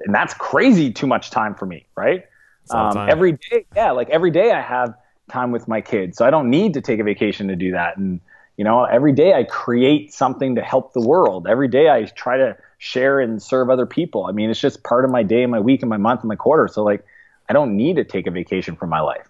and 0.00 0.14
that's 0.14 0.34
crazy 0.34 0.92
too 0.92 1.06
much 1.06 1.30
time 1.30 1.54
for 1.54 1.66
me. 1.66 1.86
Right. 1.96 2.24
Um, 2.70 2.96
every 2.96 3.32
day. 3.32 3.66
Yeah. 3.76 3.90
Like 3.90 4.10
every 4.10 4.30
day 4.30 4.52
I 4.52 4.60
have 4.60 4.94
time 5.28 5.50
with 5.50 5.68
my 5.68 5.80
kids. 5.80 6.16
So 6.16 6.24
I 6.24 6.30
don't 6.30 6.50
need 6.50 6.74
to 6.74 6.80
take 6.80 7.00
a 7.00 7.04
vacation 7.04 7.48
to 7.48 7.56
do 7.56 7.72
that. 7.72 7.96
And, 7.96 8.20
You 8.56 8.64
know, 8.64 8.84
every 8.84 9.12
day 9.12 9.32
I 9.32 9.42
create 9.42 10.12
something 10.12 10.54
to 10.54 10.62
help 10.62 10.92
the 10.92 11.00
world. 11.00 11.48
Every 11.48 11.66
day 11.66 11.88
I 11.90 12.04
try 12.04 12.36
to 12.36 12.56
share 12.78 13.18
and 13.18 13.42
serve 13.42 13.68
other 13.68 13.86
people. 13.86 14.26
I 14.26 14.32
mean, 14.32 14.48
it's 14.48 14.60
just 14.60 14.84
part 14.84 15.04
of 15.04 15.10
my 15.10 15.24
day, 15.24 15.42
and 15.42 15.50
my 15.50 15.58
week, 15.58 15.82
and 15.82 15.90
my 15.90 15.96
month, 15.96 16.20
and 16.20 16.28
my 16.28 16.36
quarter. 16.36 16.68
So 16.68 16.84
like, 16.84 17.04
I 17.48 17.52
don't 17.52 17.76
need 17.76 17.96
to 17.96 18.04
take 18.04 18.28
a 18.28 18.30
vacation 18.30 18.76
from 18.76 18.90
my 18.90 19.00
life. 19.00 19.26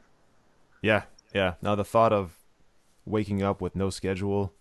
Yeah, 0.83 1.05
yeah. 1.35 1.55
Now 1.63 1.75
the 1.75 1.85
thought 1.85 2.13
of 2.13 2.37
waking 3.07 3.43
up 3.43 3.63
with 3.63 3.75
no 3.75 3.89
schedule, 3.89 4.53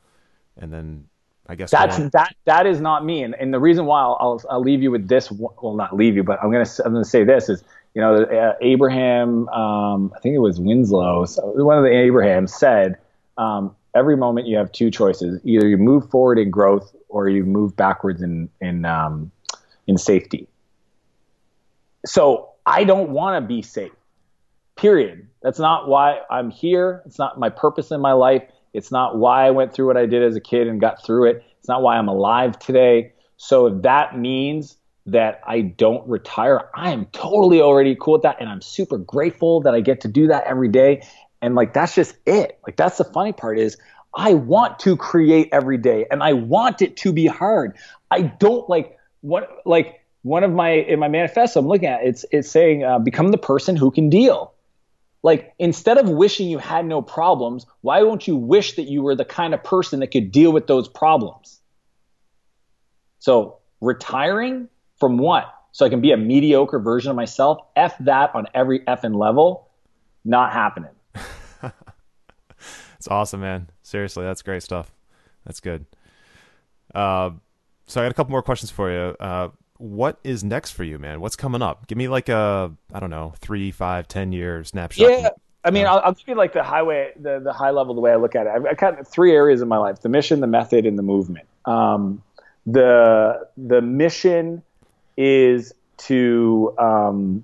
and 0.55 0.71
then 0.71 1.07
I 1.45 1.55
guess 1.55 1.71
that's 1.71 1.97
going... 1.97 2.09
that 2.13 2.33
that 2.45 2.65
is 2.65 2.79
not 2.79 3.03
me. 3.03 3.23
And, 3.23 3.35
and 3.35 3.53
the 3.53 3.59
reason 3.59 3.85
why 3.85 4.01
I'll, 4.01 4.17
I'll, 4.21 4.41
I'll 4.49 4.61
leave 4.61 4.81
you 4.81 4.91
with 4.91 5.09
this. 5.09 5.29
Well, 5.29 5.75
not 5.75 5.93
leave 5.93 6.15
you, 6.15 6.23
but 6.23 6.41
I'm 6.41 6.51
gonna 6.51 6.69
I'm 6.85 6.93
gonna 6.93 7.03
say 7.03 7.25
this 7.25 7.49
is 7.49 7.65
you 7.93 8.01
know 8.01 8.15
uh, 8.15 8.53
Abraham. 8.61 9.49
Um, 9.49 10.13
I 10.15 10.19
think 10.19 10.35
it 10.35 10.39
was 10.39 10.61
Winslow. 10.61 11.25
So 11.25 11.41
one 11.63 11.77
of 11.77 11.83
the 11.83 11.91
Abrahams 11.91 12.53
said. 12.53 12.97
Um, 13.37 13.75
every 13.95 14.17
moment 14.17 14.47
you 14.47 14.57
have 14.57 14.71
two 14.71 14.91
choices: 14.91 15.39
either 15.43 15.67
you 15.67 15.77
move 15.77 16.09
forward 16.09 16.39
in 16.39 16.49
growth 16.49 16.95
or 17.09 17.29
you 17.29 17.43
move 17.43 17.75
backwards 17.75 18.21
in 18.21 18.49
in 18.61 18.85
um, 18.85 19.31
in 19.87 19.97
safety. 19.97 20.47
So 22.05 22.49
I 22.65 22.83
don't 22.83 23.11
want 23.11 23.41
to 23.41 23.47
be 23.47 23.61
safe. 23.61 23.91
Period. 24.75 25.27
That's 25.41 25.59
not 25.59 25.87
why 25.87 26.19
I'm 26.29 26.49
here. 26.49 27.01
It's 27.05 27.19
not 27.19 27.39
my 27.39 27.49
purpose 27.49 27.91
in 27.91 28.01
my 28.01 28.13
life. 28.13 28.43
It's 28.73 28.91
not 28.91 29.17
why 29.17 29.45
I 29.45 29.51
went 29.51 29.73
through 29.73 29.87
what 29.87 29.97
I 29.97 30.05
did 30.05 30.23
as 30.23 30.35
a 30.35 30.41
kid 30.41 30.67
and 30.67 30.81
got 30.81 31.05
through 31.05 31.29
it. 31.29 31.43
It's 31.59 31.67
not 31.67 31.81
why 31.81 31.97
I'm 31.97 32.07
alive 32.07 32.57
today. 32.59 33.13
So 33.37 33.67
if 33.67 33.83
that 33.83 34.17
means 34.17 34.77
that 35.05 35.41
I 35.45 35.61
don't 35.61 36.07
retire, 36.07 36.69
I 36.73 36.91
am 36.91 37.05
totally 37.07 37.61
already 37.61 37.95
cool 37.99 38.13
with 38.13 38.23
that. 38.23 38.37
And 38.39 38.49
I'm 38.49 38.61
super 38.61 38.97
grateful 38.97 39.61
that 39.61 39.75
I 39.75 39.81
get 39.81 40.01
to 40.01 40.07
do 40.07 40.27
that 40.27 40.45
every 40.45 40.69
day. 40.69 41.05
And 41.43 41.55
like, 41.55 41.73
that's 41.73 41.93
just 41.93 42.15
it. 42.25 42.57
Like, 42.65 42.77
that's 42.77 42.97
the 42.97 43.03
funny 43.03 43.33
part 43.33 43.59
is 43.59 43.77
I 44.15 44.33
want 44.33 44.79
to 44.79 44.95
create 44.95 45.49
every 45.51 45.77
day 45.77 46.05
and 46.09 46.23
I 46.23 46.33
want 46.33 46.81
it 46.81 46.97
to 46.97 47.11
be 47.11 47.27
hard. 47.27 47.75
I 48.09 48.21
don't 48.21 48.67
like 48.69 48.97
what, 49.21 49.49
like, 49.65 49.99
one 50.21 50.45
of 50.45 50.51
my 50.51 50.69
in 50.69 50.99
my 50.99 51.09
manifesto 51.09 51.59
I'm 51.59 51.67
looking 51.67 51.89
at 51.89 52.05
it's 52.05 52.23
it's 52.31 52.49
saying 52.49 52.85
uh, 52.85 52.97
become 52.97 53.31
the 53.31 53.37
person 53.37 53.75
who 53.75 53.91
can 53.91 54.09
deal. 54.09 54.53
Like 55.21 55.53
instead 55.59 55.97
of 55.97 56.09
wishing 56.09 56.49
you 56.49 56.57
had 56.59 56.85
no 56.85 57.01
problems, 57.01 57.65
why 57.81 58.03
won't 58.03 58.25
you 58.25 58.37
wish 58.37 58.77
that 58.77 58.83
you 58.83 59.01
were 59.01 59.15
the 59.15 59.25
kind 59.25 59.53
of 59.53 59.63
person 59.63 59.99
that 59.99 60.07
could 60.07 60.31
deal 60.31 60.53
with 60.53 60.65
those 60.65 60.87
problems? 60.87 61.59
So 63.19 63.57
retiring 63.81 64.69
from 64.97 65.17
what? 65.17 65.53
So 65.73 65.85
I 65.85 65.89
can 65.89 65.99
be 65.99 66.11
a 66.11 66.17
mediocre 66.17 66.79
version 66.79 67.09
of 67.09 67.17
myself. 67.17 67.59
F 67.75 67.97
that 67.99 68.33
on 68.33 68.47
every 68.53 68.79
effing 68.79 69.15
level. 69.15 69.69
Not 70.23 70.53
happening. 70.53 70.91
It's 73.03 73.11
awesome, 73.11 73.41
man. 73.41 73.69
Seriously, 73.81 74.23
that's 74.23 74.41
great 74.41 74.63
stuff. 74.63 74.89
That's 75.45 75.59
good. 75.59 75.85
Uh, 76.95 77.31
so 77.85 77.99
I 77.99 78.05
got 78.05 78.11
a 78.11 78.13
couple 78.13 78.31
more 78.31 78.41
questions 78.41 78.71
for 78.71 78.89
you. 78.89 79.13
Uh, 79.19 79.49
what 79.77 80.19
is 80.23 80.41
next 80.41 80.71
for 80.71 80.85
you, 80.85 80.97
man? 80.97 81.19
What's 81.19 81.35
coming 81.35 81.61
up? 81.61 81.87
Give 81.87 81.97
me 81.97 82.07
like 82.07 82.29
a 82.29 82.71
I 82.93 83.01
don't 83.01 83.09
know 83.09 83.33
three, 83.39 83.71
five, 83.71 84.07
ten 84.07 84.31
year 84.31 84.63
snapshot. 84.63 85.09
Yeah, 85.09 85.29
I 85.65 85.71
mean, 85.71 85.85
I'll, 85.85 85.99
I'll 85.99 86.13
give 86.13 86.29
you 86.29 86.35
like 86.35 86.53
the 86.53 86.63
highway, 86.63 87.11
the 87.19 87.41
the 87.41 87.51
high 87.51 87.71
level, 87.71 87.93
the 87.93 87.99
way 87.99 88.13
I 88.13 88.15
look 88.15 88.35
at 88.35 88.47
it. 88.47 88.53
I've, 88.55 88.65
I've 88.67 88.77
got 88.77 89.05
three 89.05 89.33
areas 89.33 89.61
in 89.61 89.67
my 89.67 89.77
life: 89.77 89.99
the 89.99 90.07
mission, 90.07 90.39
the 90.39 90.47
method, 90.47 90.85
and 90.85 90.97
the 90.97 91.03
movement. 91.03 91.45
Um, 91.65 92.23
the 92.65 93.49
the 93.57 93.81
mission 93.81 94.63
is 95.17 95.73
to 95.97 96.73
um, 96.77 97.43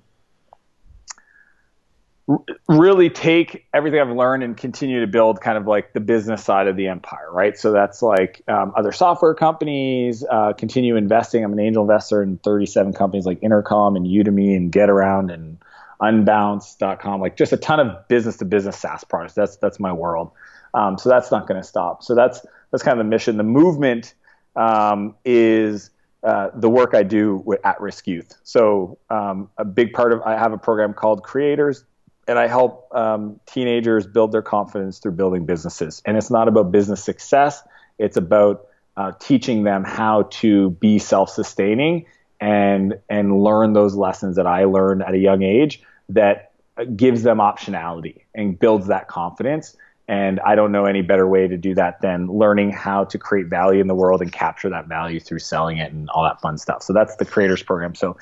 really 2.68 3.10
take 3.10 3.66
everything 3.72 4.00
I've 4.00 4.14
learned 4.14 4.42
and 4.42 4.56
continue 4.56 5.00
to 5.00 5.06
build 5.06 5.40
kind 5.40 5.56
of 5.56 5.66
like 5.66 5.92
the 5.92 6.00
business 6.00 6.44
side 6.44 6.66
of 6.68 6.76
the 6.76 6.86
empire, 6.88 7.30
right? 7.32 7.58
So 7.58 7.72
that's 7.72 8.02
like 8.02 8.42
um, 8.48 8.72
other 8.76 8.92
software 8.92 9.34
companies, 9.34 10.24
uh, 10.30 10.52
continue 10.52 10.96
investing. 10.96 11.44
I'm 11.44 11.52
an 11.52 11.60
angel 11.60 11.82
investor 11.82 12.22
in 12.22 12.38
37 12.38 12.92
companies 12.92 13.26
like 13.26 13.42
Intercom 13.42 13.96
and 13.96 14.06
Udemy 14.06 14.56
and 14.56 14.72
GetAround 14.72 15.32
and 15.32 15.58
Unbounce.com, 16.00 17.20
like 17.20 17.36
just 17.36 17.52
a 17.52 17.58
ton 17.58 17.78
of 17.80 18.08
business 18.08 18.36
to 18.38 18.44
business 18.44 18.78
SaaS 18.78 19.04
products. 19.04 19.34
That's 19.34 19.56
that's 19.56 19.78
my 19.78 19.92
world. 19.92 20.30
Um, 20.72 20.96
so 20.96 21.08
that's 21.10 21.30
not 21.30 21.46
going 21.46 21.60
to 21.60 21.66
stop. 21.66 22.02
So 22.02 22.14
that's 22.14 22.44
that's 22.70 22.82
kind 22.82 22.98
of 22.98 23.04
the 23.04 23.10
mission. 23.10 23.36
The 23.36 23.42
movement 23.42 24.14
um, 24.56 25.14
is 25.26 25.90
uh, 26.22 26.48
the 26.54 26.70
work 26.70 26.94
I 26.94 27.02
do 27.02 27.42
with 27.44 27.64
at-risk 27.66 28.06
youth. 28.06 28.34
So 28.44 28.98
um, 29.10 29.50
a 29.58 29.64
big 29.64 29.92
part 29.92 30.12
of 30.12 30.22
I 30.22 30.38
have 30.38 30.52
a 30.52 30.58
program 30.58 30.94
called 30.94 31.22
Creators 31.22 31.84
and 32.30 32.38
I 32.38 32.46
help 32.46 32.86
um, 32.94 33.40
teenagers 33.44 34.06
build 34.06 34.30
their 34.30 34.40
confidence 34.40 35.00
through 35.00 35.12
building 35.12 35.46
businesses. 35.46 36.00
And 36.06 36.16
it's 36.16 36.30
not 36.30 36.46
about 36.46 36.70
business 36.70 37.02
success; 37.02 37.60
it's 37.98 38.16
about 38.16 38.68
uh, 38.96 39.12
teaching 39.18 39.64
them 39.64 39.82
how 39.82 40.28
to 40.30 40.70
be 40.70 41.00
self-sustaining 41.00 42.06
and 42.40 42.94
and 43.10 43.42
learn 43.42 43.72
those 43.72 43.96
lessons 43.96 44.36
that 44.36 44.46
I 44.46 44.64
learned 44.64 45.02
at 45.02 45.12
a 45.12 45.18
young 45.18 45.42
age 45.42 45.82
that 46.08 46.52
gives 46.96 47.24
them 47.24 47.38
optionality 47.38 48.22
and 48.32 48.56
builds 48.56 48.86
that 48.86 49.08
confidence. 49.08 49.76
And 50.06 50.38
I 50.40 50.54
don't 50.54 50.72
know 50.72 50.86
any 50.86 51.02
better 51.02 51.26
way 51.26 51.48
to 51.48 51.56
do 51.56 51.74
that 51.74 52.00
than 52.00 52.28
learning 52.28 52.70
how 52.70 53.04
to 53.04 53.18
create 53.18 53.46
value 53.46 53.80
in 53.80 53.88
the 53.88 53.94
world 53.94 54.22
and 54.22 54.32
capture 54.32 54.68
that 54.70 54.86
value 54.86 55.20
through 55.20 55.40
selling 55.40 55.78
it 55.78 55.92
and 55.92 56.08
all 56.10 56.24
that 56.24 56.40
fun 56.40 56.58
stuff. 56.58 56.82
So 56.82 56.92
that's 56.92 57.16
the 57.16 57.24
creators 57.24 57.62
program. 57.62 57.94
So 57.94 58.16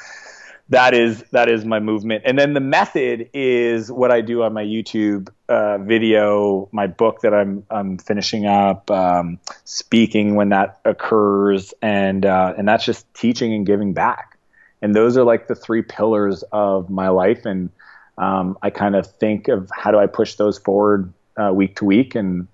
that 0.70 0.94
is 0.94 1.24
that 1.32 1.48
is 1.48 1.64
my 1.64 1.80
movement. 1.80 2.22
And 2.26 2.38
then 2.38 2.52
the 2.52 2.60
method 2.60 3.30
is 3.32 3.90
what 3.90 4.10
i 4.10 4.20
do 4.20 4.42
on 4.42 4.52
my 4.52 4.64
youtube 4.64 5.28
uh, 5.48 5.78
video 5.78 6.68
my 6.72 6.86
book 6.86 7.20
that 7.22 7.32
i'm 7.32 7.64
i'm 7.70 7.98
finishing 7.98 8.46
up 8.46 8.90
um, 8.90 9.38
speaking 9.64 10.34
when 10.34 10.50
that 10.50 10.80
occurs 10.84 11.72
and 11.80 12.26
uh, 12.26 12.54
and 12.56 12.68
that's 12.68 12.84
just 12.84 13.12
teaching 13.14 13.54
and 13.54 13.66
giving 13.66 13.92
back. 13.94 14.38
And 14.80 14.94
those 14.94 15.16
are 15.16 15.24
like 15.24 15.48
the 15.48 15.56
three 15.56 15.82
pillars 15.82 16.44
of 16.52 16.88
my 16.88 17.08
life. 17.08 17.44
And 17.44 17.70
um, 18.18 18.58
i 18.62 18.70
kind 18.70 18.94
of 18.96 19.06
think 19.06 19.48
of 19.48 19.70
how 19.74 19.90
do 19.90 19.98
i 19.98 20.06
push 20.06 20.34
those 20.34 20.58
forward 20.58 21.12
uh, 21.36 21.52
week 21.52 21.76
to 21.76 21.84
week. 21.84 22.14
And 22.14 22.48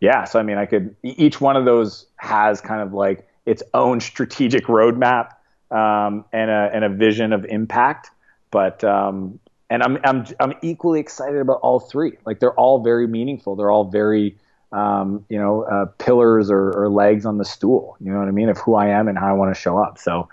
yeah 0.00 0.24
so 0.24 0.38
i 0.38 0.42
mean 0.42 0.58
i 0.58 0.66
could 0.66 0.94
each 1.02 1.40
one 1.40 1.56
of 1.56 1.64
those 1.64 2.06
has 2.16 2.60
kind 2.60 2.82
of 2.82 2.92
like 2.92 3.26
its 3.46 3.62
own 3.72 4.00
strategic 4.00 4.64
roadmap 4.66 5.35
um, 5.70 6.24
and 6.32 6.50
a 6.50 6.70
and 6.72 6.84
a 6.84 6.88
vision 6.88 7.32
of 7.32 7.44
impact. 7.44 8.10
But 8.50 8.84
um, 8.84 9.38
and 9.70 9.82
I'm 9.82 9.98
I'm 10.04 10.26
I'm 10.40 10.54
equally 10.62 11.00
excited 11.00 11.40
about 11.40 11.60
all 11.60 11.80
three. 11.80 12.12
Like 12.24 12.40
they're 12.40 12.54
all 12.54 12.82
very 12.82 13.06
meaningful. 13.06 13.56
They're 13.56 13.70
all 13.70 13.84
very 13.84 14.36
um, 14.72 15.24
you 15.28 15.38
know 15.38 15.62
uh, 15.62 15.86
pillars 15.98 16.50
or, 16.50 16.70
or, 16.70 16.88
legs 16.88 17.24
on 17.24 17.38
the 17.38 17.44
stool. 17.44 17.96
You 18.00 18.12
know 18.12 18.18
what 18.18 18.28
I 18.28 18.32
mean 18.32 18.48
of 18.48 18.58
who 18.58 18.74
I 18.74 18.88
am 18.88 19.08
and 19.08 19.16
how 19.16 19.28
I 19.28 19.32
want 19.32 19.54
to 19.54 19.60
show 19.60 19.78
up. 19.78 19.98
So 19.98 20.28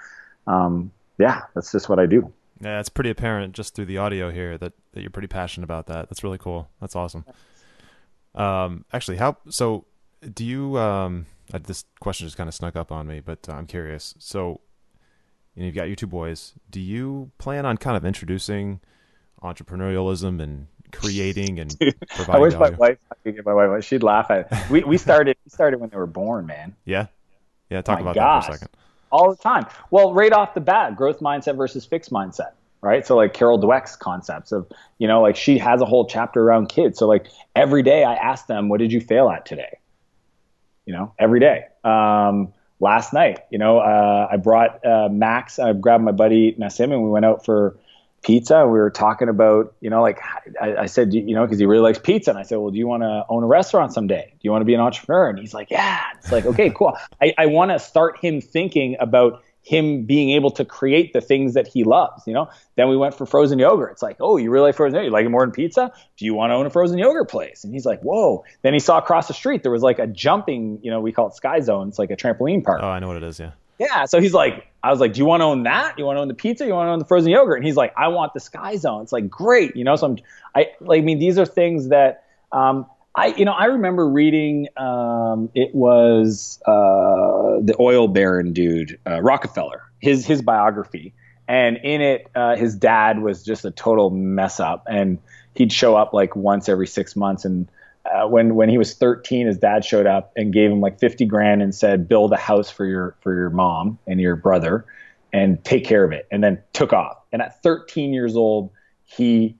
um, 0.47 0.91
yeah, 1.17 1.41
that's 1.53 1.71
just 1.71 1.87
what 1.87 1.99
I 1.99 2.05
do. 2.05 2.31
Yeah, 2.61 2.79
it's 2.79 2.89
pretty 2.89 3.09
apparent 3.09 3.53
just 3.53 3.75
through 3.75 3.85
the 3.85 3.97
audio 3.97 4.31
here 4.31 4.57
that, 4.57 4.73
that 4.93 5.01
you're 5.01 5.09
pretty 5.09 5.27
passionate 5.27 5.65
about 5.65 5.87
that. 5.87 6.09
That's 6.09 6.23
really 6.23 6.37
cool. 6.37 6.69
That's 6.79 6.95
awesome. 6.95 7.25
Um, 8.35 8.85
actually, 8.93 9.17
how 9.17 9.37
so? 9.49 9.85
Do 10.33 10.45
you? 10.45 10.77
Um, 10.77 11.25
this 11.51 11.85
question 11.99 12.25
just 12.25 12.37
kind 12.37 12.47
of 12.47 12.53
snuck 12.53 12.75
up 12.75 12.91
on 12.91 13.05
me, 13.05 13.19
but 13.19 13.47
I'm 13.49 13.67
curious. 13.67 14.15
So, 14.17 14.61
and 15.55 15.65
you've 15.65 15.75
got 15.75 15.87
your 15.87 15.95
two 15.95 16.07
boys. 16.07 16.53
Do 16.69 16.79
you 16.79 17.31
plan 17.37 17.65
on 17.65 17.77
kind 17.77 17.97
of 17.97 18.05
introducing 18.05 18.79
entrepreneurialism 19.41 20.41
and 20.41 20.67
creating 20.91 21.59
and 21.59 21.77
providing? 22.09 22.35
I 22.35 22.39
wish 22.39 22.53
value? 22.53 22.71
my 22.71 22.77
wife. 22.77 22.97
I 23.11 23.15
could 23.23 23.35
get 23.35 23.45
my 23.45 23.53
wife. 23.53 23.83
She'd 23.83 24.03
laugh 24.03 24.31
at 24.31 24.51
it. 24.51 24.69
We 24.69 24.83
we 24.83 24.97
started 24.97 25.37
we 25.45 25.49
started 25.49 25.79
when 25.79 25.89
they 25.89 25.97
were 25.97 26.07
born, 26.07 26.45
man. 26.45 26.75
Yeah, 26.85 27.07
yeah. 27.69 27.81
Talk 27.81 27.99
my 27.99 28.11
about 28.11 28.15
gosh. 28.15 28.43
that 28.43 28.47
for 28.47 28.55
a 28.55 28.59
second. 28.59 28.77
All 29.11 29.29
the 29.29 29.41
time. 29.41 29.67
Well, 29.91 30.13
right 30.13 30.33
off 30.33 30.55
the 30.55 30.61
bat, 30.61 30.95
growth 30.95 31.19
mindset 31.19 31.55
versus 31.55 31.85
fixed 31.85 32.11
mindset 32.11 32.53
right? 32.83 33.07
So 33.07 33.15
like 33.15 33.33
Carol 33.33 33.59
Dweck's 33.59 33.95
concepts 33.95 34.51
of, 34.51 34.67
you 34.99 35.07
know, 35.07 35.21
like 35.21 35.37
she 35.37 35.57
has 35.57 35.81
a 35.81 35.85
whole 35.85 36.05
chapter 36.05 36.43
around 36.43 36.67
kids. 36.67 36.99
So 36.99 37.07
like 37.07 37.27
every 37.55 37.81
day 37.81 38.03
I 38.03 38.13
ask 38.13 38.45
them, 38.45 38.67
what 38.67 38.79
did 38.79 38.91
you 38.91 38.99
fail 38.99 39.29
at 39.29 39.45
today? 39.45 39.79
You 40.85 40.93
know, 40.93 41.13
every 41.17 41.39
day. 41.39 41.63
Um, 41.85 42.53
last 42.83 43.13
night. 43.13 43.39
You 43.49 43.57
know, 43.57 43.79
uh, 43.79 44.27
I 44.31 44.37
brought 44.37 44.85
uh, 44.85 45.09
Max. 45.09 45.57
I 45.57 45.73
grabbed 45.73 46.03
my 46.03 46.11
buddy 46.11 46.53
Nassim, 46.53 46.91
and 46.91 47.01
we 47.03 47.09
went 47.09 47.25
out 47.25 47.45
for 47.45 47.77
pizza. 48.21 48.61
And 48.61 48.71
we 48.71 48.77
were 48.77 48.91
talking 48.91 49.29
about, 49.29 49.73
you 49.81 49.89
know, 49.89 50.01
like 50.01 50.19
I, 50.61 50.75
I 50.75 50.85
said, 50.85 51.13
you 51.13 51.35
know, 51.35 51.43
because 51.45 51.59
he 51.59 51.65
really 51.65 51.81
likes 51.81 51.99
pizza, 51.99 52.29
and 52.29 52.39
I 52.39 52.43
said, 52.43 52.57
well, 52.59 52.71
do 52.71 52.77
you 52.77 52.87
want 52.87 53.03
to 53.03 53.25
own 53.29 53.43
a 53.43 53.47
restaurant 53.47 53.93
someday? 53.93 54.29
Do 54.31 54.39
you 54.41 54.51
want 54.51 54.61
to 54.61 54.65
be 54.65 54.73
an 54.73 54.81
entrepreneur? 54.81 55.29
And 55.29 55.39
he's 55.39 55.53
like, 55.53 55.71
yeah. 55.71 56.01
It's 56.19 56.31
like, 56.31 56.45
okay, 56.45 56.69
cool. 56.69 56.95
I, 57.21 57.33
I 57.37 57.45
want 57.47 57.71
to 57.71 57.79
start 57.79 58.19
him 58.19 58.41
thinking 58.41 58.97
about 58.99 59.41
him 59.63 60.03
being 60.03 60.31
able 60.31 60.51
to 60.51 60.65
create 60.65 61.13
the 61.13 61.21
things 61.21 61.53
that 61.53 61.67
he 61.67 61.85
loves, 61.85 62.27
you 62.27 62.33
know? 62.33 62.49
Then 62.75 62.89
we 62.89 62.97
went 62.97 63.15
for 63.15 63.25
frozen 63.25 63.59
yogurt. 63.59 63.93
It's 63.93 64.01
like, 64.01 64.17
oh, 64.19 64.35
you 64.37 64.51
really 64.51 64.67
like 64.67 64.75
frozen 64.75 64.95
yogurt? 64.95 65.05
You 65.05 65.11
like 65.11 65.25
it 65.25 65.29
more 65.29 65.45
than 65.45 65.51
pizza? 65.51 65.93
Do 66.17 66.25
you 66.25 66.33
want 66.33 66.51
to 66.51 66.55
own 66.55 66.65
a 66.65 66.69
frozen 66.69 66.97
yogurt 66.97 67.29
place? 67.29 67.63
And 67.63 67.73
he's 67.73 67.85
like, 67.85 68.01
whoa. 68.01 68.43
Then 68.61 68.73
he 68.73 68.79
saw 68.79 68.97
across 68.97 69.27
the 69.27 69.33
street 69.33 69.63
there 69.63 69.71
was 69.71 69.81
like 69.81 69.99
a 69.99 70.07
jumping, 70.07 70.79
you 70.83 70.91
know, 70.91 70.99
we 70.99 71.13
call 71.13 71.27
it 71.27 71.35
Sky 71.35 71.61
Zone. 71.61 71.87
It's 71.87 71.97
like 71.97 72.11
a 72.11 72.17
trampoline 72.17 72.63
park. 72.63 72.81
Oh, 72.83 72.89
I 72.89 72.99
know 72.99 73.07
what 73.07 73.17
it 73.17 73.23
is, 73.23 73.39
yeah. 73.39 73.51
Yeah. 73.79 74.05
So 74.05 74.19
he's 74.19 74.33
like, 74.33 74.67
I 74.83 74.91
was 74.91 74.99
like, 74.99 75.13
do 75.13 75.19
you 75.19 75.25
want 75.25 75.41
to 75.41 75.45
own 75.45 75.63
that? 75.63 75.97
You 75.97 76.05
want 76.05 76.17
to 76.17 76.21
own 76.21 76.27
the 76.27 76.33
pizza? 76.33 76.65
You 76.65 76.73
want 76.73 76.87
to 76.87 76.91
own 76.91 76.99
the 76.99 77.05
frozen 77.05 77.31
yogurt? 77.31 77.57
And 77.57 77.65
he's 77.65 77.77
like, 77.77 77.93
I 77.97 78.09
want 78.09 78.33
the 78.33 78.41
Sky 78.41 78.75
Zone. 78.75 79.01
It's 79.01 79.13
like, 79.13 79.29
great. 79.29 79.77
You 79.77 79.85
know, 79.85 79.95
so 79.95 80.07
I'm, 80.07 80.17
I 80.53 80.71
like, 80.81 80.99
I 80.99 81.05
mean, 81.05 81.19
these 81.19 81.39
are 81.39 81.45
things 81.45 81.87
that, 81.87 82.25
um, 82.51 82.85
I, 83.15 83.27
you 83.27 83.45
know, 83.45 83.51
I 83.51 83.65
remember 83.65 84.07
reading. 84.07 84.67
Um, 84.75 85.49
it 85.53 85.73
was 85.75 86.59
uh, 86.65 87.59
the 87.61 87.75
oil 87.79 88.07
baron 88.07 88.53
dude, 88.53 88.99
uh, 89.05 89.21
Rockefeller, 89.21 89.83
his 89.99 90.25
his 90.25 90.41
biography, 90.41 91.13
and 91.47 91.77
in 91.77 92.01
it, 92.01 92.27
uh, 92.33 92.55
his 92.55 92.75
dad 92.75 93.21
was 93.21 93.43
just 93.43 93.65
a 93.65 93.71
total 93.71 94.09
mess 94.09 94.59
up, 94.59 94.85
and 94.87 95.19
he'd 95.53 95.71
show 95.71 95.95
up 95.95 96.13
like 96.13 96.35
once 96.35 96.67
every 96.67 96.87
six 96.87 97.15
months. 97.15 97.45
And 97.45 97.67
uh, 98.03 98.27
when 98.27 98.55
when 98.55 98.69
he 98.69 98.79
was 98.79 98.95
13, 98.95 99.45
his 99.45 99.59
dad 99.59 99.85
showed 99.85 100.07
up 100.07 100.31
and 100.35 100.51
gave 100.51 100.71
him 100.71 100.81
like 100.81 100.99
50 100.99 101.25
grand 101.25 101.61
and 101.61 101.73
said, 101.73 102.07
"Build 102.07 102.33
a 102.33 102.37
house 102.37 102.71
for 102.71 102.85
your 102.85 103.15
for 103.21 103.35
your 103.35 103.51
mom 103.51 103.99
and 104.07 104.19
your 104.19 104.35
brother, 104.35 104.85
and 105.31 105.63
take 105.63 105.85
care 105.85 106.03
of 106.03 106.11
it." 106.13 106.27
And 106.31 106.43
then 106.43 106.63
took 106.73 106.93
off. 106.93 107.17
And 107.31 107.43
at 107.43 107.61
13 107.61 108.11
years 108.11 108.35
old, 108.35 108.71
he 109.05 109.55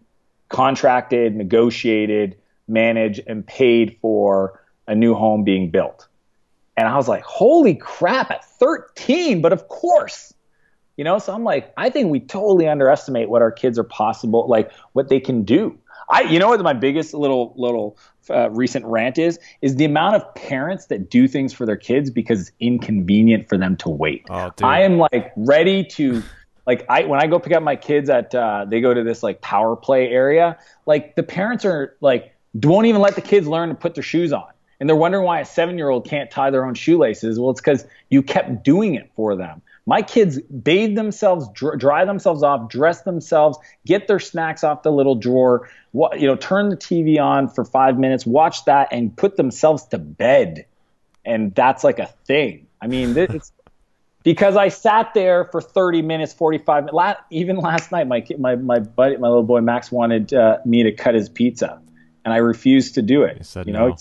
contracted, 0.50 1.36
negotiated 1.36 2.36
manage 2.68 3.20
and 3.26 3.46
paid 3.46 3.98
for 4.02 4.62
a 4.88 4.96
new 4.96 5.14
home 5.14 5.44
being 5.44 5.70
built. 5.70 6.08
And 6.76 6.88
I 6.88 6.96
was 6.96 7.08
like, 7.08 7.24
holy 7.24 7.76
crap, 7.76 8.32
at 8.32 8.46
13, 8.46 9.42
but 9.42 9.54
of 9.54 9.68
course. 9.68 10.34
You 10.98 11.04
know, 11.04 11.18
so 11.18 11.34
I'm 11.34 11.44
like, 11.44 11.74
I 11.76 11.90
think 11.90 12.12
we 12.12 12.20
totally 12.20 12.68
underestimate 12.68 13.30
what 13.30 13.42
our 13.42 13.52
kids 13.52 13.80
are 13.80 13.84
possible, 13.84 14.48
like 14.48 14.72
what 14.94 15.10
they 15.10 15.20
can 15.20 15.44
do. 15.44 15.78
I, 16.10 16.22
you 16.22 16.38
know 16.38 16.50
what 16.50 16.62
my 16.62 16.74
biggest 16.74 17.14
little 17.14 17.54
little 17.56 17.98
uh, 18.30 18.50
recent 18.52 18.86
rant 18.86 19.18
is 19.18 19.40
is 19.62 19.78
the 19.78 19.86
amount 19.86 20.16
of 20.16 20.36
parents 20.36 20.88
that 20.88 21.10
do 21.10 21.28
things 21.28 21.54
for 21.54 21.66
their 21.66 21.78
kids 21.78 22.10
because 22.12 22.42
it's 22.42 22.52
inconvenient 22.60 23.50
for 23.50 23.58
them 23.58 23.78
to 23.78 23.90
wait. 23.90 24.26
Oh, 24.30 24.52
I 24.62 24.82
am 24.82 24.98
like 24.98 25.32
ready 25.36 25.84
to 25.86 26.22
like 26.66 26.86
I 26.90 27.06
when 27.06 27.20
I 27.20 27.28
go 27.28 27.40
pick 27.40 27.54
up 27.54 27.64
my 27.64 27.76
kids 27.76 28.10
at 28.10 28.36
uh, 28.36 28.66
they 28.68 28.82
go 28.82 28.94
to 28.94 29.04
this 29.04 29.24
like 29.24 29.42
power 29.42 29.76
play 29.76 30.10
area. 30.10 30.58
Like 30.86 31.16
the 31.16 31.24
parents 31.24 31.66
are 31.66 31.96
like 32.02 32.33
won't 32.54 32.88
even 32.88 33.02
let 33.02 33.16
the 33.16 33.22
kids 33.22 33.48
learn 33.48 33.70
to 33.70 33.76
put 33.76 33.96
their 33.96 34.04
shoes 34.04 34.32
on. 34.32 34.48
And 34.80 34.90
they're 34.90 34.96
wondering 34.96 35.24
why 35.24 35.40
a 35.40 35.46
seven 35.46 35.78
year 35.78 35.90
old 35.90 36.06
can't 36.06 36.30
tie 36.30 36.50
their 36.50 36.66
own 36.66 36.74
shoelaces. 36.74 37.40
Well, 37.40 37.52
it's 37.52 37.62
because 37.62 37.86
you 38.10 38.22
kept 38.22 38.64
doing 38.64 38.96
it 38.96 39.10
for 39.16 39.36
them. 39.36 39.62
My 39.86 40.02
kids 40.02 40.40
bathe 40.42 40.96
themselves, 40.96 41.48
dr- 41.54 41.78
dry 41.78 42.06
themselves 42.06 42.42
off, 42.42 42.70
dress 42.70 43.02
themselves, 43.02 43.58
get 43.86 44.08
their 44.08 44.20
snacks 44.20 44.64
off 44.64 44.84
the 44.84 44.92
little 44.92 45.16
drawer, 45.16 45.70
you 45.94 46.26
know, 46.26 46.36
turn 46.36 46.70
the 46.70 46.78
TV 46.78 47.22
on 47.22 47.50
for 47.50 47.66
five 47.66 48.00
minutes, 48.00 48.26
watch 48.26 48.64
that, 48.66 48.90
and 48.92 49.16
put 49.16 49.36
themselves 49.36 49.86
to 49.88 49.98
bed. 49.98 50.66
And 51.26 51.54
that's 51.54 51.84
like 51.84 52.00
a 52.00 52.08
thing. 52.26 52.68
I 52.82 52.88
mean, 52.88 53.16
it's 53.18 53.52
because 54.24 54.56
I 54.56 54.70
sat 54.70 55.14
there 55.14 55.46
for 55.46 55.62
30 55.62 56.02
minutes, 56.02 56.34
45 56.34 56.86
minutes. 56.86 57.20
even 57.30 57.58
last 57.58 57.92
night, 57.92 58.08
my 58.08 58.26
my 58.38 58.56
my 58.56 58.80
buddy, 58.80 59.18
my 59.18 59.28
little 59.28 59.44
boy 59.44 59.62
Max 59.62 59.92
wanted 59.92 60.34
uh, 60.34 60.60
me 60.66 60.84
to 60.84 60.94
cut 60.94 61.14
his 61.14 61.28
pizza 61.28 61.82
and 62.26 62.34
I 62.34 62.38
refused 62.38 62.96
to 62.96 63.02
do 63.02 63.24
it. 63.24 63.38
You 63.38 63.44
said 63.44 63.68
you 63.68 63.74
no. 63.74 63.90
know, 63.90 63.96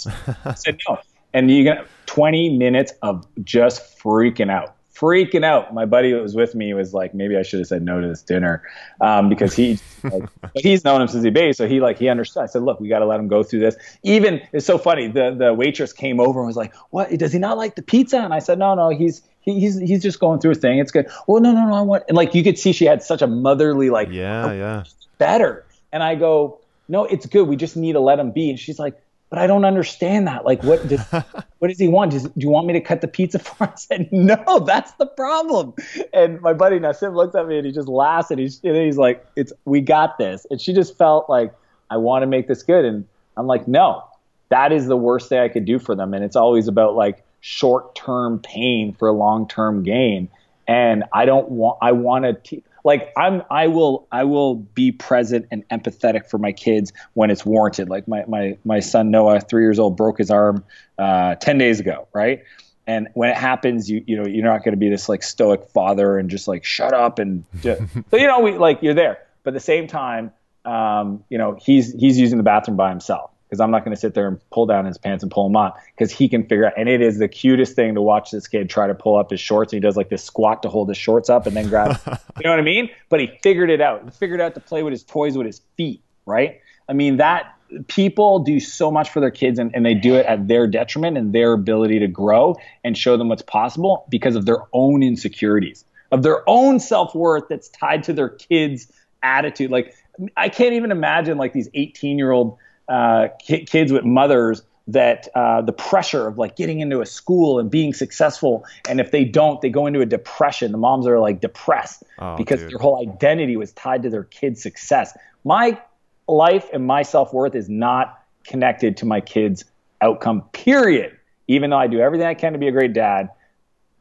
I 0.45 0.55
said 0.55 0.79
no. 0.89 0.99
And 1.35 1.51
you 1.51 1.65
got 1.65 1.87
20 2.07 2.57
minutes 2.59 2.93
of 3.03 3.27
just 3.43 3.99
freaking 3.99 4.51
out, 4.51 4.77
freaking 4.95 5.45
out. 5.45 5.73
My 5.73 5.87
buddy 5.87 6.13
that 6.13 6.23
was 6.23 6.35
with 6.35 6.55
me 6.55 6.75
was 6.75 6.93
like, 6.93 7.15
maybe 7.15 7.39
I 7.39 7.43
should 7.43 7.61
have 7.61 7.69
said 7.69 7.83
no 7.83 8.03
to 8.03 8.07
this 8.07 8.21
dinner, 8.23 8.63
um, 9.01 9.31
because 9.31 9.55
he, 9.55 9.79
like, 10.03 10.29
he's 10.55 10.85
known 10.85 11.01
him 11.01 11.09
since 11.09 11.25
he 11.25 11.31
baby, 11.31 11.55
so 11.55 11.67
he 11.67 11.81
like 11.81 11.99
he 11.99 12.09
understood. 12.09 12.43
I 12.43 12.47
said, 12.47 12.63
look, 12.63 12.81
we 12.81 12.89
got 12.89 12.99
to 12.99 13.07
let 13.07 13.19
him 13.19 13.29
go 13.29 13.43
through 13.43 13.61
this. 13.61 13.77
Even 14.03 14.43
it's 14.53 14.67
so 14.67 14.77
funny. 14.77 15.09
The 15.09 15.35
the 15.35 15.55
waitress 15.55 15.95
came 15.95 16.21
over 16.21 16.41
and 16.41 16.47
was 16.47 16.57
like, 16.57 16.75
what? 16.91 17.11
Does 17.17 17.33
he 17.33 17.39
not 17.39 17.57
like 17.57 17.77
the 17.77 17.83
pizza? 17.83 18.19
And 18.19 18.35
I 18.35 18.39
said, 18.39 18.59
no, 18.59 18.75
no, 18.75 18.91
he's 18.91 19.23
he, 19.41 19.59
he's 19.59 19.79
he's 19.79 20.03
just 20.03 20.21
going 20.21 20.41
through 20.41 20.53
a 20.53 20.57
thing. 20.57 20.79
It's 20.81 20.93
good. 20.93 21.09
Well, 21.27 21.41
no, 21.41 21.53
no, 21.53 21.67
no. 21.67 21.75
I 21.75 21.81
want 21.81 22.05
and 22.09 22.17
like 22.17 22.35
you 22.35 22.45
could 22.45 22.59
see 22.59 22.73
she 22.73 22.85
had 22.85 23.03
such 23.03 23.23
a 23.23 23.27
motherly 23.27 23.89
like, 23.89 24.09
yeah, 24.11 24.53
yeah, 24.53 24.85
better. 25.17 25.65
And 25.93 26.03
I 26.03 26.15
go, 26.15 26.62
no, 26.93 27.07
it's 27.07 27.25
good. 27.25 27.49
We 27.49 27.57
just 27.57 27.75
need 27.75 27.95
to 27.95 28.01
let 28.01 28.19
him 28.19 28.33
be. 28.33 28.51
And 28.51 28.61
she's 28.61 28.79
like, 28.79 29.01
but 29.31 29.39
I 29.39 29.47
don't 29.47 29.65
understand 29.65 30.27
that. 30.27 30.45
Like, 30.45 30.63
what 30.63 30.87
does, 30.87 31.01
what 31.59 31.69
does 31.69 31.79
he 31.79 31.89
want? 31.89 32.11
Does, 32.11 32.25
do 32.25 32.33
you 32.37 32.51
want 32.51 32.67
me 32.67 32.75
to 32.75 32.83
cut 32.83 33.01
the 33.01 33.09
pizza 33.09 33.39
for 33.39 33.65
him? 33.65 33.71
I 33.73 33.77
said, 33.77 34.13
no, 34.13 34.59
that's 34.67 34.93
the 34.93 35.07
problem. 35.07 35.73
And 36.13 36.39
my 36.43 36.53
buddy 36.53 36.79
Nassim 36.79 37.17
looks 37.17 37.35
at 37.35 37.49
me 37.49 37.57
and 37.57 37.67
he 37.67 37.73
just 37.73 37.89
laughs 37.89 38.31
and 38.31 38.39
he's, 38.39 38.61
and 38.63 38.77
he's 38.77 38.99
like, 38.99 39.27
it's, 39.37 39.55
we 39.65 39.81
got 39.81 40.19
this. 40.19 40.47
And 40.51 40.61
she 40.61 40.75
just 40.75 40.99
felt 40.99 41.31
like, 41.31 41.55
I 41.91 41.97
want 41.97 42.25
to 42.25 42.27
make 42.27 42.47
this 42.47 42.63
good. 42.63 42.85
And 42.85 43.07
I'm 43.39 43.47
like, 43.47 43.67
no, 43.67 44.05
that 44.51 44.71
is 44.71 44.87
the 44.87 44.97
worst 44.97 45.31
thing 45.31 45.39
I 45.39 45.49
could 45.49 45.65
do 45.65 45.79
for 45.79 45.95
them. 45.95 46.13
And 46.13 46.23
it's 46.23 46.37
always 46.37 46.69
about 46.69 46.95
like 46.95 47.25
short 47.41 47.95
term 47.95 48.39
pain 48.39 48.95
for 48.99 49.11
long 49.13 49.49
term 49.49 49.83
gain. 49.83 50.29
And 50.69 51.05
I 51.15 51.25
don't 51.25 51.49
want, 51.49 51.79
I 51.81 51.93
want 51.93 52.25
to, 52.27 52.35
te- 52.35 52.65
like 52.85 53.13
I'm 53.17 53.43
I 53.51 53.69
will 53.69 54.07
I 54.11 54.25
will 54.25 54.57
be 54.57 54.93
present 54.93 55.47
and 55.51 55.67
empathetic 55.69 56.29
for 56.29 56.39
my 56.39 56.53
kids 56.53 56.93
when 57.15 57.31
it's 57.31 57.45
warranted. 57.45 57.89
Like 57.89 58.09
my 58.09 58.25
my 58.27 58.59
my 58.65 58.81
son 58.81 59.11
Noah, 59.11 59.41
three 59.41 59.63
years 59.63 59.79
old, 59.79 59.97
broke 59.97 60.19
his 60.19 60.31
arm 60.31 60.65
uh, 60.99 61.37
ten 61.37 61.59
days 61.59 61.81
ago, 61.81 62.09
right? 62.13 62.43
And 62.87 63.09
when 63.15 63.31
it 63.31 63.37
happens, 63.37 63.91
you 63.91 64.03
you 64.07 64.17
know 64.17 64.27
you're 64.27 64.45
not 64.45 64.65
going 64.65 64.73
to 64.73 64.79
be 64.79 64.89
this 64.89 65.09
like 65.09 65.23
stoic 65.23 65.69
father 65.71 66.19
and 66.19 66.31
just 66.31 66.49
like 66.49 66.65
shut 66.65 66.93
up 66.93 67.19
and 67.19 67.45
just, 67.61 67.81
so 68.11 68.17
you 68.17 68.27
know 68.27 68.41
we 68.41 68.59
like 68.59 68.83
you're 68.83 68.95
there. 68.95 69.19
But 69.45 69.51
at 69.51 69.55
the 69.55 69.61
same 69.61 69.87
time, 69.87 70.33
um, 70.65 71.25
you 71.29 71.39
know 71.39 71.59
he's 71.61 71.93
he's 71.93 72.19
using 72.19 72.39
the 72.39 72.45
bathroom 72.45 72.77
by 72.77 72.91
himself 72.91 73.32
because 73.53 73.61
I'm 73.61 73.71
not 73.71 73.85
going 73.85 73.95
to 73.95 74.01
sit 74.01 74.15
there 74.15 74.29
and 74.29 74.41
pull 74.49 74.65
down 74.65 74.87
his 74.87 74.97
pants 74.97 75.23
and 75.23 75.31
pull 75.31 75.47
him 75.47 75.57
up 75.57 75.77
because 75.95 76.11
he 76.11 76.27
can 76.27 76.45
figure 76.45 76.65
out. 76.65 76.73
And 76.79 76.89
it 76.89 77.03
is 77.03 77.19
the 77.19 77.29
cutest 77.29 77.77
thing 77.77 77.97
to 77.97 78.01
watch 78.01 78.31
this 78.31 78.49
kid 78.49 78.71
try 78.71 78.87
to 78.87 78.95
pull 78.95 79.19
up 79.19 79.31
his 79.31 79.41
shorts. 79.41 79.75
And 79.75 79.77
he 79.77 79.87
does 79.87 79.95
like 79.95 80.09
this 80.09 80.25
squat 80.25 80.63
to 80.63 80.71
hold 80.71 80.89
his 80.89 80.97
shorts 80.97 81.29
up 81.29 81.47
and 81.47 81.55
then 81.55 81.69
grab. 81.69 82.01
you 82.07 82.45
know 82.45 82.51
what 82.51 82.59
I 82.59 82.63
mean? 82.63 82.89
But 83.11 83.21
he 83.21 83.27
figured 83.43 83.69
it 83.69 83.83
out. 83.83 84.05
He 84.05 84.11
figured 84.11 84.41
out 84.41 84.55
to 84.55 84.61
play 84.61 84.83
with 84.83 84.93
his 84.93 85.03
toys 85.03 85.37
with 85.37 85.45
his 85.45 85.61
feet. 85.77 86.03
Right? 86.25 86.63
I 86.89 86.95
mean 86.95 87.19
that 87.19 87.55
people 87.89 88.39
do 88.39 88.59
so 88.59 88.91
much 88.91 89.11
for 89.11 89.21
their 89.21 89.31
kids 89.31 89.59
and, 89.59 89.71
and 89.75 89.85
they 89.85 89.93
do 89.93 90.15
it 90.15 90.25
at 90.25 90.49
their 90.49 90.67
detriment 90.67 91.19
and 91.19 91.35
their 91.35 91.53
ability 91.53 91.99
to 91.99 92.07
grow 92.07 92.57
and 92.83 92.97
show 92.97 93.19
them 93.19 93.29
what's 93.29 93.43
possible 93.43 94.07
because 94.09 94.35
of 94.35 94.47
their 94.47 94.63
own 94.73 95.03
insecurities, 95.03 95.85
of 96.11 96.23
their 96.23 96.43
own 96.49 96.81
self 96.81 97.15
worth 97.15 97.45
that's 97.51 97.69
tied 97.69 98.05
to 98.05 98.15
their 98.15 98.31
kids' 98.31 98.91
attitude. 99.23 99.71
Like 99.71 99.95
I 100.39 100.49
can't 100.49 100.73
even 100.73 100.91
imagine 100.91 101.37
like 101.37 101.53
these 101.53 101.69
18 101.75 102.17
year 102.17 102.31
old 102.31 102.57
uh, 102.93 103.29
ki- 103.39 103.65
kids 103.65 103.91
with 103.91 104.05
mothers 104.05 104.63
that 104.87 105.29
uh, 105.35 105.63
the 105.63 105.73
pressure 105.73 106.27
of 106.27 106.37
like 106.37 106.57
getting 106.57 106.81
into 106.81 107.01
a 107.01 107.07
school 107.07 107.59
and 107.59 107.71
being 107.71 107.95
successful 107.95 108.67
and 108.87 109.01
if 109.01 109.11
they 109.11 109.25
don't 109.25 109.63
they 109.63 109.71
go 109.71 109.87
into 109.87 110.01
a 110.03 110.07
depression. 110.07 110.73
The 110.73 110.79
moms 110.79 111.07
are 111.07 111.19
like 111.19 111.41
depressed 111.41 112.03
oh, 112.19 112.37
because 112.37 112.61
dude. 112.61 112.73
their 112.73 112.79
whole 112.79 113.01
identity 113.01 113.57
was 113.57 113.73
tied 113.73 114.03
to 114.03 114.11
their 114.11 114.25
kids 114.25 114.63
success. 114.63 115.17
My 115.43 115.81
life 116.29 116.69
and 116.73 116.87
my 116.87 117.03
self-worth 117.03 117.55
is 117.55 117.71
not 117.71 118.23
connected 118.45 118.99
to 118.99 119.07
my 119.07 119.23
kids 119.23 119.65
outcome 120.03 120.43
period. 120.53 121.17
Even 121.49 121.71
though 121.71 121.79
i 121.79 121.87
do 121.87 121.99
everything 122.01 122.27
i 122.27 122.35
can 122.35 122.53
to 122.53 122.59
be 122.59 122.69
a 122.69 122.73
great 122.73 122.93
dad 122.93 123.31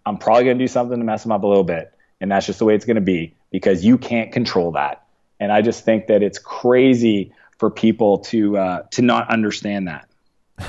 i'm 0.06 0.18
probably 0.18 0.44
going 0.44 0.58
to 0.58 0.64
do 0.64 0.68
something 0.68 0.98
to 0.98 1.04
mess 1.04 1.24
them 1.24 1.32
up 1.32 1.44
a 1.44 1.48
little 1.48 1.64
bit 1.64 1.94
and 2.20 2.32
that's 2.32 2.46
just 2.46 2.60
the 2.60 2.66
way 2.66 2.76
it's 2.76 2.86
going 2.86 2.96
to 2.96 3.02
be 3.02 3.36
because 3.52 3.84
you 3.84 3.98
can't 3.98 4.32
control 4.32 4.74
that. 4.74 5.06
And 5.40 5.52
i 5.52 5.62
just 5.62 5.86
think 5.86 6.08
that 6.08 6.22
it's 6.22 6.40
crazy 6.40 7.34
for 7.62 7.70
people 7.70 8.18
to 8.18 8.58
uh, 8.58 8.82
to 8.90 9.04
not 9.04 9.30
understand 9.30 9.88
that. 9.88 10.10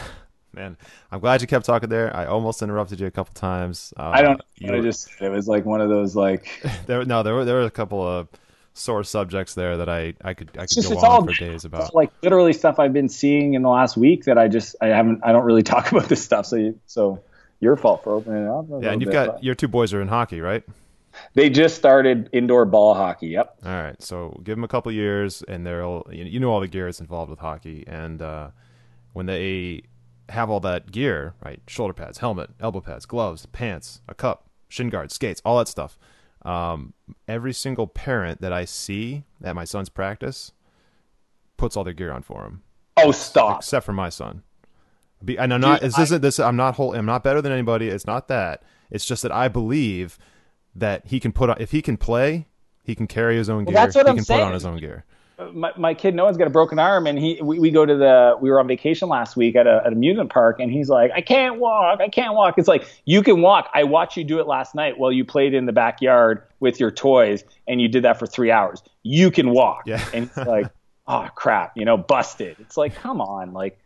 Man, 0.53 0.77
I'm 1.11 1.21
glad 1.21 1.41
you 1.41 1.47
kept 1.47 1.65
talking 1.65 1.89
there. 1.89 2.15
I 2.15 2.27
almost 2.27 2.61
interrupted 2.61 3.01
you 3.01 3.07
a 3.07 3.11
couple 3.11 3.33
times. 3.33 3.95
Uh, 3.97 4.11
I 4.13 4.21
don't. 4.21 4.43
I 4.63 4.79
just 4.81 5.09
it 5.19 5.31
was 5.31 5.49
like 5.49 5.65
one 5.65 5.81
of 5.81 5.89
those 5.89 6.15
like 6.15 6.51
there. 6.87 7.03
No, 7.07 7.23
there 7.23 7.33
were 7.33 7.47
there 7.47 7.55
were 7.55 7.63
a 7.63 7.71
couple 7.71 8.07
of 8.07 8.29
sore 8.75 9.05
subjects 9.05 9.55
there 9.55 9.79
that 9.79 9.89
I 9.89 10.13
I 10.23 10.35
could 10.35 10.51
I 10.59 10.67
could 10.67 10.75
just, 10.75 10.91
go 10.91 10.99
on 10.99 11.27
for 11.27 11.33
days 11.33 11.65
about. 11.65 11.95
Like 11.95 12.11
literally 12.23 12.53
stuff 12.53 12.79
I've 12.79 12.93
been 12.93 13.09
seeing 13.09 13.55
in 13.55 13.63
the 13.63 13.71
last 13.71 13.97
week 13.97 14.25
that 14.25 14.37
I 14.37 14.49
just 14.49 14.77
I 14.83 14.89
haven't 14.89 15.21
I 15.25 15.33
don't 15.33 15.47
really 15.47 15.63
talk 15.75 15.91
about 15.93 16.11
this 16.11 16.23
stuff. 16.23 16.45
So 16.45 16.57
you, 16.57 16.79
so 16.87 17.23
your 17.61 17.75
fault 17.79 18.05
for 18.05 18.13
opening 18.13 18.45
it 18.45 18.51
up. 18.51 18.67
Yeah, 18.83 18.91
and 18.91 19.01
you've 19.01 19.09
bit, 19.09 19.15
got 19.15 19.27
but... 19.37 19.45
your 19.45 19.55
two 19.55 19.69
boys 19.69 19.95
are 19.95 20.03
in 20.03 20.09
hockey, 20.09 20.43
right? 20.43 20.63
They 21.35 21.51
just 21.51 21.77
started 21.77 22.29
indoor 22.33 22.65
ball 22.65 22.95
hockey. 22.95 23.29
Yep. 23.29 23.59
All 23.65 23.73
right. 23.73 24.01
So 24.03 24.41
give 24.43 24.57
them 24.57 24.65
a 24.65 24.69
couple 24.69 24.93
years, 24.93 25.43
and 25.43 25.67
they'll 25.67 26.07
you 26.11 26.41
know 26.41 26.51
all 26.51 26.61
the 26.61 26.69
gear 26.69 26.87
that's 26.87 27.01
involved 27.01 27.31
with 27.31 27.39
hockey, 27.39 27.85
and 27.87 28.21
uh, 28.23 28.51
when 29.13 29.27
they 29.27 29.83
have 30.29 30.51
all 30.51 30.61
that 30.61 30.91
gear, 30.91 31.35
right? 31.45 31.61
Shoulder 31.67 31.93
pads, 31.93 32.19
helmet, 32.19 32.51
elbow 32.61 32.81
pads, 32.81 33.07
gloves, 33.07 33.47
pants, 33.47 34.01
a 34.09 34.15
cup, 34.15 34.49
shin 34.69 34.89
guards, 34.89 35.15
skates, 35.15 35.43
all 35.45 35.59
that 35.59 35.69
stuff. 35.69 35.99
Um, 36.43 36.95
every 37.29 37.53
single 37.53 37.87
parent 37.87 38.41
that 38.41 38.53
I 38.53 38.65
see 38.65 39.25
at 39.45 39.55
my 39.55 39.65
son's 39.65 39.89
practice 39.89 40.53
puts 41.57 41.77
all 41.77 41.85
their 41.85 41.93
gear 41.93 42.13
on 42.13 42.23
for 42.23 42.45
him. 42.45 42.63
Oh, 42.97 43.13
stop! 43.13 43.59
Except 43.59 43.87
for 43.87 43.93
my 43.93 44.09
son. 44.09 44.43
Be, 45.25 45.39
and 45.39 45.55
I'm 45.55 45.61
not. 45.61 45.81
Dude, 45.81 45.91
this 45.91 45.99
I, 45.99 46.03
isn't 46.03 46.23
this. 46.23 46.41
I'm 46.41 46.57
not 46.57 46.75
whole. 46.75 46.95
I'm 46.95 47.07
not 47.07 47.23
better 47.23 47.41
than 47.41 47.53
anybody. 47.53 47.89
It's 47.89 48.07
not 48.07 48.29
that. 48.29 48.63
It's 48.91 49.05
just 49.05 49.23
that 49.23 49.33
I 49.33 49.49
believe 49.49 50.19
that 50.75 51.07
he 51.07 51.21
can 51.21 51.33
put 51.33 51.51
on 51.51 51.57
if 51.61 51.71
he 51.71 51.83
can 51.83 51.97
play, 51.97 52.47
he 52.83 52.95
can 52.95 53.07
carry 53.07 53.37
his 53.37 53.49
own 53.51 53.65
gear. 53.65 53.75
Well, 53.75 53.85
that's 53.85 53.95
what 53.95 54.07
he 54.07 54.11
I'm 54.11 54.17
can 54.17 54.25
saying. 54.25 54.41
put 54.41 54.47
on 54.47 54.53
his 54.55 54.65
own 54.65 54.79
gear. 54.79 55.05
Uh, 55.39 55.49
my, 55.53 55.73
my 55.77 55.95
kid 55.95 56.15
Noah's 56.15 56.37
got 56.37 56.47
a 56.47 56.51
broken 56.51 56.79
arm, 56.79 57.07
and 57.07 57.19
he 57.19 57.41
we, 57.43 57.59
we 57.59 57.71
go 57.71 57.87
to 57.87 57.97
the 57.97 58.37
we 58.41 58.51
were 58.51 58.61
on 58.61 58.69
vacation 58.69 59.09
last 59.09 59.37
week 59.37 59.57
at 59.57 59.67
a 59.67 59.83
at 59.85 59.93
amusement 59.93 60.31
park, 60.31 60.61
and 60.61 60.71
he's 60.71 60.89
like, 60.89 61.11
I 61.13 61.21
can't 61.21 61.59
walk, 61.59 62.01
I 62.01 62.09
can't 62.09 62.35
walk. 62.35 62.59
It's 62.59 62.69
like 62.69 62.87
you 63.05 63.23
can 63.23 63.41
walk. 63.41 63.71
I 63.75 63.85
watched 63.85 64.17
you 64.17 64.25
do 64.25 64.41
it 64.41 64.47
last 64.47 64.75
night 64.75 64.99
while 64.99 65.13
you 65.13 65.25
played 65.25 65.55
in 65.55 65.67
the 65.67 65.73
backyard 65.73 66.43
with 66.61 66.79
your 66.81 66.91
toys, 66.91 67.45
and 67.67 67.81
you 67.81 67.89
did 67.89 68.05
that 68.05 68.19
for 68.19 68.27
three 68.27 68.51
hours. 68.51 68.83
You 69.03 69.31
can 69.31 69.51
walk. 69.51 69.85
Yeah. 69.87 70.05
and 70.13 70.27
it's 70.27 70.37
like, 70.37 70.67
oh 71.07 71.29
crap, 71.35 71.77
you 71.77 71.85
know, 71.85 71.97
busted. 71.97 72.57
It's 72.61 72.77
like, 72.77 72.95
come 72.95 73.21
on, 73.21 73.53
like 73.53 73.79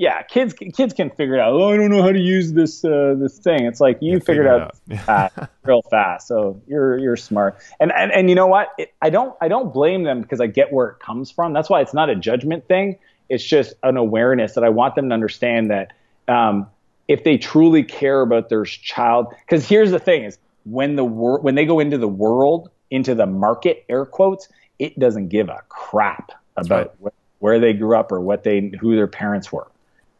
yeah, 0.00 0.22
kids 0.22 0.54
kids 0.54 0.94
can 0.94 1.10
figure 1.10 1.34
it 1.34 1.40
out. 1.40 1.52
Oh, 1.52 1.68
I 1.70 1.76
don't 1.76 1.90
know 1.90 2.00
how 2.02 2.10
to 2.10 2.18
use 2.18 2.54
this 2.54 2.82
uh, 2.86 3.16
this 3.18 3.38
thing. 3.38 3.66
It's 3.66 3.80
like 3.80 3.98
you 4.00 4.14
yeah, 4.14 4.18
figured 4.20 4.46
out, 4.46 4.74
out. 5.06 5.50
real 5.62 5.82
fast, 5.82 6.26
so 6.26 6.58
you're 6.66 6.96
you're 6.96 7.18
smart. 7.18 7.58
And 7.78 7.92
and, 7.92 8.10
and 8.10 8.30
you 8.30 8.34
know 8.34 8.46
what? 8.46 8.68
It, 8.78 8.94
I 9.02 9.10
don't 9.10 9.36
I 9.42 9.48
don't 9.48 9.74
blame 9.74 10.04
them 10.04 10.22
because 10.22 10.40
I 10.40 10.46
get 10.46 10.72
where 10.72 10.88
it 10.88 11.00
comes 11.00 11.30
from. 11.30 11.52
That's 11.52 11.68
why 11.68 11.82
it's 11.82 11.92
not 11.92 12.08
a 12.08 12.16
judgment 12.16 12.66
thing. 12.66 12.98
It's 13.28 13.44
just 13.44 13.74
an 13.82 13.98
awareness 13.98 14.54
that 14.54 14.64
I 14.64 14.70
want 14.70 14.94
them 14.94 15.10
to 15.10 15.12
understand 15.12 15.70
that 15.70 15.92
um, 16.28 16.66
if 17.06 17.22
they 17.22 17.36
truly 17.36 17.82
care 17.82 18.22
about 18.22 18.48
their 18.48 18.64
child, 18.64 19.34
because 19.44 19.68
here's 19.68 19.90
the 19.90 19.98
thing: 19.98 20.24
is 20.24 20.38
when 20.64 20.96
the 20.96 21.04
wor- 21.04 21.40
when 21.40 21.56
they 21.56 21.66
go 21.66 21.78
into 21.78 21.98
the 21.98 22.08
world, 22.08 22.70
into 22.90 23.14
the 23.14 23.26
market, 23.26 23.84
air 23.90 24.06
quotes, 24.06 24.48
it 24.78 24.98
doesn't 24.98 25.28
give 25.28 25.50
a 25.50 25.60
crap 25.68 26.32
about 26.56 26.94
right. 27.02 27.12
wh- 27.12 27.42
where 27.42 27.60
they 27.60 27.74
grew 27.74 27.94
up 27.94 28.10
or 28.10 28.22
what 28.22 28.44
they 28.44 28.72
who 28.80 28.96
their 28.96 29.06
parents 29.06 29.52
were 29.52 29.69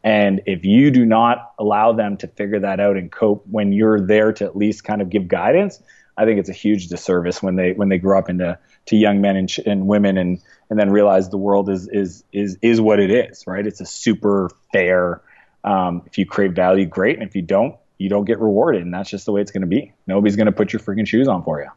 and 0.03 0.41
if 0.47 0.65
you 0.65 0.91
do 0.91 1.05
not 1.05 1.53
allow 1.59 1.93
them 1.93 2.17
to 2.19 2.27
figure 2.27 2.61
that 2.61 2.81
out 2.81 2.97
and 2.97 3.13
cope 3.13 3.47
when 3.47 3.73
you're 3.73 4.01
there 4.01 4.33
to 4.33 4.45
at 4.45 4.57
least 4.57 4.85
kind 4.85 5.03
of 5.03 5.11
give 5.11 5.29
guidance, 5.29 5.81
I 6.17 6.25
think 6.25 6.39
it's 6.39 6.49
a 6.49 6.55
huge 6.55 6.89
disservice 6.89 7.43
when 7.43 7.57
they 7.57 7.73
when 7.73 7.89
they 7.89 7.99
grow 7.99 8.19
up 8.19 8.29
into 8.29 8.59
to 8.87 8.97
young 8.97 9.21
men 9.21 9.37
and, 9.37 9.57
and 9.67 9.87
women 9.87 10.17
and 10.17 10.41
and 10.69 10.79
then 10.79 10.91
realize 10.91 11.29
the 11.29 11.39
world 11.39 11.69
is 11.69 11.89
is 11.89 12.25
is 12.33 12.59
is 12.63 12.81
what 12.81 13.01
it 13.01 13.11
is, 13.11 13.47
right? 13.47 13.67
It's 13.67 13.81
a 13.81 13.87
super 13.87 14.51
fair. 14.73 15.23
Um, 15.65 16.03
if 16.07 16.17
you 16.17 16.25
crave 16.25 16.55
value, 16.55 16.87
great, 16.87 17.19
and 17.19 17.27
if 17.27 17.37
you 17.37 17.43
don't, 17.43 17.77
you 17.99 18.09
don't 18.09 18.25
get 18.25 18.39
rewarded, 18.39 18.83
and 18.83 18.95
that's 18.95 19.11
just 19.11 19.27
the 19.27 19.33
way 19.33 19.43
it's 19.43 19.51
going 19.51 19.61
to 19.61 19.67
be. 19.67 19.93
Nobody's 20.07 20.37
going 20.37 20.47
to 20.47 20.53
put 20.53 20.73
your 20.73 20.81
freaking 20.81 21.07
shoes 21.07 21.29
on 21.29 21.43
for 21.43 21.61
you. 21.61 21.69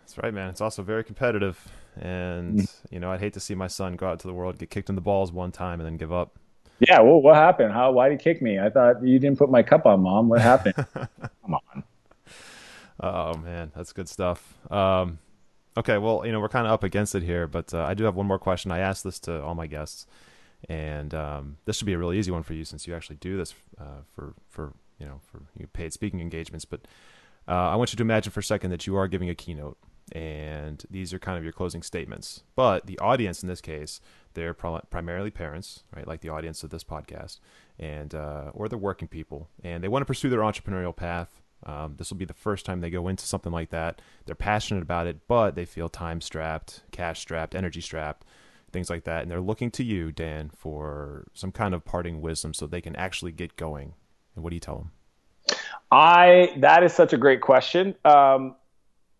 That's 0.00 0.18
right, 0.18 0.34
man. 0.34 0.48
It's 0.50 0.60
also 0.60 0.82
very 0.82 1.04
competitive, 1.04 1.68
and 2.00 2.60
mm. 2.60 2.74
you 2.90 2.98
know 2.98 3.12
I'd 3.12 3.20
hate 3.20 3.34
to 3.34 3.40
see 3.40 3.54
my 3.54 3.68
son 3.68 3.94
go 3.94 4.08
out 4.08 4.18
to 4.20 4.26
the 4.26 4.34
world, 4.34 4.58
get 4.58 4.70
kicked 4.70 4.88
in 4.88 4.96
the 4.96 5.00
balls 5.00 5.30
one 5.30 5.52
time, 5.52 5.80
and 5.80 5.86
then 5.86 5.96
give 5.96 6.12
up. 6.12 6.38
Yeah, 6.80 7.00
well, 7.00 7.20
what 7.20 7.34
happened? 7.34 7.72
How? 7.72 7.92
Why 7.92 8.08
did 8.08 8.20
you 8.20 8.24
kick 8.32 8.40
me? 8.40 8.58
I 8.58 8.70
thought 8.70 9.02
you 9.04 9.18
didn't 9.18 9.38
put 9.38 9.50
my 9.50 9.62
cup 9.62 9.86
on, 9.86 10.00
mom. 10.00 10.28
What 10.28 10.40
happened? 10.40 10.74
Come 10.94 11.54
on. 11.54 11.84
Oh 13.00 13.36
man, 13.36 13.72
that's 13.76 13.92
good 13.92 14.08
stuff. 14.08 14.54
Um, 14.70 15.18
okay, 15.76 15.98
well, 15.98 16.24
you 16.24 16.32
know 16.32 16.40
we're 16.40 16.48
kind 16.48 16.66
of 16.66 16.72
up 16.72 16.84
against 16.84 17.14
it 17.14 17.22
here, 17.22 17.46
but 17.46 17.72
uh, 17.74 17.84
I 17.84 17.94
do 17.94 18.04
have 18.04 18.16
one 18.16 18.26
more 18.26 18.38
question. 18.38 18.70
I 18.70 18.78
asked 18.78 19.04
this 19.04 19.18
to 19.20 19.42
all 19.42 19.54
my 19.54 19.66
guests, 19.66 20.06
and 20.68 21.14
um, 21.14 21.56
this 21.64 21.76
should 21.76 21.86
be 21.86 21.92
a 21.94 21.98
really 21.98 22.18
easy 22.18 22.30
one 22.30 22.42
for 22.42 22.54
you 22.54 22.64
since 22.64 22.86
you 22.86 22.94
actually 22.94 23.16
do 23.16 23.36
this 23.36 23.54
uh, 23.80 24.02
for 24.14 24.34
for 24.48 24.72
you 24.98 25.06
know 25.06 25.20
for 25.26 25.42
paid 25.72 25.92
speaking 25.92 26.20
engagements. 26.20 26.64
But 26.64 26.82
uh, 27.48 27.52
I 27.70 27.76
want 27.76 27.92
you 27.92 27.96
to 27.96 28.02
imagine 28.02 28.32
for 28.32 28.40
a 28.40 28.44
second 28.44 28.70
that 28.70 28.86
you 28.86 28.96
are 28.96 29.08
giving 29.08 29.30
a 29.30 29.34
keynote, 29.34 29.78
and 30.12 30.84
these 30.90 31.12
are 31.12 31.18
kind 31.18 31.38
of 31.38 31.44
your 31.44 31.52
closing 31.52 31.82
statements. 31.82 32.42
But 32.56 32.86
the 32.86 32.98
audience 32.98 33.42
in 33.42 33.48
this 33.48 33.60
case 33.60 34.00
they're 34.34 34.54
primarily 34.54 35.30
parents, 35.30 35.84
right, 35.94 36.06
like 36.06 36.20
the 36.20 36.28
audience 36.28 36.62
of 36.62 36.70
this 36.70 36.84
podcast, 36.84 37.40
and 37.78 38.14
uh, 38.14 38.50
or 38.54 38.68
they're 38.68 38.78
working 38.78 39.08
people, 39.08 39.48
and 39.62 39.82
they 39.82 39.88
want 39.88 40.02
to 40.02 40.06
pursue 40.06 40.30
their 40.30 40.40
entrepreneurial 40.40 40.94
path. 40.94 41.42
Um, 41.66 41.96
this 41.96 42.10
will 42.10 42.18
be 42.18 42.24
the 42.24 42.34
first 42.34 42.64
time 42.64 42.80
they 42.80 42.90
go 42.90 43.08
into 43.08 43.26
something 43.26 43.52
like 43.52 43.70
that. 43.70 44.00
They're 44.26 44.34
passionate 44.34 44.82
about 44.82 45.06
it, 45.06 45.26
but 45.26 45.56
they 45.56 45.64
feel 45.64 45.88
time 45.88 46.20
strapped, 46.20 46.82
cash 46.92 47.20
strapped, 47.20 47.54
energy 47.54 47.80
strapped, 47.80 48.24
things 48.70 48.88
like 48.88 49.04
that, 49.04 49.22
and 49.22 49.30
they're 49.30 49.40
looking 49.40 49.70
to 49.72 49.84
you, 49.84 50.12
Dan, 50.12 50.50
for 50.54 51.26
some 51.34 51.50
kind 51.50 51.74
of 51.74 51.84
parting 51.84 52.20
wisdom 52.20 52.54
so 52.54 52.66
they 52.66 52.80
can 52.80 52.94
actually 52.96 53.32
get 53.32 53.56
going. 53.56 53.94
And 54.34 54.44
what 54.44 54.50
do 54.50 54.56
you 54.56 54.60
tell 54.60 54.76
them? 54.76 54.90
I 55.90 56.52
that 56.58 56.84
is 56.84 56.92
such 56.92 57.12
a 57.12 57.16
great 57.16 57.40
question. 57.40 57.94
Um, 58.04 58.56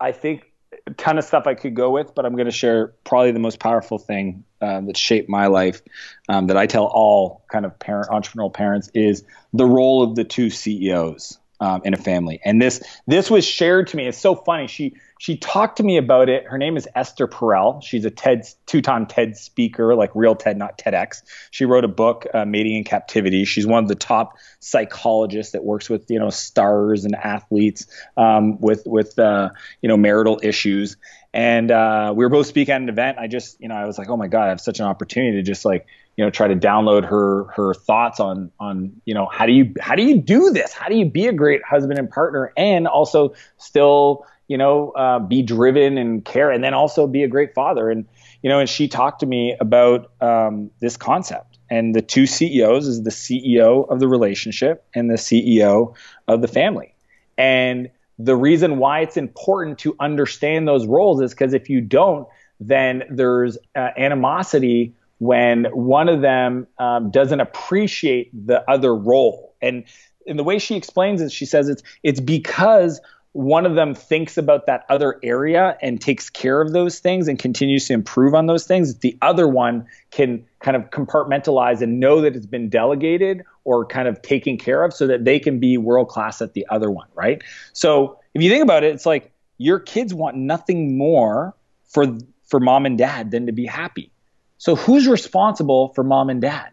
I 0.00 0.12
think 0.12 0.47
a 0.88 0.94
ton 0.94 1.18
of 1.18 1.24
stuff 1.24 1.46
I 1.46 1.54
could 1.54 1.74
go 1.74 1.90
with, 1.90 2.14
but 2.14 2.24
I'm 2.24 2.32
going 2.32 2.46
to 2.46 2.50
share 2.50 2.88
probably 3.04 3.32
the 3.32 3.38
most 3.38 3.60
powerful 3.60 3.98
thing 3.98 4.44
uh, 4.60 4.80
that 4.80 4.96
shaped 4.96 5.28
my 5.28 5.46
life 5.46 5.82
um, 6.28 6.46
that 6.46 6.56
I 6.56 6.66
tell 6.66 6.86
all 6.86 7.44
kind 7.52 7.66
of 7.66 7.78
parent 7.78 8.08
entrepreneurial 8.08 8.52
parents 8.52 8.90
is 8.94 9.24
the 9.52 9.66
role 9.66 10.02
of 10.02 10.14
the 10.16 10.24
two 10.24 10.48
CEOs 10.48 11.38
um, 11.60 11.82
in 11.84 11.94
a 11.94 11.96
family. 11.96 12.40
And 12.44 12.60
this 12.60 12.82
this 13.06 13.30
was 13.30 13.44
shared 13.44 13.88
to 13.88 13.96
me. 13.96 14.06
It's 14.06 14.18
so 14.18 14.34
funny. 14.34 14.66
She 14.66 14.94
she 15.18 15.36
talked 15.36 15.78
to 15.78 15.82
me 15.82 15.96
about 15.96 16.28
it. 16.28 16.44
Her 16.44 16.58
name 16.58 16.76
is 16.76 16.86
Esther 16.94 17.26
Perel. 17.26 17.82
She's 17.82 18.04
a 18.04 18.10
TED 18.10 18.46
two-time 18.66 19.06
TED 19.06 19.36
speaker, 19.36 19.96
like 19.96 20.10
real 20.14 20.36
TED, 20.36 20.56
not 20.56 20.78
TEDx. 20.78 21.22
She 21.50 21.64
wrote 21.64 21.84
a 21.84 21.88
book, 21.88 22.26
uh, 22.32 22.44
Mating 22.44 22.76
in 22.76 22.84
Captivity. 22.84 23.44
She's 23.44 23.66
one 23.66 23.82
of 23.82 23.88
the 23.88 23.96
top 23.96 24.34
psychologists 24.60 25.52
that 25.52 25.64
works 25.64 25.90
with 25.90 26.10
you 26.10 26.18
know 26.18 26.30
stars 26.30 27.04
and 27.04 27.14
athletes 27.14 27.86
um, 28.16 28.60
with 28.60 28.82
with 28.86 29.18
uh, 29.18 29.50
you 29.82 29.88
know 29.88 29.96
marital 29.96 30.40
issues. 30.42 30.96
And 31.34 31.70
uh, 31.70 32.14
we 32.16 32.24
were 32.24 32.30
both 32.30 32.46
speaking 32.46 32.72
at 32.72 32.80
an 32.80 32.88
event. 32.88 33.18
I 33.18 33.26
just 33.26 33.60
you 33.60 33.68
know 33.68 33.74
I 33.74 33.84
was 33.84 33.98
like, 33.98 34.08
oh 34.08 34.16
my 34.16 34.28
god, 34.28 34.44
I 34.44 34.48
have 34.48 34.60
such 34.60 34.78
an 34.78 34.86
opportunity 34.86 35.36
to 35.36 35.42
just 35.42 35.64
like 35.64 35.86
you 36.18 36.24
know 36.24 36.30
try 36.30 36.48
to 36.48 36.56
download 36.56 37.08
her 37.08 37.44
her 37.54 37.72
thoughts 37.72 38.20
on 38.20 38.50
on 38.60 38.92
you 39.06 39.14
know 39.14 39.26
how 39.32 39.46
do 39.46 39.52
you 39.52 39.72
how 39.80 39.94
do 39.94 40.02
you 40.02 40.20
do 40.20 40.50
this? 40.50 40.74
How 40.74 40.88
do 40.88 40.96
you 40.96 41.06
be 41.06 41.28
a 41.28 41.32
great 41.32 41.62
husband 41.64 41.98
and 41.98 42.10
partner 42.10 42.52
and 42.58 42.86
also 42.86 43.32
still 43.56 44.26
you 44.48 44.56
know, 44.56 44.90
uh, 44.92 45.18
be 45.18 45.42
driven 45.42 45.98
and 45.98 46.24
care, 46.24 46.50
and 46.50 46.64
then 46.64 46.74
also 46.74 47.06
be 47.06 47.22
a 47.22 47.28
great 47.28 47.54
father. 47.54 47.90
And 47.90 48.06
you 48.42 48.48
know, 48.48 48.58
and 48.58 48.68
she 48.68 48.88
talked 48.88 49.20
to 49.20 49.26
me 49.26 49.56
about 49.60 50.10
um, 50.20 50.70
this 50.80 50.96
concept. 50.96 51.58
And 51.70 51.94
the 51.94 52.00
two 52.00 52.26
CEOs 52.26 52.86
is 52.86 53.02
the 53.02 53.10
CEO 53.10 53.88
of 53.90 54.00
the 54.00 54.08
relationship 54.08 54.86
and 54.94 55.10
the 55.10 55.16
CEO 55.16 55.94
of 56.26 56.40
the 56.40 56.48
family. 56.48 56.94
And 57.36 57.90
the 58.18 58.34
reason 58.34 58.78
why 58.78 59.00
it's 59.00 59.18
important 59.18 59.78
to 59.80 59.94
understand 60.00 60.66
those 60.66 60.86
roles 60.86 61.20
is 61.20 61.32
because 61.32 61.52
if 61.52 61.68
you 61.68 61.82
don't, 61.82 62.26
then 62.58 63.04
there's 63.10 63.58
uh, 63.76 63.90
animosity 63.98 64.94
when 65.18 65.64
one 65.66 66.08
of 66.08 66.20
them 66.20 66.66
um, 66.78 67.10
doesn't 67.10 67.40
appreciate 67.40 68.30
the 68.46 68.68
other 68.70 68.94
role. 68.94 69.54
And 69.60 69.84
in 70.26 70.36
the 70.36 70.44
way 70.44 70.58
she 70.58 70.76
explains 70.76 71.20
it, 71.20 71.32
she 71.32 71.46
says 71.46 71.68
it's 71.68 71.82
it's 72.02 72.20
because 72.20 73.00
one 73.32 73.66
of 73.66 73.74
them 73.74 73.94
thinks 73.94 74.36
about 74.36 74.66
that 74.66 74.84
other 74.88 75.20
area 75.22 75.76
and 75.82 76.00
takes 76.00 76.30
care 76.30 76.60
of 76.60 76.72
those 76.72 76.98
things 76.98 77.28
and 77.28 77.38
continues 77.38 77.86
to 77.86 77.92
improve 77.92 78.34
on 78.34 78.46
those 78.46 78.66
things, 78.66 78.98
the 78.98 79.16
other 79.22 79.46
one 79.46 79.86
can 80.10 80.44
kind 80.60 80.76
of 80.76 80.90
compartmentalize 80.90 81.80
and 81.80 82.00
know 82.00 82.20
that 82.20 82.34
it's 82.34 82.46
been 82.46 82.68
delegated 82.68 83.44
or 83.64 83.86
kind 83.86 84.08
of 84.08 84.20
taken 84.22 84.56
care 84.56 84.82
of 84.82 84.92
so 84.92 85.06
that 85.06 85.24
they 85.24 85.38
can 85.38 85.60
be 85.60 85.76
world 85.76 86.08
class 86.08 86.40
at 86.40 86.54
the 86.54 86.66
other 86.70 86.90
one, 86.90 87.06
right? 87.14 87.42
So 87.74 88.18
if 88.34 88.42
you 88.42 88.50
think 88.50 88.62
about 88.62 88.82
it, 88.82 88.94
it's 88.94 89.06
like 89.06 89.30
your 89.58 89.78
kids 89.78 90.14
want 90.14 90.36
nothing 90.36 90.96
more 90.96 91.54
for 91.84 92.06
for 92.46 92.60
mom 92.60 92.86
and 92.86 92.96
dad 92.96 93.30
than 93.30 93.46
to 93.46 93.52
be 93.52 93.66
happy. 93.66 94.10
So 94.58 94.76
who's 94.76 95.06
responsible 95.08 95.92
for 95.94 96.04
mom 96.04 96.30
and 96.30 96.40
dad? 96.40 96.70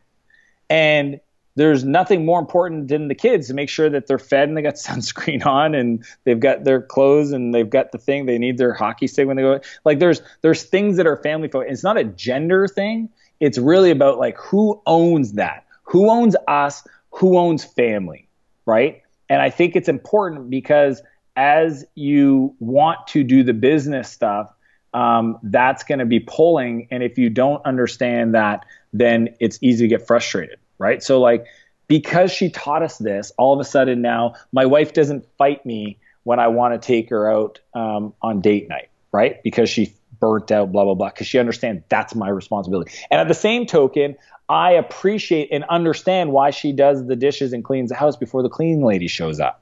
And 0.70 1.20
there's 1.56 1.86
nothing 1.86 2.26
more 2.26 2.40
important 2.40 2.90
than 2.90 3.08
the 3.08 3.16
kids 3.16 3.48
to 3.48 3.54
make 3.54 3.70
sure 3.70 3.90
that 3.90 4.08
they're 4.08 4.20
fed 4.20 4.50
and 4.50 4.58
they 4.58 4.62
got 4.62 4.74
sunscreen 4.76 5.46
on 5.46 5.74
and 5.74 6.04
they've 6.26 6.40
got 6.40 6.64
their 6.66 6.82
clothes 6.82 7.32
and 7.32 7.54
they've 7.54 7.70
got 7.70 7.92
the 7.92 7.98
thing 7.98 8.26
they 8.26 8.38
need 8.38 8.58
their 8.58 8.74
hockey 8.74 9.08
stick 9.08 9.28
when 9.28 9.38
they 9.38 9.44
go. 9.44 9.60
Like 9.86 10.00
there's 10.00 10.22
there's 10.42 10.64
things 10.64 10.98
that 10.98 11.08
are 11.08 11.18
family 11.18 11.48
focused 11.48 11.72
it's 11.72 11.84
not 11.84 11.98
a 11.98 12.04
gender 12.04 12.68
thing. 12.68 13.10
It's 13.40 13.58
really 13.58 13.92
about 13.92 14.20
like 14.20 14.38
who 14.38 14.82
owns 14.86 15.34
that? 15.34 15.66
Who 15.84 16.10
owns 16.10 16.36
us? 16.48 16.86
Who 17.12 17.38
owns 17.38 17.64
family 17.64 18.26
right? 18.66 19.02
And 19.30 19.42
i 19.42 19.50
think 19.50 19.76
it's 19.76 19.90
important 19.90 20.50
because 20.50 21.02
as 21.36 21.86
you 21.96 22.56
want 22.60 23.08
to 23.08 23.24
do 23.24 23.44
the 23.44 23.54
business 23.54 24.10
stuff 24.10 24.54
um, 24.96 25.38
that's 25.43 25.84
going 25.84 26.00
to 26.00 26.06
be 26.06 26.20
pulling 26.20 26.88
and 26.89 27.04
if 27.04 27.18
you 27.18 27.30
don't 27.30 27.64
understand 27.66 28.34
that 28.34 28.66
then 28.93 29.30
it's 29.39 29.60
easy 29.62 29.84
to 29.84 29.88
get 29.88 30.08
frustrated 30.08 30.58
right? 30.78 31.02
So 31.04 31.20
like 31.20 31.46
because 31.88 32.32
she 32.32 32.50
taught 32.50 32.82
us 32.82 32.98
this, 32.98 33.32
all 33.38 33.54
of 33.54 33.60
a 33.60 33.64
sudden 33.64 34.02
now 34.02 34.36
my 34.52 34.66
wife 34.66 34.93
doesn't 34.93 35.26
fight 35.38 35.66
me 35.66 36.00
when 36.24 36.39
I 36.39 36.48
want 36.48 36.80
to 36.80 36.86
take 36.86 37.10
her 37.10 37.32
out 37.32 37.60
um, 37.74 38.14
on 38.22 38.41
date 38.41 38.68
night, 38.68 38.89
right? 39.12 39.41
Because 39.43 39.70
she 39.70 39.93
burnt 40.20 40.52
out, 40.52 40.72
blah 40.72 40.84
blah 40.84 40.96
blah. 40.96 41.10
Because 41.10 41.28
she 41.28 41.39
understands 41.39 41.84
that's 41.89 42.16
my 42.16 42.30
responsibility. 42.30 42.91
And 43.12 43.22
at 43.22 43.28
the 43.28 43.36
same 43.36 43.66
token, 43.66 44.16
I 44.50 44.72
appreciate 44.72 45.50
and 45.52 45.64
understand 45.66 46.32
why 46.32 46.52
she 46.52 46.72
does 46.72 47.06
the 47.06 47.16
dishes 47.16 47.54
and 47.54 47.64
cleans 47.64 47.89
the 47.89 47.96
house 47.96 48.16
before 48.16 48.43
the 48.43 48.50
cleaning 48.50 48.84
lady 48.84 49.08
shows 49.08 49.39
up. 49.39 49.62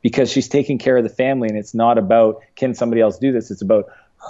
Because 0.00 0.30
she's 0.30 0.48
taking 0.48 0.78
care 0.78 0.96
of 0.96 1.02
the 1.02 1.10
family, 1.10 1.48
and 1.48 1.58
it's 1.58 1.74
not 1.74 1.98
about 1.98 2.40
can 2.54 2.72
somebody 2.72 3.00
else 3.00 3.18
do 3.18 3.32
this. 3.32 3.50
It's 3.50 3.62
about 3.62 3.86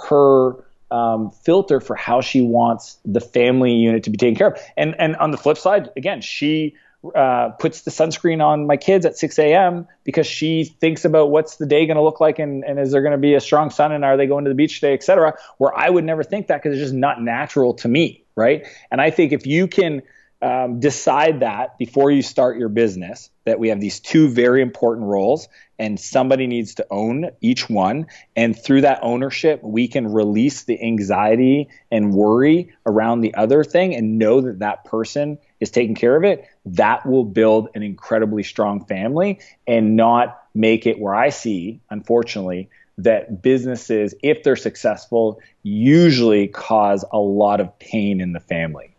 her 0.09 0.63
um, 0.91 1.31
filter 1.31 1.79
for 1.79 1.95
how 1.95 2.21
she 2.21 2.41
wants 2.41 2.97
the 3.05 3.21
family 3.21 3.73
unit 3.73 4.03
to 4.03 4.09
be 4.09 4.17
taken 4.17 4.35
care 4.35 4.47
of. 4.47 4.59
And 4.75 4.95
and 4.99 5.15
on 5.17 5.31
the 5.31 5.37
flip 5.37 5.57
side, 5.57 5.89
again, 5.95 6.21
she 6.21 6.75
uh, 7.15 7.49
puts 7.59 7.81
the 7.81 7.91
sunscreen 7.91 8.43
on 8.43 8.67
my 8.67 8.75
kids 8.75 9.05
at 9.05 9.17
6 9.17 9.39
a.m. 9.39 9.87
because 10.03 10.27
she 10.27 10.65
thinks 10.65 11.05
about 11.05 11.31
what's 11.31 11.55
the 11.55 11.65
day 11.65 11.85
going 11.85 11.95
to 11.95 12.03
look 12.03 12.19
like 12.19 12.39
and, 12.39 12.65
and 12.65 12.77
is 12.77 12.91
there 12.91 13.01
going 13.01 13.13
to 13.13 13.17
be 13.17 13.35
a 13.35 13.39
strong 13.39 13.69
sun 13.69 13.93
and 13.93 14.03
are 14.03 14.17
they 14.17 14.27
going 14.27 14.43
to 14.43 14.49
the 14.49 14.55
beach 14.55 14.81
today, 14.81 14.93
et 14.93 15.03
cetera. 15.03 15.33
Where 15.59 15.77
I 15.77 15.89
would 15.89 16.03
never 16.03 16.23
think 16.23 16.47
that 16.47 16.61
because 16.61 16.77
it's 16.77 16.83
just 16.83 16.93
not 16.93 17.21
natural 17.21 17.73
to 17.75 17.87
me, 17.87 18.25
right? 18.35 18.67
And 18.91 18.99
I 18.99 19.11
think 19.11 19.31
if 19.31 19.47
you 19.47 19.67
can 19.67 20.01
um, 20.41 20.79
decide 20.79 21.39
that 21.41 21.77
before 21.77 22.11
you 22.11 22.21
start 22.21 22.57
your 22.57 22.69
business 22.69 23.29
that 23.49 23.59
we 23.59 23.69
have 23.69 23.79
these 23.79 23.99
two 23.99 24.29
very 24.29 24.61
important 24.61 25.07
roles 25.07 25.47
and 25.77 25.99
somebody 25.99 26.47
needs 26.47 26.75
to 26.75 26.87
own 26.89 27.31
each 27.41 27.69
one. 27.69 28.07
And 28.35 28.57
through 28.57 28.81
that 28.81 28.99
ownership 29.01 29.61
we 29.63 29.87
can 29.87 30.11
release 30.11 30.63
the 30.63 30.81
anxiety 30.81 31.69
and 31.91 32.13
worry 32.13 32.73
around 32.85 33.21
the 33.21 33.35
other 33.35 33.63
thing 33.63 33.95
and 33.95 34.17
know 34.17 34.41
that 34.41 34.59
that 34.59 34.85
person 34.85 35.37
is 35.59 35.71
taking 35.71 35.95
care 35.95 36.15
of 36.15 36.23
it. 36.23 36.47
That 36.65 37.05
will 37.05 37.25
build 37.25 37.69
an 37.75 37.83
incredibly 37.83 38.43
strong 38.43 38.85
family 38.85 39.39
and 39.67 39.95
not 39.95 40.39
make 40.53 40.85
it 40.85 40.99
where 40.99 41.15
i 41.15 41.29
see 41.29 41.79
unfortunately 41.89 42.69
that 42.97 43.41
businesses 43.41 44.13
if 44.23 44.43
they're 44.43 44.55
successful 44.55 45.39
usually 45.63 46.47
cause 46.47 47.05
a 47.11 47.19
lot 47.19 47.61
of 47.61 47.77
pain 47.79 48.19
in 48.19 48.33
the 48.33 48.39
family 48.39 48.95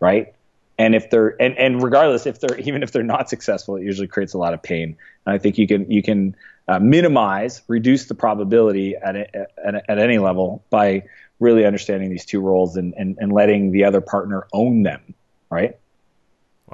right 0.00 0.34
and 0.78 0.94
if 0.94 1.10
they're 1.10 1.40
and, 1.40 1.56
and 1.58 1.82
regardless 1.82 2.26
if 2.26 2.40
they're 2.40 2.58
even 2.58 2.82
if 2.82 2.92
they're 2.92 3.02
not 3.02 3.28
successful 3.28 3.76
it 3.76 3.82
usually 3.82 4.06
creates 4.06 4.32
a 4.32 4.38
lot 4.38 4.54
of 4.54 4.62
pain 4.62 4.96
and 5.26 5.34
i 5.34 5.38
think 5.38 5.58
you 5.58 5.66
can 5.66 5.90
you 5.90 6.02
can 6.02 6.34
uh, 6.68 6.78
minimize 6.78 7.62
reduce 7.68 8.06
the 8.06 8.14
probability 8.14 8.94
at, 8.96 9.16
a, 9.16 9.46
at, 9.64 9.84
at 9.88 9.98
any 9.98 10.18
level 10.18 10.62
by 10.70 11.02
really 11.40 11.64
understanding 11.64 12.10
these 12.10 12.24
two 12.24 12.40
roles 12.40 12.76
and, 12.76 12.94
and, 12.96 13.16
and 13.20 13.32
letting 13.32 13.70
the 13.72 13.84
other 13.84 14.00
partner 14.00 14.46
own 14.52 14.82
them 14.82 15.14
right 15.50 15.76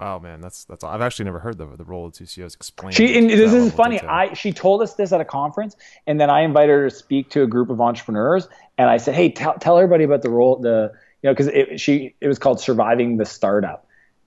Wow, 0.01 0.19
man, 0.19 0.41
that's 0.41 0.65
that's. 0.65 0.83
I've 0.83 1.01
actually 1.01 1.27
never 1.27 1.39
heard 1.39 1.57
the 1.57 1.67
the 1.67 1.85
role 1.85 2.07
of 2.07 2.15
two 2.15 2.27
CEOs 2.27 2.55
explained. 2.55 2.97
She 2.97 3.17
and 3.17 3.31
this 3.31 3.53
is 3.53 3.73
funny. 3.73 4.01
I 4.01 4.35
she 4.35 4.53
told 4.53 4.83
us 4.83 4.95
this 4.95 5.13
at 5.13 5.21
a 5.21 5.25
conference, 5.25 5.77
and 6.07 6.21
then 6.21 6.31
I 6.31 6.41
invited 6.41 6.71
her 6.73 6.89
to 6.89 6.95
speak 6.95 7.31
to 7.31 7.43
a 7.43 7.47
group 7.47 7.71
of 7.71 7.81
entrepreneurs, 7.81 8.49
and 8.77 8.91
I 8.91 8.97
said, 8.97 9.15
"Hey, 9.15 9.31
tell 9.31 9.55
tell 9.55 9.79
everybody 9.79 10.03
about 10.03 10.23
the 10.23 10.31
role 10.31 10.57
the 10.57 10.93
you 11.23 11.29
know 11.29 11.33
because 11.33 11.47
it, 11.47 11.81
she 11.81 12.17
it 12.21 12.27
was 12.27 12.41
called 12.41 12.61
surviving 12.61 13.19
the 13.19 13.25
startup, 13.25 13.84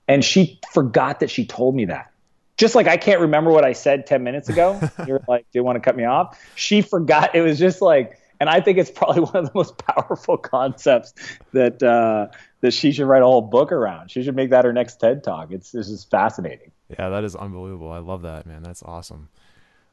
and 0.07 0.23
she 0.23 0.59
forgot 0.71 1.19
that 1.19 1.29
she 1.29 1.45
told 1.45 1.75
me 1.75 1.85
that. 1.85 2.11
Just 2.57 2.73
like 2.73 2.87
I 2.87 2.97
can't 2.97 3.21
remember 3.21 3.51
what 3.51 3.63
I 3.63 3.73
said 3.73 4.07
10 4.07 4.23
minutes 4.23 4.49
ago. 4.49 4.79
You're 5.07 5.23
like, 5.27 5.45
do 5.51 5.59
you 5.59 5.63
want 5.63 5.75
to 5.75 5.79
cut 5.79 5.95
me 5.95 6.05
off? 6.05 6.39
She 6.55 6.81
forgot. 6.81 7.35
It 7.35 7.41
was 7.41 7.59
just 7.59 7.81
like, 7.81 8.19
and 8.39 8.49
I 8.49 8.61
think 8.61 8.77
it's 8.77 8.89
probably 8.91 9.21
one 9.31 9.35
of 9.35 9.45
the 9.45 9.51
most 9.53 9.77
powerful 9.77 10.37
concepts 10.37 11.13
that 11.53 11.81
uh, 11.83 12.27
that 12.61 12.73
she 12.73 12.91
should 12.91 13.05
write 13.05 13.21
a 13.21 13.25
whole 13.25 13.41
book 13.41 13.71
around. 13.71 14.09
She 14.09 14.23
should 14.23 14.35
make 14.35 14.49
that 14.49 14.65
her 14.65 14.73
next 14.73 14.95
TED 14.99 15.23
talk. 15.23 15.51
It's 15.51 15.71
this 15.71 15.89
is 15.89 16.03
fascinating. 16.03 16.71
Yeah, 16.89 17.09
that 17.09 17.23
is 17.23 17.35
unbelievable. 17.35 17.91
I 17.91 17.99
love 17.99 18.23
that, 18.23 18.45
man. 18.45 18.63
That's 18.63 18.81
awesome. 18.81 19.29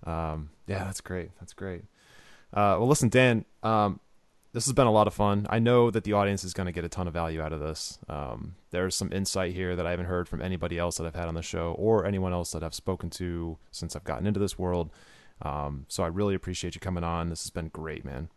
Um, 0.05 0.51
yeah, 0.67 0.85
that's 0.85 1.01
great. 1.01 1.31
That's 1.41 1.53
great. 1.53 1.83
Uh, 2.53 2.79
well, 2.79 2.87
listen, 2.87 3.09
Dan. 3.09 3.45
Um, 3.63 4.01
this 4.55 4.67
has 4.67 4.73
been 4.73 4.87
a 4.87 4.93
lot 4.93 5.09
of 5.09 5.13
fun. 5.13 5.49
I 5.51 5.59
know 5.59 5.91
that 5.91 6.05
the 6.05 6.13
audience 6.13 6.45
is 6.45 6.55
going 6.55 6.67
to 6.67 6.73
get 6.73 6.85
a 6.85 6.89
ton 6.89 7.09
of 7.09 7.13
value 7.13 7.43
out 7.43 7.53
of 7.53 7.59
this. 7.59 7.99
Um, 8.09 8.55
there's 8.71 8.95
some 8.95 9.13
insight 9.13 9.53
here 9.53 9.75
that 9.75 9.85
I 9.85 9.91
haven't 9.91 10.07
heard 10.07 10.29
from 10.29 10.41
anybody 10.41 10.79
else 10.79 10.97
that 10.99 11.07
I've 11.07 11.15
had 11.17 11.27
on 11.27 11.35
the 11.35 11.43
show 11.43 11.75
or 11.77 12.07
anyone 12.07 12.33
else 12.33 12.53
that 12.53 12.63
I've 12.63 12.73
spoken 12.73 13.11
to 13.11 13.59
since 13.73 13.97
I've 13.97 14.05
gotten 14.05 14.29
into 14.29 14.39
this 14.39 14.57
world. 14.57 14.91
Um, 15.43 15.87
so 15.89 16.05
I 16.05 16.07
really 16.07 16.37
appreciate 16.37 16.77
you 16.77 16.81
coming 16.81 17.03
on. 17.03 17.31
This 17.31 17.43
has 17.43 17.51
been 17.51 17.67
great, 17.67 18.05
man. 18.05 18.29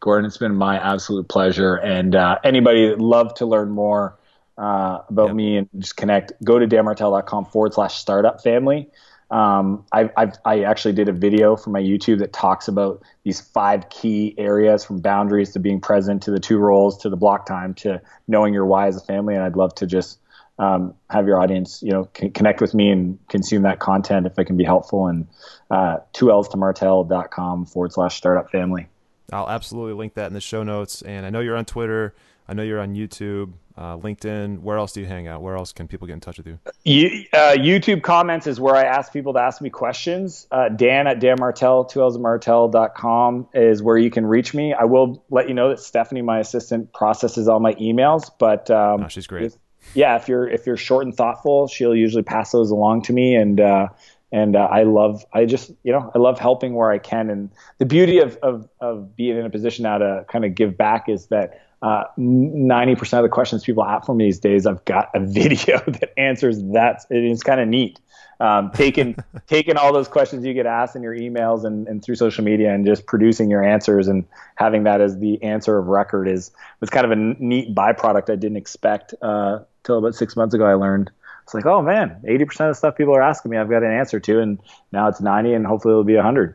Gordon, 0.00 0.24
it's 0.24 0.38
been 0.38 0.56
my 0.56 0.78
absolute 0.78 1.28
pleasure. 1.28 1.74
And 1.74 2.16
uh, 2.16 2.38
anybody 2.42 2.88
that 2.88 2.98
love 2.98 3.34
to 3.34 3.44
learn 3.44 3.68
more 3.68 4.18
uh, 4.56 5.00
about 5.10 5.26
yep. 5.26 5.36
me 5.36 5.56
and 5.58 5.68
just 5.78 5.94
connect, 5.94 6.32
go 6.42 6.58
to 6.58 6.66
danmartell.com 6.66 7.44
forward 7.44 7.74
slash 7.74 7.98
startup 7.98 8.42
family. 8.42 8.88
Um, 9.30 9.84
I, 9.92 10.10
I've, 10.16 10.32
i 10.44 10.62
actually 10.64 10.94
did 10.94 11.08
a 11.08 11.12
video 11.12 11.54
for 11.54 11.70
my 11.70 11.80
YouTube 11.80 12.18
that 12.18 12.32
talks 12.32 12.66
about 12.66 13.02
these 13.22 13.40
five 13.40 13.88
key 13.88 14.34
areas 14.36 14.84
from 14.84 15.00
boundaries 15.00 15.52
to 15.52 15.60
being 15.60 15.80
present 15.80 16.24
to 16.24 16.32
the 16.32 16.40
two 16.40 16.58
roles 16.58 16.98
to 17.02 17.08
the 17.08 17.16
block 17.16 17.46
time 17.46 17.74
to 17.74 18.02
knowing 18.26 18.52
your 18.52 18.66
why 18.66 18.88
as 18.88 18.96
a 18.96 19.00
family. 19.00 19.34
And 19.34 19.44
I'd 19.44 19.56
love 19.56 19.74
to 19.76 19.86
just 19.86 20.18
um, 20.58 20.94
have 21.08 21.26
your 21.26 21.40
audience, 21.40 21.82
you 21.82 21.92
know, 21.92 22.08
c- 22.16 22.30
connect 22.30 22.60
with 22.60 22.74
me 22.74 22.90
and 22.90 23.18
consume 23.28 23.62
that 23.62 23.78
content 23.78 24.26
if 24.26 24.38
it 24.38 24.44
can 24.44 24.56
be 24.56 24.64
helpful. 24.64 25.06
And 25.06 25.28
uh, 25.70 25.98
two 26.12 26.30
L's 26.30 26.48
to 26.48 26.56
martell.com 26.56 27.66
forward 27.66 27.92
slash 27.92 28.16
startup 28.16 28.50
family. 28.50 28.88
I'll 29.32 29.48
absolutely 29.48 29.94
link 29.94 30.14
that 30.14 30.26
in 30.26 30.34
the 30.34 30.40
show 30.40 30.62
notes. 30.62 31.02
And 31.02 31.24
I 31.24 31.30
know 31.30 31.40
you're 31.40 31.56
on 31.56 31.64
Twitter. 31.64 32.14
I 32.48 32.52
know 32.52 32.62
you're 32.62 32.80
on 32.80 32.94
YouTube, 32.94 33.52
uh, 33.80 33.96
LinkedIn. 33.96 34.60
Where 34.60 34.76
else 34.76 34.92
do 34.92 35.00
you 35.00 35.06
hang 35.06 35.26
out? 35.26 35.40
Where 35.40 35.56
else 35.56 35.72
can 35.72 35.88
people 35.88 36.06
get 36.06 36.12
in 36.12 36.20
touch 36.20 36.36
with 36.36 36.46
you? 36.46 36.58
you 36.84 37.24
uh, 37.32 37.54
YouTube 37.56 38.02
comments 38.02 38.46
is 38.46 38.60
where 38.60 38.76
I 38.76 38.84
ask 38.84 39.10
people 39.10 39.32
to 39.32 39.40
ask 39.40 39.62
me 39.62 39.70
questions. 39.70 40.46
Uh, 40.50 40.68
Dan 40.68 41.06
at 41.06 41.18
Dan 41.18 41.36
Martell, 41.40 41.86
2lsmartell.com 41.86 43.48
is 43.54 43.82
where 43.82 43.96
you 43.96 44.10
can 44.10 44.26
reach 44.26 44.52
me. 44.52 44.74
I 44.74 44.84
will 44.84 45.24
let 45.30 45.48
you 45.48 45.54
know 45.54 45.70
that 45.70 45.80
Stephanie, 45.80 46.20
my 46.20 46.40
assistant, 46.40 46.92
processes 46.92 47.48
all 47.48 47.58
my 47.58 47.72
emails. 47.74 48.30
But 48.38 48.70
um, 48.70 49.04
oh, 49.04 49.08
she's 49.08 49.26
great. 49.26 49.46
If, 49.46 49.54
yeah, 49.94 50.16
if 50.16 50.28
you're 50.28 50.46
if 50.46 50.66
you're 50.66 50.76
short 50.76 51.06
and 51.06 51.16
thoughtful, 51.16 51.66
she'll 51.66 51.96
usually 51.96 52.22
pass 52.22 52.52
those 52.52 52.70
along 52.70 53.02
to 53.02 53.14
me. 53.14 53.34
And 53.34 53.58
uh, 53.58 53.88
and 54.30 54.56
uh, 54.56 54.60
I 54.60 54.82
love 54.82 55.24
I 55.32 55.46
just 55.46 55.70
you 55.82 55.92
know 55.92 56.10
I 56.14 56.18
love 56.18 56.38
helping 56.38 56.74
where 56.74 56.90
I 56.90 56.98
can 56.98 57.30
and 57.30 57.50
the 57.78 57.86
beauty 57.86 58.18
of 58.18 58.36
of, 58.42 58.68
of 58.78 59.16
being 59.16 59.38
in 59.38 59.46
a 59.46 59.50
position 59.50 59.84
now 59.84 59.96
to 59.96 60.26
kind 60.28 60.44
of 60.44 60.54
give 60.54 60.76
back 60.76 61.08
is 61.08 61.26
that 61.28 61.62
uh, 61.82 62.04
90% 62.18 63.18
of 63.18 63.22
the 63.22 63.28
questions 63.28 63.64
people 63.64 63.84
have 63.84 64.04
for 64.04 64.14
me 64.14 64.26
these 64.26 64.38
days 64.38 64.66
I've 64.66 64.84
got 64.84 65.10
a 65.14 65.20
video 65.24 65.78
that 65.78 66.12
answers 66.18 66.62
that 66.72 67.04
it's 67.10 67.42
kind 67.42 67.60
of 67.60 67.68
neat 67.68 68.00
um, 68.40 68.70
taking 68.72 69.16
taking 69.46 69.76
all 69.76 69.92
those 69.92 70.08
questions 70.08 70.44
you 70.44 70.54
get 70.54 70.66
asked 70.66 70.96
in 70.96 71.02
your 71.02 71.14
emails 71.14 71.64
and, 71.64 71.86
and 71.88 72.02
through 72.02 72.16
social 72.16 72.44
media 72.44 72.72
and 72.72 72.84
just 72.86 73.06
producing 73.06 73.50
your 73.50 73.62
answers 73.62 74.08
and 74.08 74.24
having 74.56 74.84
that 74.84 75.00
as 75.00 75.18
the 75.18 75.42
answer 75.42 75.78
of 75.78 75.86
record 75.86 76.28
is 76.28 76.50
was 76.80 76.90
kind 76.90 77.04
of 77.04 77.12
a 77.12 77.16
neat 77.16 77.74
byproduct 77.74 78.30
I 78.30 78.36
didn't 78.36 78.56
expect 78.56 79.14
uh, 79.22 79.60
till 79.84 79.98
about 79.98 80.14
six 80.14 80.36
months 80.36 80.54
ago 80.54 80.64
I 80.64 80.74
learned 80.74 81.10
it's 81.50 81.54
like, 81.54 81.66
oh 81.66 81.82
man, 81.82 82.20
80% 82.24 82.42
of 82.42 82.56
the 82.56 82.74
stuff 82.74 82.96
people 82.96 83.16
are 83.16 83.22
asking 83.22 83.50
me, 83.50 83.56
I've 83.56 83.68
got 83.68 83.82
an 83.82 83.90
answer 83.90 84.20
to, 84.20 84.38
and 84.38 84.60
now 84.92 85.08
it's 85.08 85.20
90, 85.20 85.52
and 85.52 85.66
hopefully 85.66 85.90
it'll 85.90 86.04
be 86.04 86.14
100. 86.14 86.54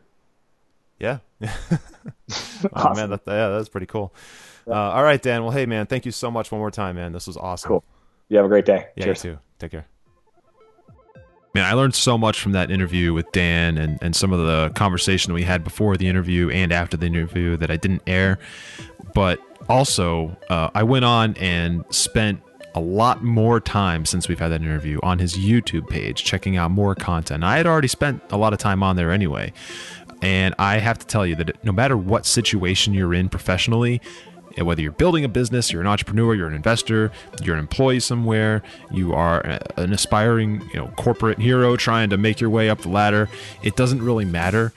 Yeah. 1.02 1.18
oh 1.42 2.94
man, 2.94 3.10
that, 3.10 3.22
yeah, 3.28 3.50
that's 3.50 3.68
pretty 3.68 3.88
cool. 3.88 4.14
Uh, 4.68 4.74
all 4.74 5.04
right, 5.04 5.22
Dan. 5.22 5.44
Well, 5.44 5.52
hey 5.52 5.66
man, 5.66 5.86
thank 5.86 6.06
you 6.06 6.12
so 6.12 6.32
much 6.32 6.52
one 6.52 6.60
more 6.60 6.72
time, 6.72 6.96
man. 6.96 7.12
This 7.12 7.28
was 7.28 7.38
awesome. 7.38 7.68
Cool. 7.70 7.84
You 8.30 8.38
have 8.38 8.46
a 8.46 8.50
great 8.50 8.66
day. 8.66 8.88
Yeah, 8.96 9.06
Cheers. 9.06 9.24
you 9.24 9.32
too. 9.34 9.40
Take 9.60 9.72
care. 9.72 9.86
Man, 11.54 11.64
I 11.64 11.74
learned 11.74 11.96
so 11.96 12.18
much 12.18 12.42
from 12.42 12.52
that 12.52 12.70
interview 12.70 13.14
with 13.14 13.32
Dan 13.32 13.78
and, 13.78 13.98
and 14.02 14.14
some 14.14 14.34
of 14.34 14.40
the 14.40 14.72
conversation 14.76 15.34
we 15.34 15.44
had 15.44 15.64
before 15.64 15.96
the 15.96 16.08
interview 16.08 16.50
and 16.50 16.74
after 16.74 16.98
the 16.98 17.06
interview 17.06 17.56
that 17.58 17.72
I 17.72 17.78
didn't 17.78 18.02
air. 18.08 18.40
But 19.14 19.40
also, 19.70 20.36
uh, 20.50 20.70
I 20.76 20.84
went 20.84 21.06
on 21.06 21.36
and 21.38 21.86
spent 21.92 22.42
a 22.74 22.82
lot 22.82 23.24
more 23.24 23.62
time 23.62 24.06
since 24.06 24.28
we've 24.28 24.38
had 24.38 24.50
that 24.50 24.62
interview 24.62 25.00
on 25.02 25.20
his 25.20 25.38
YouTube 25.38 25.88
page, 25.88 26.26
checking 26.26 26.58
out 26.58 26.72
more 26.72 26.94
content. 26.94 27.46
I 27.46 27.56
had 27.56 27.68
already 27.68 27.88
spent 27.88 28.22
a 28.32 28.38
lot 28.38 28.52
of 28.52 28.60
time 28.60 28.84
on 28.84 28.98
there 28.98 29.12
anyway. 29.12 29.54
And 30.22 30.56
I 30.60 30.80
have 30.80 31.00
to 31.00 31.08
tell 31.08 31.26
you 31.26 31.36
that 31.36 31.64
no 31.64 31.72
matter 31.72 31.96
what 31.96 32.26
situation 32.26 32.94
you're 32.94 33.14
in 33.14 33.30
professionally, 33.30 34.02
eh, 34.58 34.62
whether 34.62 34.82
you're 34.82 34.92
building 34.92 35.24
a 35.24 35.30
business, 35.30 35.72
you're 35.72 35.82
an 35.82 35.88
entrepreneur, 35.88 36.34
you're 36.34 36.48
an 36.48 36.54
investor, 36.54 37.12
you're 37.42 37.56
an 37.56 37.60
employee 37.60 38.00
somewhere, 38.00 38.62
you 38.92 39.14
are 39.14 39.42
an 39.78 39.94
aspiring, 39.94 40.62
you 40.74 40.80
know, 40.80 40.88
corporate 40.98 41.40
hero 41.40 41.76
trying 41.76 42.10
to 42.10 42.18
make 42.18 42.40
your 42.40 42.50
way 42.50 42.70
up 42.70 42.80
the 42.80 42.90
ladder, 42.90 43.30
it 43.64 43.76
doesn't 43.76 44.02
really 44.02 44.26
matter. 44.26 44.74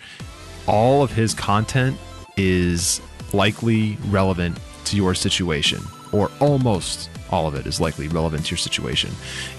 All 0.67 1.03
of 1.03 1.13
his 1.13 1.35
content 1.35 1.99
is 2.37 3.01
likely 3.33 3.97
relevant 4.11 4.59
to 4.87 4.97
your 4.97 5.15
situation 5.15 5.83
or 6.13 6.31
almost 6.41 7.11
all 7.31 7.47
of 7.47 7.55
it 7.55 7.67
is 7.67 7.81
likely 7.81 8.09
relevant 8.09 8.47
to 8.47 8.51
your 8.51 8.59
situation. 8.59 9.11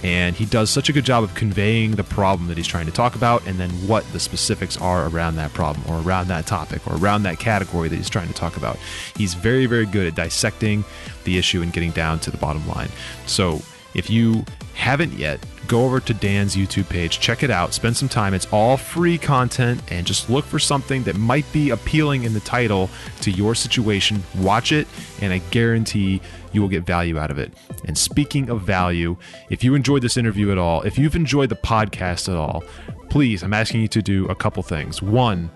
And 0.03 0.35
he 0.35 0.45
does 0.45 0.69
such 0.69 0.89
a 0.89 0.93
good 0.93 1.05
job 1.05 1.23
of 1.23 1.33
conveying 1.35 1.91
the 1.91 2.03
problem 2.03 2.47
that 2.49 2.57
he's 2.57 2.67
trying 2.67 2.87
to 2.87 2.91
talk 2.91 3.15
about 3.15 3.45
and 3.45 3.59
then 3.59 3.69
what 3.87 4.03
the 4.11 4.19
specifics 4.19 4.77
are 4.77 5.07
around 5.07 5.35
that 5.35 5.53
problem 5.53 5.85
or 5.87 6.01
around 6.01 6.27
that 6.29 6.47
topic 6.47 6.85
or 6.87 6.95
around 6.97 7.23
that 7.23 7.39
category 7.39 7.89
that 7.89 7.95
he's 7.95 8.09
trying 8.09 8.27
to 8.27 8.33
talk 8.33 8.57
about. 8.57 8.77
He's 9.15 9.33
very, 9.33 9.65
very 9.65 9.85
good 9.85 10.07
at 10.07 10.15
dissecting 10.15 10.83
the 11.23 11.37
issue 11.37 11.61
and 11.61 11.71
getting 11.71 11.91
down 11.91 12.19
to 12.21 12.31
the 12.31 12.37
bottom 12.37 12.67
line. 12.67 12.89
So 13.27 13.61
if 13.93 14.09
you 14.09 14.45
haven't 14.73 15.13
yet, 15.13 15.39
go 15.69 15.85
over 15.85 15.99
to 15.99 16.13
Dan's 16.13 16.55
YouTube 16.55 16.89
page, 16.89 17.19
check 17.19 17.43
it 17.43 17.51
out, 17.51 17.73
spend 17.73 17.95
some 17.95 18.09
time. 18.09 18.33
It's 18.33 18.47
all 18.51 18.75
free 18.75 19.17
content, 19.17 19.81
and 19.89 20.05
just 20.05 20.29
look 20.29 20.43
for 20.43 20.59
something 20.59 21.03
that 21.03 21.15
might 21.15 21.49
be 21.53 21.69
appealing 21.69 22.23
in 22.23 22.33
the 22.33 22.39
title 22.41 22.89
to 23.21 23.31
your 23.31 23.55
situation. 23.55 24.23
Watch 24.35 24.71
it, 24.71 24.87
and 25.21 25.31
I 25.31 25.37
guarantee 25.51 26.21
you 26.51 26.61
will 26.61 26.67
get 26.67 26.85
value 26.85 27.19
out 27.19 27.29
of 27.29 27.37
it. 27.37 27.53
And 27.85 27.97
speaking 27.97 28.49
of 28.49 28.63
value, 28.63 29.15
if 29.49 29.63
you 29.63 29.75
enjoyed 29.75 30.01
this 30.01 30.17
interview 30.17 30.51
at 30.51 30.57
all, 30.57 30.81
if 30.81 30.97
you've 30.97 31.15
enjoyed 31.15 31.49
the 31.49 31.55
podcast 31.55 32.27
at 32.27 32.35
all, 32.35 32.63
please, 33.09 33.43
I'm 33.43 33.53
asking 33.53 33.81
you 33.81 33.87
to 33.89 34.01
do 34.01 34.25
a 34.27 34.35
couple 34.35 34.63
things. 34.63 35.03
One, 35.03 35.51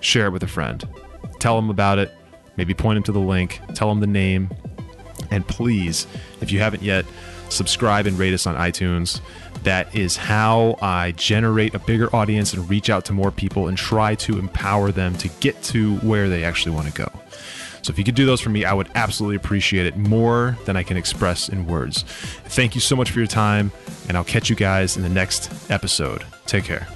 share 0.00 0.26
it 0.26 0.30
with 0.30 0.42
a 0.42 0.48
friend, 0.48 0.82
tell 1.40 1.56
them 1.56 1.68
about 1.68 1.98
it, 1.98 2.12
maybe 2.56 2.72
point 2.72 2.96
them 2.96 3.02
to 3.04 3.12
the 3.12 3.20
link, 3.20 3.60
tell 3.74 3.90
them 3.90 4.00
the 4.00 4.06
name, 4.06 4.50
and 5.30 5.46
please, 5.46 6.06
if 6.40 6.50
you 6.50 6.60
haven't 6.60 6.82
yet, 6.82 7.04
subscribe 7.50 8.06
and 8.06 8.18
rate 8.18 8.32
us 8.32 8.46
on 8.46 8.54
iTunes. 8.56 9.20
That 9.64 9.94
is 9.94 10.16
how 10.16 10.78
I 10.80 11.12
generate 11.12 11.74
a 11.74 11.78
bigger 11.78 12.14
audience 12.14 12.52
and 12.52 12.68
reach 12.68 12.90
out 12.90 13.04
to 13.06 13.12
more 13.12 13.30
people 13.30 13.68
and 13.68 13.76
try 13.76 14.14
to 14.16 14.38
empower 14.38 14.92
them 14.92 15.16
to 15.18 15.28
get 15.40 15.62
to 15.64 15.96
where 15.98 16.28
they 16.28 16.44
actually 16.44 16.74
want 16.74 16.86
to 16.86 16.92
go. 16.92 17.10
So 17.82 17.92
if 17.92 17.98
you 17.98 18.04
could 18.04 18.14
do 18.14 18.26
those 18.26 18.40
for 18.40 18.50
me, 18.50 18.64
I 18.64 18.72
would 18.72 18.90
absolutely 18.94 19.36
appreciate 19.36 19.86
it 19.86 19.96
more 19.96 20.58
than 20.64 20.76
I 20.76 20.82
can 20.82 20.96
express 20.96 21.48
in 21.48 21.66
words. 21.66 22.02
Thank 22.02 22.74
you 22.74 22.80
so 22.80 22.96
much 22.96 23.10
for 23.10 23.18
your 23.18 23.28
time, 23.28 23.72
and 24.08 24.16
I'll 24.16 24.24
catch 24.24 24.50
you 24.50 24.56
guys 24.56 24.96
in 24.96 25.02
the 25.02 25.08
next 25.08 25.70
episode. 25.70 26.24
Take 26.46 26.64
care. 26.64 26.86